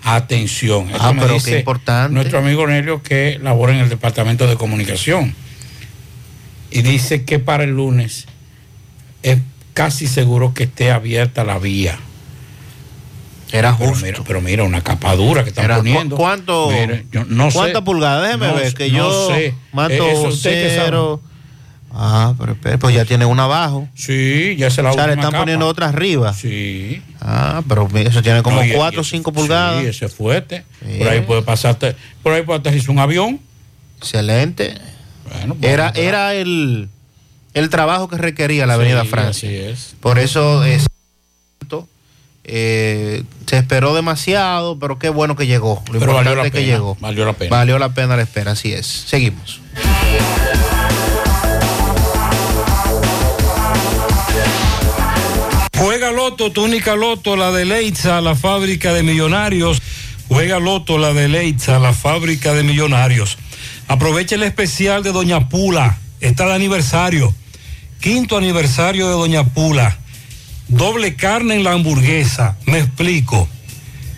[0.03, 0.87] Atención.
[0.91, 1.07] Esto Oh.
[1.09, 2.15] Ah, me pero dice qué importante.
[2.15, 5.35] Nuestro amigo Nelio que labora en el departamento de comunicación.
[6.71, 8.27] Y dice que para el lunes
[9.23, 9.39] es
[9.75, 11.99] casi seguro que esté abierta la vía.
[13.53, 16.15] Era Pero mira, pero mira, una capa dura que están Era- poniendo.
[16.17, 17.59] ¿cu- cuánto- Mire, yo no sé.
[17.59, 18.23] ¿Cuántas pulgadas?
[18.29, 19.55] Déjeme No- ver, que no yo sé.
[19.73, 21.21] mato Eh, cero.
[21.93, 23.89] Ah, pero pues ya tiene una abajo.
[23.95, 25.39] Sí, ya se la O sea, le están capa.
[25.39, 26.33] poniendo otra arriba.
[26.33, 27.03] Sí.
[27.21, 29.81] Ah, pero eso tiene como No, y- 4 o y eso- 5 pulgadas.
[29.83, 30.65] Sí, ese es fuerte.
[30.87, 30.99] Sí.
[30.99, 33.41] Por ahí puede pasarte, por ahí puede aterrizar un avión.
[33.99, 34.75] Excelente.
[35.33, 36.89] Bueno, pues, Era, era el,
[37.55, 39.49] el trabajo que requería la Avenida Sí, Francia.
[39.49, 39.95] así es.
[40.01, 40.87] Por eso es,
[42.45, 45.83] eh, se esperó demasiado, pero qué bueno que llegó.
[45.93, 46.97] Lo Pero valió importante la es que pena, llegó.
[47.01, 47.51] valió la pena.
[47.57, 48.87] Valió la pena la espera, así es.
[48.87, 49.61] Seguimos.
[55.81, 59.81] Juega Loto, tu única Loto, la de Leitza, la fábrica de millonarios.
[60.29, 63.39] Juega Loto, la de Leitza, la fábrica de millonarios.
[63.89, 65.97] Aprovecha el especial de Doña Pula.
[66.21, 67.35] Está de aniversario.
[67.99, 69.97] Quinto aniversario de Doña Pula.
[70.69, 72.59] Doble carne en la hamburguesa.
[72.67, 73.49] Me explico.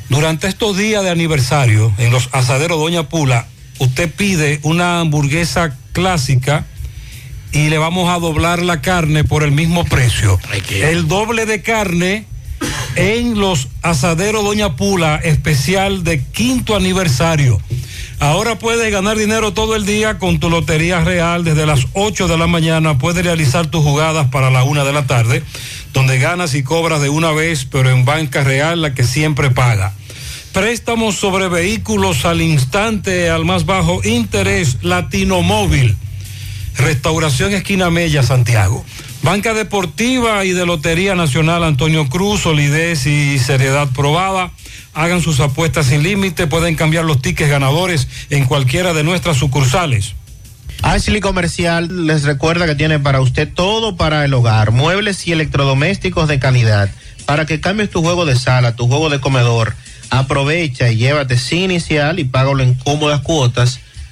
[0.09, 3.47] Durante estos días de aniversario, en los asaderos Doña Pula,
[3.79, 6.67] usted pide una hamburguesa clásica
[7.53, 10.39] y le vamos a doblar la carne por el mismo precio.
[10.71, 12.27] El doble de carne
[12.97, 17.61] en los asaderos Doña Pula, especial de quinto aniversario.
[18.19, 21.43] Ahora puedes ganar dinero todo el día con tu Lotería Real.
[21.43, 25.07] Desde las 8 de la mañana puedes realizar tus jugadas para la 1 de la
[25.07, 25.43] tarde,
[25.93, 29.93] donde ganas y cobras de una vez, pero en banca real, la que siempre paga.
[30.53, 35.97] Préstamos sobre vehículos al instante, al más bajo interés, Latino Móvil.
[36.77, 38.85] Restauración Esquina Mella, Santiago.
[39.23, 44.51] Banca Deportiva y de Lotería Nacional Antonio Cruz, solidez y seriedad probada.
[44.95, 50.15] Hagan sus apuestas sin límite, pueden cambiar los tickets ganadores en cualquiera de nuestras sucursales.
[50.83, 56.27] Ashley Comercial les recuerda que tiene para usted todo para el hogar, muebles y electrodomésticos
[56.27, 56.91] de calidad,
[57.25, 59.77] para que cambies tu juego de sala, tu juego de comedor.
[60.11, 63.79] Aprovecha y llévate sin inicial y págalo en cómodas cuotas.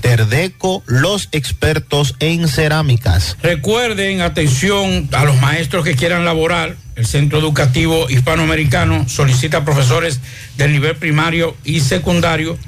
[0.00, 3.36] Terdeco, los expertos en cerámicas.
[3.42, 6.76] Recuerden, atención a los maestros que quieran laborar.
[6.96, 10.20] El Centro Educativo Hispanoamericano solicita profesores
[10.56, 12.58] del nivel primario y secundario.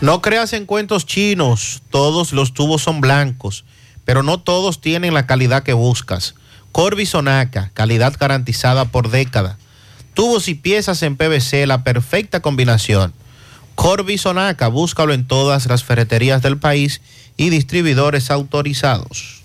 [0.00, 3.64] No creas en cuentos chinos, todos los tubos son blancos,
[4.04, 6.34] pero no todos tienen la calidad que buscas.
[6.70, 9.58] Corby Sonaca, calidad garantizada por década.
[10.14, 13.12] Tubos y piezas en PVC, la perfecta combinación.
[13.74, 17.00] Corby Sonaca, búscalo en todas las ferreterías del país
[17.36, 19.37] y distribuidores autorizados.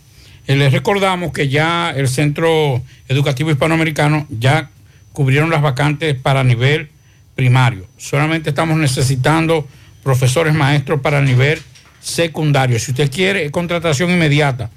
[0.47, 4.69] Eh, Les recordamos que ya el Centro Educativo Hispanoamericano ya
[5.13, 6.89] cubrieron las vacantes para nivel
[7.35, 7.87] primario.
[7.97, 9.67] Solamente estamos necesitando
[10.03, 11.61] profesores maestros para nivel
[12.01, 12.77] secundario.
[12.79, 14.69] Si usted quiere contratación inmediata,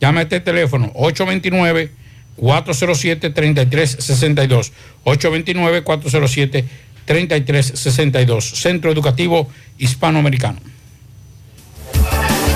[0.00, 1.90] llame a este teléfono 829
[2.36, 4.72] 407 3362
[5.04, 6.64] 829 407
[7.04, 9.48] 3362 Centro Educativo
[9.78, 10.58] Hispanoamericano.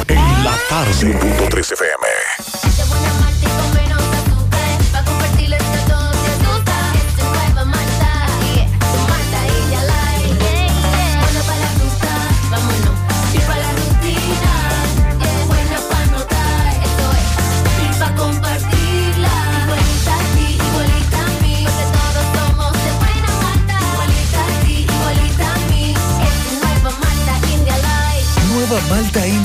[0.09, 0.93] En la tarde.
[0.93, 2.08] 1.3 FM.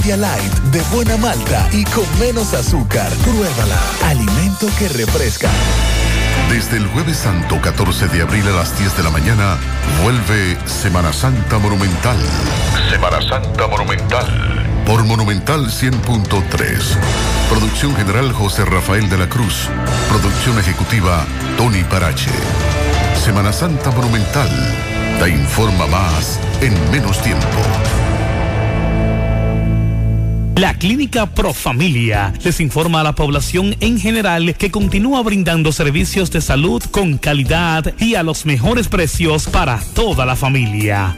[0.03, 3.09] India Light de buena malta y con menos azúcar.
[3.23, 3.79] Pruébala.
[4.03, 5.49] Alimento que refresca.
[6.49, 9.57] Desde el jueves santo 14 de abril a las 10 de la mañana,
[10.03, 12.17] vuelve Semana Santa Monumental.
[12.89, 14.83] Semana Santa Monumental.
[14.85, 16.97] Por Monumental 100.3.
[17.49, 19.69] Producción general José Rafael de la Cruz.
[20.09, 21.25] Producción ejecutiva
[21.55, 22.31] Tony Parache.
[23.23, 24.49] Semana Santa Monumental.
[25.21, 27.47] Te informa más en menos tiempo.
[30.55, 36.41] La Clínica Profamilia les informa a la población en general que continúa brindando servicios de
[36.41, 41.17] salud con calidad y a los mejores precios para toda la familia.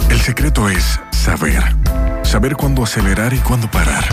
[0.10, 1.62] El secreto es saber.
[2.24, 4.06] Saber cuándo acelerar y cuándo parar.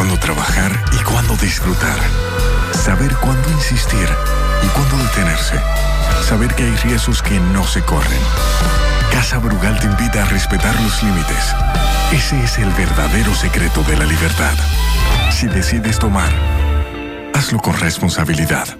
[0.00, 1.98] Cuándo trabajar y cuándo disfrutar.
[2.72, 4.08] Saber cuándo insistir
[4.64, 5.60] y cuándo detenerse.
[6.26, 8.18] Saber que hay riesgos que no se corren.
[9.12, 11.54] Casa Brugal te invita a respetar los límites.
[12.12, 14.54] Ese es el verdadero secreto de la libertad.
[15.30, 16.32] Si decides tomar,
[17.34, 18.79] hazlo con responsabilidad.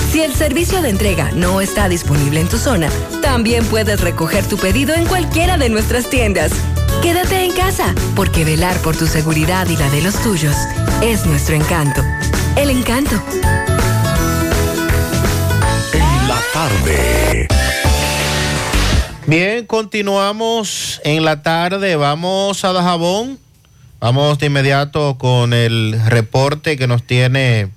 [0.11, 2.89] Si el servicio de entrega no está disponible en tu zona,
[3.21, 6.51] también puedes recoger tu pedido en cualquiera de nuestras tiendas.
[7.01, 10.53] Quédate en casa, porque velar por tu seguridad y la de los tuyos
[11.01, 12.01] es nuestro encanto.
[12.57, 13.15] El encanto.
[15.93, 17.47] En la tarde.
[19.27, 21.95] Bien, continuamos en la tarde.
[21.95, 23.39] Vamos a Dajabón.
[24.01, 27.69] Vamos de inmediato con el reporte que nos tiene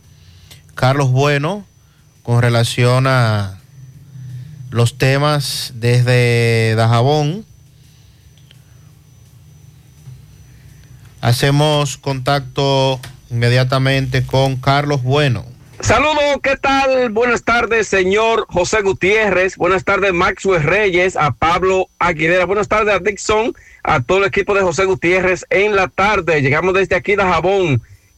[0.74, 1.64] Carlos Bueno
[2.24, 3.60] con relación a
[4.70, 7.44] los temas desde Dajabón.
[11.20, 12.98] Hacemos contacto
[13.30, 15.44] inmediatamente con Carlos Bueno.
[15.80, 17.10] Saludos, ¿qué tal?
[17.10, 19.56] Buenas tardes, señor José Gutiérrez.
[19.58, 22.46] Buenas tardes, Maxwell Reyes, a Pablo Aguilera.
[22.46, 26.40] Buenas tardes a Dixon, a todo el equipo de José Gutiérrez en la tarde.
[26.40, 27.82] Llegamos desde aquí de Jabón,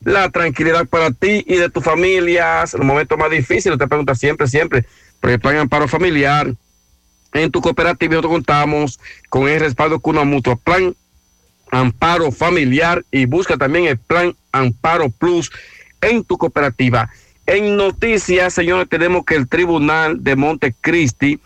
[0.00, 2.60] la tranquilidad para ti y de tu familia.
[2.60, 4.84] En los momentos más difíciles, te pregunta siempre, siempre,
[5.20, 6.54] por el Plan Amparo Familiar.
[7.32, 10.94] En tu cooperativa nosotros contamos con el respaldo con una mutua plan
[11.70, 15.50] Amparo Familiar y busca también el plan Amparo Plus
[16.00, 17.10] en tu cooperativa.
[17.46, 21.40] En noticias, señores, tenemos que el Tribunal de Montecristi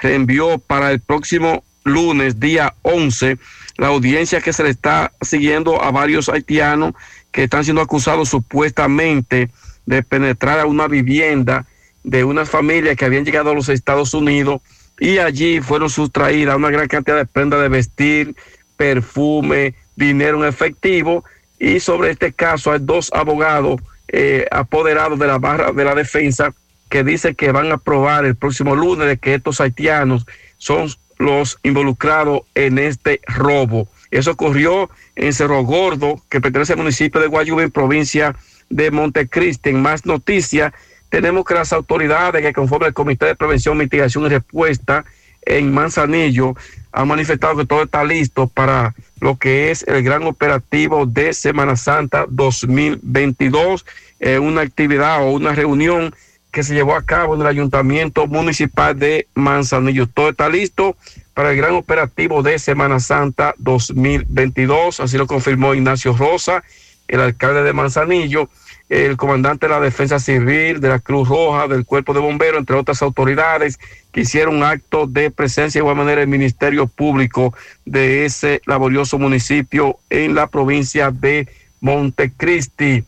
[0.00, 3.38] reenvió para el próximo lunes, día 11,
[3.76, 6.94] la audiencia que se le está siguiendo a varios haitianos
[7.32, 9.50] que están siendo acusados supuestamente
[9.86, 11.66] de penetrar a una vivienda
[12.04, 14.60] de unas familias que habían llegado a los Estados Unidos
[14.98, 18.34] y allí fueron sustraídas una gran cantidad de prendas de vestir,
[18.76, 21.24] perfume, dinero en efectivo
[21.58, 26.54] y sobre este caso hay dos abogados eh, apoderados de la barra de la defensa
[26.88, 30.26] que dicen que van a probar el próximo lunes que estos haitianos
[30.56, 30.88] son
[31.18, 33.88] los involucrados en este robo.
[34.10, 38.34] Eso ocurrió en Cerro Gordo, que pertenece al municipio de Guayuba, provincia
[38.70, 39.70] de Montecristi.
[39.70, 40.72] En más noticias,
[41.08, 45.04] tenemos que las autoridades que conforman el Comité de Prevención, Mitigación y Respuesta
[45.42, 46.54] en Manzanillo
[46.92, 51.76] han manifestado que todo está listo para lo que es el gran operativo de Semana
[51.76, 53.86] Santa 2022,
[54.20, 56.14] eh, una actividad o una reunión
[56.50, 60.06] que se llevó a cabo en el Ayuntamiento Municipal de Manzanillo.
[60.06, 60.96] Todo está listo
[61.34, 66.64] para el gran operativo de Semana Santa 2022, así lo confirmó Ignacio Rosa,
[67.06, 68.48] el alcalde de Manzanillo,
[68.88, 72.76] el comandante de la Defensa Civil, de la Cruz Roja, del Cuerpo de Bomberos, entre
[72.76, 73.78] otras autoridades,
[74.12, 77.54] que hicieron acto de presencia de igual manera el Ministerio Público
[77.84, 81.48] de ese laborioso municipio en la provincia de
[81.80, 83.04] Montecristi.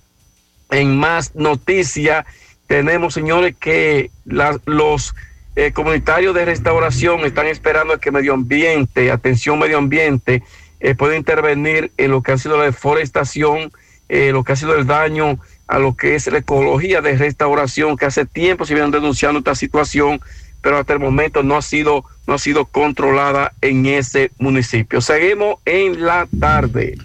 [0.71, 2.27] En más noticias,
[2.71, 5.17] tenemos, señores, que los
[5.57, 10.45] eh, comunitarios de restauración están esperando que medio ambiente, atención medio ambiente,
[10.79, 13.73] eh, pueda intervenir en lo que ha sido la deforestación,
[14.09, 17.97] eh, lo que ha sido el daño a lo que es la ecología de restauración,
[17.97, 20.21] que hace tiempo se vienen denunciando esta situación,
[20.61, 25.01] pero hasta el momento no ha sido, no ha sido controlada en ese municipio.
[25.01, 26.99] Seguimos en la tarde.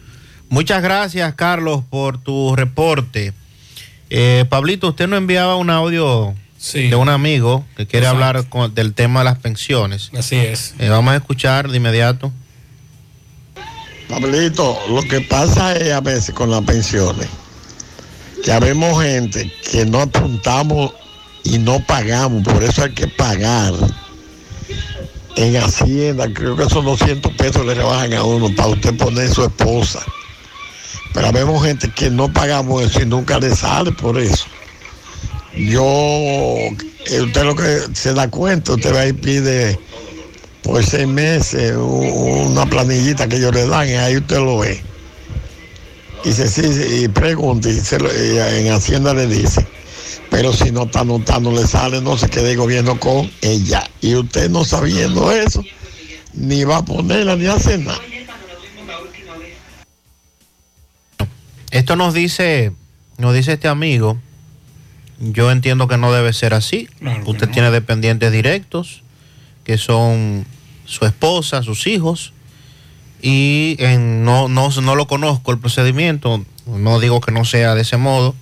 [0.47, 3.33] Muchas gracias, Carlos, por tu reporte.
[4.09, 6.33] Eh, Pablito, usted nos enviaba un audio
[6.73, 8.25] de un amigo que quiere Exacto.
[8.25, 10.09] hablar con- del tema de las pensiones.
[10.17, 10.73] Así es.
[10.79, 12.31] Eh, vamos a escuchar de inmediato.
[14.07, 17.27] Pablito, lo que pasa es a veces con las pensiones,
[18.43, 20.93] que habemos gente que no apuntamos
[21.43, 23.73] y no pagamos, por eso hay que pagar.
[25.35, 29.43] En Hacienda, creo que son 200 pesos le rebajan a uno para usted poner su
[29.43, 29.99] esposa.
[31.15, 34.47] Pero habemos gente que no pagamos eso y nunca le sale por eso.
[35.55, 39.79] Yo, eh, usted lo que se da cuenta, usted va y pide
[40.61, 44.83] por seis meses una planillita que ellos le dan y ahí usted lo ve.
[46.25, 49.65] Y, se, sí, y pregunta y, en Hacienda le dice,
[50.29, 53.89] pero si no está anotando le sale, no se quede el gobierno con ella.
[54.01, 55.63] Y usted no sabiendo eso,
[56.33, 58.01] ni va a ponerla ni hace nada.
[61.75, 62.71] Esto nos dice,
[63.17, 64.17] nos dice este amigo.
[65.19, 66.87] Yo entiendo que no debe ser así.
[67.25, 69.03] Usted tiene dependientes directos,
[69.65, 70.45] que son
[70.85, 72.31] su esposa, sus hijos,
[73.21, 76.45] y en- no, no, no lo conozco el procedimiento.
[76.65, 78.35] No digo que no sea de ese modo,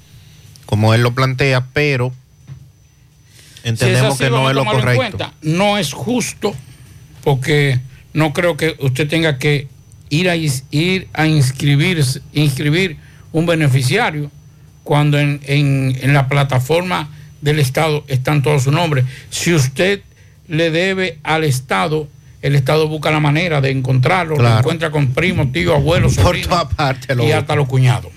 [0.68, 2.14] como él lo plantea, pero
[3.64, 4.96] entendemos Si que es así, no es lo correcto.
[4.96, 5.34] cuenta.
[5.42, 6.54] No es justo
[7.24, 7.80] porque
[8.14, 9.68] no creo que usted tenga que
[10.12, 12.04] ir a, ir a inscribir,
[12.34, 12.98] inscribir
[13.34, 14.32] un beneficiario
[14.86, 17.10] cuando en, en- en la plataforma
[17.42, 19.04] del Estado están todos sus nombres.
[19.30, 20.02] Si usted
[20.48, 22.08] le debe al Estado,
[22.42, 26.68] el Estado busca la manera de encontrarlo, lo encuentra con primos, tíos, abuelos, Por sobrinos
[27.16, 28.12] lo y hasta los cuñados.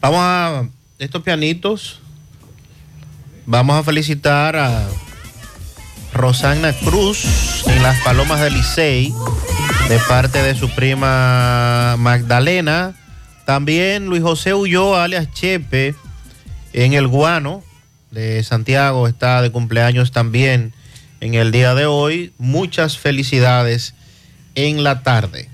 [0.00, 0.64] Vamos a
[0.98, 2.00] estos pianitos.
[3.46, 4.86] Vamos a felicitar a
[6.12, 9.12] Rosana Cruz en las Palomas del Licey
[9.88, 12.94] de parte de su prima Magdalena.
[13.44, 15.94] También Luis José Ulloa, alias Chepe,
[16.72, 17.62] en el Guano
[18.10, 20.72] de Santiago, está de cumpleaños también
[21.20, 22.32] en el día de hoy.
[22.38, 23.94] Muchas felicidades
[24.54, 25.48] en la tarde.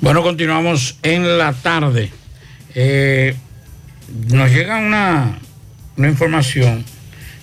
[0.00, 2.10] Bueno, continuamos en la tarde.
[2.74, 3.34] Eh,
[4.28, 5.38] nos llega una,
[5.96, 6.84] una información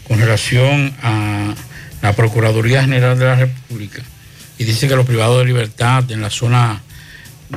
[0.08, 1.56] con relación a
[2.02, 4.02] la Procuraduría General de la República
[4.58, 6.82] y dice que los privados de libertad en la zona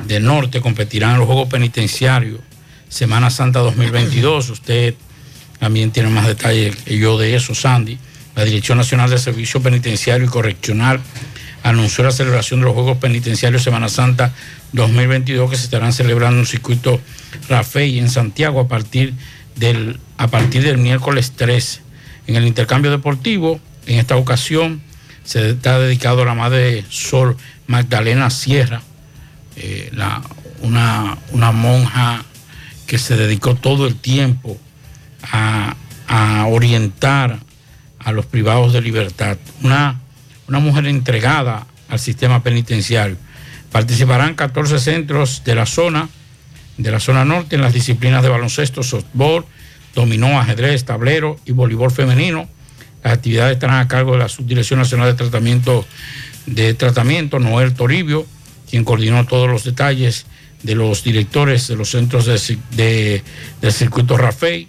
[0.07, 2.41] del norte competirán en los Juegos Penitenciarios
[2.89, 4.51] Semana Santa 2022.
[4.51, 4.95] Usted
[5.59, 7.99] también tiene más detalles que yo de eso, Sandy.
[8.37, 11.01] La Dirección Nacional de Servicio Penitenciario y Correccional
[11.62, 14.33] anunció la celebración de los Juegos Penitenciarios Semana Santa
[14.73, 17.01] 2022 que se estarán celebrando en un circuito
[17.49, 19.15] Rafael en Santiago a partir
[19.57, 21.81] del, a partir del miércoles 13.
[22.27, 24.82] En el intercambio deportivo, en esta ocasión,
[25.24, 27.36] se está dedicado a la madre Sol
[27.66, 28.82] Magdalena Sierra,
[29.56, 29.90] eh,
[30.62, 31.16] una,
[31.52, 32.24] monja
[32.86, 34.59] que se dedicó todo el tiempo
[35.23, 35.77] a,
[36.09, 37.40] a orientar
[37.98, 39.39] a los privados de libertad.
[39.62, 40.01] Una,
[40.48, 43.16] una mujer entregada al sistema penitenciario.
[43.73, 46.09] Participarán 14 centros de la zona,
[46.77, 49.44] de la zona norte, en las disciplinas de baloncesto, softball,
[49.94, 52.48] dominó, ajedrez, tablero y voleibol femenino.
[53.05, 55.86] Las actividades estarán a cargo de la Subdirección Nacional de Tratamiento
[56.47, 58.26] de Tratamiento, Noel Toribio,
[58.68, 60.26] quien coordinó todos los detalles
[60.62, 63.22] de los directores de los centros de
[63.60, 64.68] del circuito Rafael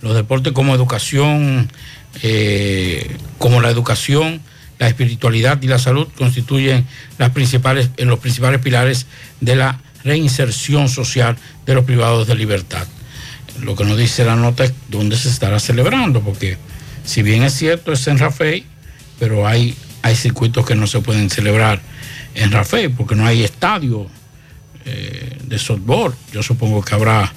[0.00, 1.68] los deportes como educación,
[2.22, 4.40] eh, como la educación,
[4.78, 6.86] la espiritualidad y la salud constituyen
[7.18, 9.06] en los principales pilares
[9.40, 12.86] de la reinserción social de los privados de libertad.
[13.62, 16.58] Lo que nos dice la nota es dónde se estará celebrando, porque
[17.04, 18.64] si bien es cierto es en Rafael,
[19.18, 21.80] pero hay, hay circuitos que no se pueden celebrar
[22.34, 24.06] en Rafael, porque no hay estadio
[24.84, 26.14] eh, de softball.
[26.32, 27.32] Yo supongo que habrá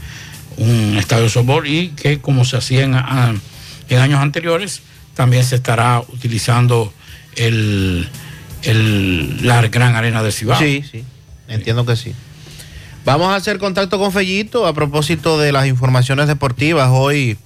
[0.58, 4.82] un estadio de softball y que como se hacía en, años anteriores,
[5.14, 6.94] también se estará utilizando
[7.36, 8.08] el,
[8.64, 10.60] el, la gran arena de Cibao.
[10.60, 11.04] Sí, sí,
[11.48, 12.14] entiendo que sí.
[13.10, 16.90] Vamos a hacer contacto con Fellito a propósito de las informaciones deportivas.
[16.92, 17.40] Hoy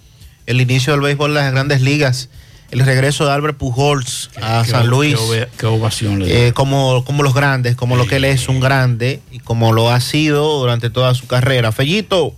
[0.46, 2.28] el inicio del béisbol de las grandes ligas,
[2.72, 5.18] el regreso de Albert Pujols a Qué- San Luis.
[5.58, 9.22] Qué ovación le eh, como, como los grandes, como lo que él es un grande
[9.32, 11.72] y como lo ha sido durante toda su carrera.
[11.72, 12.36] Fellito.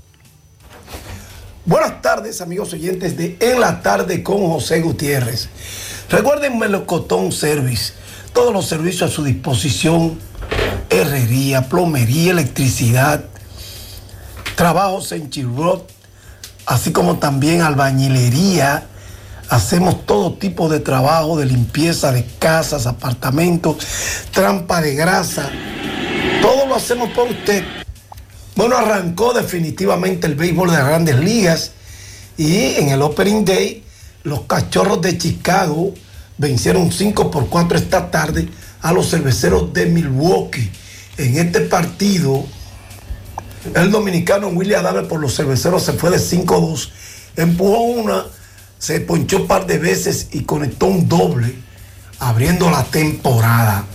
[1.66, 5.50] Buenas tardes, amigos oyentes de En la Tarde con José Gutiérrez.
[6.12, 7.94] Recuerden Melocotón Service,
[8.34, 10.20] todos los servicios a su disposición,
[10.90, 13.26] herrería, plomería, electricidad,
[14.56, 15.90] trabajos en Chirrot,
[16.66, 18.88] así como también albañilería.
[19.50, 23.78] Hacemos todo tipo de trabajo de limpieza de casas, apartamentos,
[24.32, 25.50] trampa de grasa.
[26.42, 27.64] Todo lo hacemos por usted.
[28.56, 31.72] Bueno, arrancó definitivamente el béisbol de las grandes ligas
[32.38, 33.84] y en el Opening Day
[34.24, 35.94] los cachorros de Chicago
[36.38, 38.48] vencieron 5 por 4 esta tarde
[38.86, 40.70] a los cerveceros de Milwaukee.
[41.18, 42.46] En este partido,
[43.74, 46.92] el dominicano William Adame por los cerveceros se fue de 5-2,
[47.36, 48.26] empujó una,
[48.78, 51.56] se ponchó un par de veces y conectó un doble,
[52.20, 53.86] abriendo la temporada.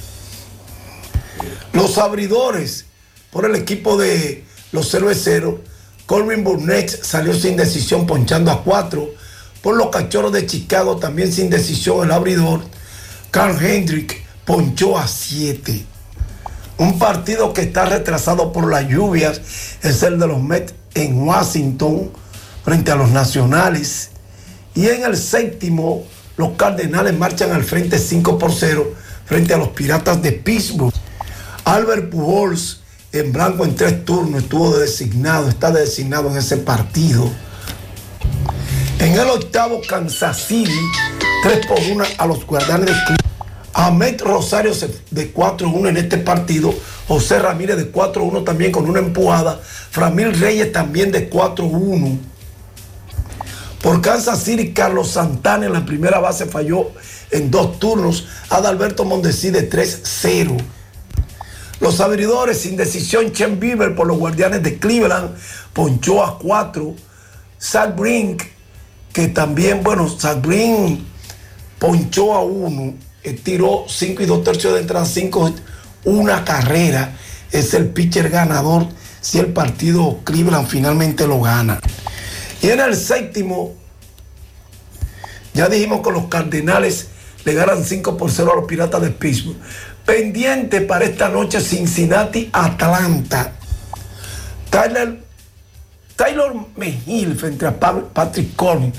[1.72, 2.86] Los abridores
[3.30, 5.60] por el equipo de los cerveceros,
[6.06, 9.08] Colvin Burnett salió sin decisión ponchando a cuatro.
[9.62, 12.62] Por los cachorros de Chicago también sin decisión el abridor,
[13.30, 15.84] Carl Hendrick ponchó a siete.
[16.76, 19.40] Un partido que está retrasado por las lluvias
[19.80, 22.10] es el de los Mets en Washington
[22.64, 24.10] frente a los Nacionales.
[24.74, 26.02] Y en el séptimo,
[26.36, 28.92] los Cardenales marchan al frente 5 por 0
[29.24, 30.92] frente a los Piratas de Pittsburgh.
[31.64, 32.80] Albert Pujols
[33.12, 37.30] en blanco en tres turnos estuvo designado, está designado en ese partido.
[38.98, 40.74] En el octavo, Kansas City,
[41.44, 43.29] 3 por 1 a los guardianes de.
[43.72, 44.72] Ahmed Rosario
[45.10, 46.74] de 4-1 en este partido.
[47.08, 49.60] José Ramírez de 4-1 también con una empujada.
[49.62, 52.18] Framil Reyes también de 4-1.
[53.82, 56.90] Por Kansas City, Carlos Santana en la primera base falló
[57.30, 58.26] en dos turnos.
[58.50, 60.56] Adalberto Mondesi de 3-0.
[61.80, 65.34] Los abridores sin decisión, Chen Bieber por los guardianes de Cleveland,
[65.72, 66.94] ponchó a 4.
[67.58, 68.42] Zach Brink,
[69.14, 71.00] que también, bueno, Zach Brink
[71.78, 72.94] ponchó a 1,
[73.42, 75.54] tiró 5 y 2 tercios de entrada, 5,
[76.04, 77.16] una carrera.
[77.52, 78.86] Es el pitcher ganador
[79.20, 81.80] si el partido Cleveland finalmente lo gana.
[82.62, 83.74] Y en el séptimo,
[85.54, 87.08] ya dijimos que los Cardenales
[87.44, 89.56] le ganan 5 por 0 a los Piratas de Pittsburgh.
[90.04, 93.52] Pendiente para esta noche Cincinnati Atlanta.
[94.70, 95.22] Tyler,
[96.16, 98.92] Taylor Mejil frente a Patrick Corbin.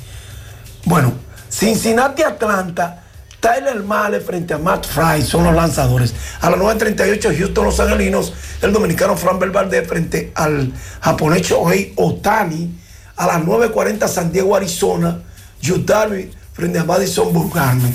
[0.86, 1.14] Bueno,
[1.50, 3.01] Cincinnati Atlanta,
[3.42, 6.14] Tyler Male frente a Matt Fry son los lanzadores.
[6.42, 12.80] A las 9.38 Houston Los Angelinos, el dominicano Fran Valdez frente al japonés Shohei Otani.
[13.18, 15.20] A las 9.40 San Diego, Arizona,
[15.60, 17.92] Yu Darvish frente a Madison Bumgarner.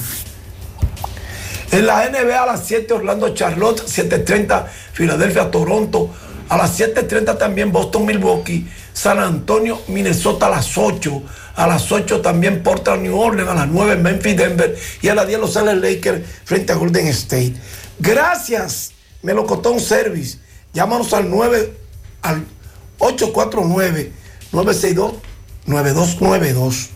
[1.70, 6.10] En la NBA a las 7 Orlando Charlotte, 7.30 Filadelfia Toronto,
[6.48, 11.23] a las 7.30 también Boston Milwaukee, San Antonio Minnesota a las 8,
[11.55, 15.28] a las 8 también Portland New Orleans, a las 9 Memphis Denver y a las
[15.28, 17.52] 10 Los Ángeles Lakers frente a Golden State.
[17.98, 20.39] Gracias, Melocotón Service.
[20.73, 21.74] Llámanos al 9
[22.23, 22.47] al
[22.97, 24.12] 849
[24.52, 25.14] 962
[25.66, 26.89] 9292.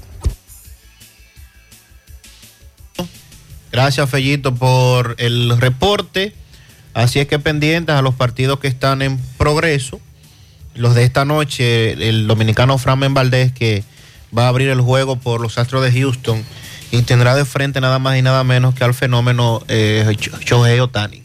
[3.70, 6.32] Gracias, Fellito, por el reporte.
[6.94, 10.00] Así es que pendientes a los partidos que están en progreso.
[10.74, 13.82] Los de esta noche, el dominicano Fran Valdés, que
[14.36, 16.42] va a abrir el juego por los Astros de Houston
[16.92, 21.22] y tendrá de frente nada más y nada menos que al fenómeno eh, Shohei Otani.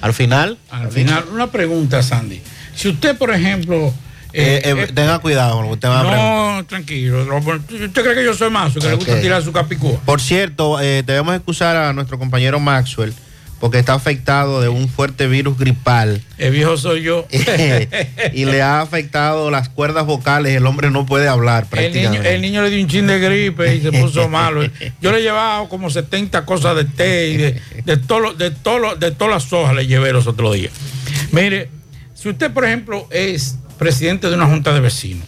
[0.00, 2.40] Al final, Al final, una pregunta, Sandy.
[2.74, 3.92] Si usted, por ejemplo.
[4.34, 6.56] eh, eh, eh, tenga cuidado usted va a preguntar.
[6.58, 7.24] no, tranquilo.
[7.24, 9.98] lo- ¿Usted cree que yo soy mazo, que le gusta tirar su capicúa?
[10.04, 13.14] Por cierto, eh, debemos excusar a nuestro compañero Maxwell
[13.60, 16.22] porque está afectado de un fuerte virus gripal.
[16.38, 17.26] El viejo soy yo.
[18.32, 20.56] y le ha afectado las cuerdas vocales.
[20.56, 22.34] El hombre no puede hablar El niño, prácticamente.
[22.34, 24.62] el niño le dio un chin de gripe y se puso malo.
[25.00, 29.10] Yo le llevaba como 70 cosas de té y de, de, todo de, todo de
[29.10, 30.72] todas las hojas le llevé los otros días.
[31.32, 31.68] Mire,
[32.14, 35.26] si usted, por ejemplo, es presidente de una junta de vecinos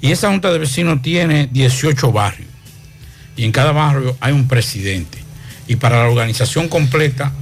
[0.00, 2.48] y esa junta de vecinos tiene 18 barrios
[3.36, 5.18] y en cada barrio hay un presidente
[5.68, 7.32] y para la organización completa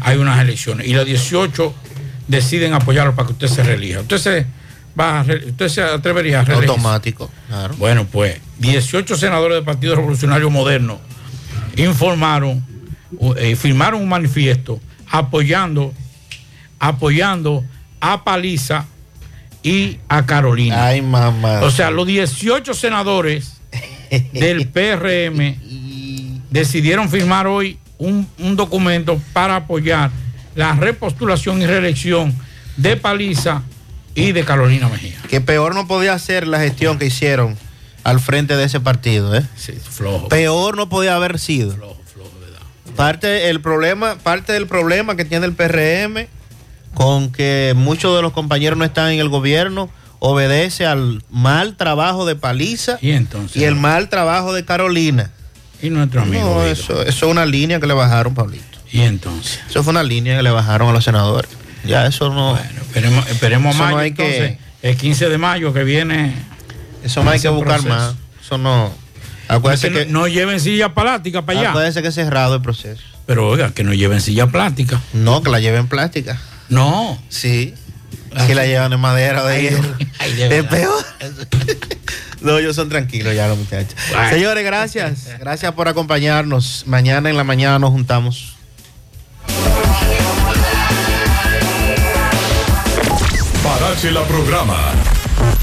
[0.00, 1.74] hay unas elecciones y los 18
[2.28, 4.00] deciden apoyarlo para que usted se relija.
[4.00, 4.46] Usted se,
[4.98, 6.72] va a usted se atrevería a reelegirse?
[6.72, 7.74] Automático, claro.
[7.76, 11.00] Bueno, pues 18 senadores del Partido Revolucionario Moderno
[11.76, 12.64] informaron,
[13.36, 15.92] eh, firmaron un manifiesto apoyando,
[16.78, 17.64] apoyando
[18.00, 18.86] a Paliza
[19.62, 20.86] y a Carolina.
[20.86, 21.60] Ay, mamá.
[21.62, 23.60] O sea, los 18 senadores
[24.32, 25.56] del PRM
[26.50, 30.10] decidieron firmar hoy un, un documento para apoyar
[30.54, 32.34] la repostulación y reelección
[32.76, 33.62] de Paliza
[34.14, 35.16] y de Carolina Mejía.
[35.28, 37.56] Que peor no podía ser la gestión que hicieron
[38.02, 39.44] al frente de ese partido, ¿eh?
[39.56, 40.28] Sí, flojo.
[40.28, 41.76] Peor no podía haber sido.
[42.96, 46.28] Parte el problema, parte del problema que tiene el PRM
[46.94, 52.24] con que muchos de los compañeros no están en el gobierno obedece al mal trabajo
[52.24, 55.30] de Paliza y, entonces, y el mal trabajo de Carolina.
[55.82, 56.44] Y nuestro amigo.
[56.44, 58.64] No, eso, eso es una línea que le bajaron, Pablito.
[58.92, 59.60] Y entonces.
[59.68, 61.50] Eso fue una línea que le bajaron a los senadores.
[61.84, 62.56] Ya eso no.
[62.56, 66.34] Esperemos, esperemos Eso no mayo, que- entonces, el 15 de mayo que viene.
[67.04, 67.94] Eso no hay que buscar proceso.
[67.94, 68.14] más.
[68.44, 68.92] Eso no.
[69.48, 71.68] Acuérdese Es que que, no, lleven silla plástica para allá.
[71.70, 73.02] acuérdese que es cerrado el proceso.
[73.26, 75.00] Pero oiga, que no lleven silla plástica.
[75.12, 76.38] No, que la lleven plástica.
[76.68, 77.20] No.
[77.28, 77.74] Sí.
[78.46, 79.94] Que la llevan en madera de hierro.
[80.54, 81.04] Es peor.
[82.40, 83.94] No, ellos son tranquilos ya los muchachos.
[84.10, 84.30] Bueno.
[84.30, 85.28] Señores, gracias.
[85.38, 86.84] Gracias por acompañarnos.
[86.86, 88.56] Mañana en la mañana nos juntamos.
[93.62, 94.76] Parache la programa.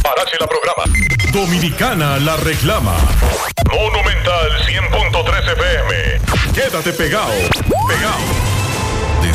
[0.01, 0.83] Parache la programa.
[1.31, 2.95] Dominicana la reclama.
[3.71, 6.53] Monumental 100.13 FM.
[6.53, 7.31] Quédate pegado.
[7.87, 8.52] Pegado.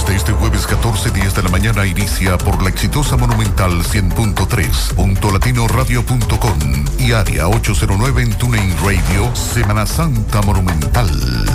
[0.09, 5.31] Desde este jueves 14, 10 de la mañana inicia por la exitosa Monumental 100.3, punto
[5.31, 6.59] latinoradio.com
[6.99, 11.11] y área 809 en TuneIn Radio, Semana Santa Monumental.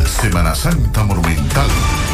[0.06, 1.68] Semana Santa Monumental.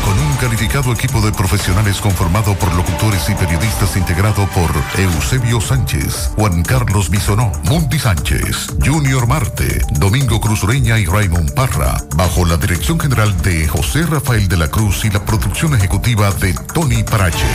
[0.05, 6.31] Con un calificado equipo de profesionales conformado por locutores y periodistas integrado por Eusebio Sánchez,
[6.37, 12.55] Juan Carlos Bisonó, Mundi Sánchez, Junior Marte, Domingo Cruz Ureña y Raymond Parra, bajo la
[12.55, 17.45] dirección general de José Rafael de la Cruz y la producción ejecutiva de Tony Parache.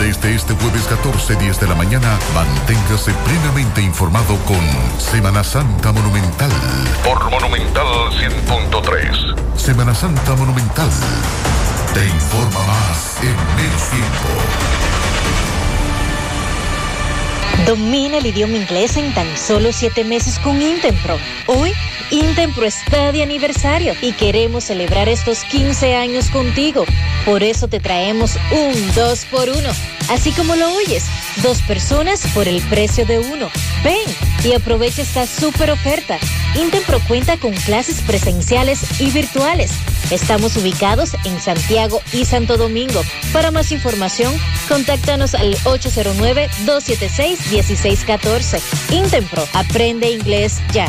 [0.00, 4.60] Desde este jueves 14, 10 de la mañana, manténgase plenamente informado con
[4.98, 6.50] Semana Santa Monumental.
[7.02, 9.56] Por Monumental 100.3.
[9.56, 10.90] Semana Santa Monumental.
[11.94, 14.95] Te informa más en menos tiempo.
[17.64, 21.18] Domina el idioma inglés en tan solo siete meses con Intempro.
[21.46, 21.72] Hoy,
[22.10, 26.84] Intempro está de aniversario y queremos celebrar estos 15 años contigo.
[27.24, 31.04] Por eso te traemos un 2 por 1 Así como lo oyes,
[31.42, 33.50] dos personas por el precio de uno.
[33.82, 34.06] Ven
[34.44, 36.18] y aprovecha esta super oferta.
[36.54, 39.72] Intempro cuenta con clases presenciales y virtuales.
[40.10, 43.02] Estamos ubicados en Santiago y Santo Domingo.
[43.32, 44.32] Para más información,
[44.68, 45.56] contáctanos al
[47.50, 48.60] 809-276-1614.
[48.92, 50.88] Intempro, aprende inglés ya.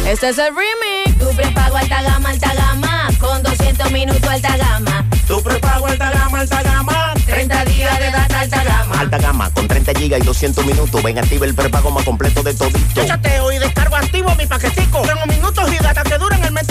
[0.06, 1.18] Este es el remix.
[1.18, 3.08] Tu prepago alta gama, alta gama.
[3.18, 5.04] Con 200 minutos alta gama.
[5.26, 7.14] Tu prepago alta gama, alta gama.
[7.26, 9.00] 30 días de data alta gama.
[9.00, 11.02] Alta gama con 30 gigas y 200 minutos.
[11.02, 12.78] Ven, activa el prepago más completo de todito.
[12.94, 15.00] Yo chateo y descargo activo mi paquetico.
[15.02, 16.66] Tengo minutos y data que duran el mes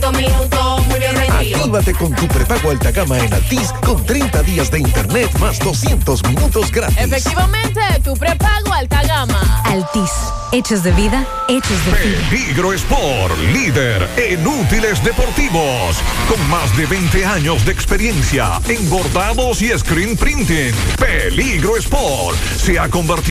[0.00, 6.22] 300 con tu prepago alta gama en Altis con 30 días de internet más 200
[6.24, 6.96] minutos gratis.
[6.98, 9.62] Efectivamente, tu prepago alta gama.
[9.64, 10.10] Altis,
[10.52, 12.72] hechos de vida, hechos de Peligro.
[12.72, 15.96] Sport, líder en útiles deportivos.
[16.28, 20.74] Con más de 20 años de experiencia en bordados y screen printing.
[20.98, 23.14] Peligro Sport se ha convertido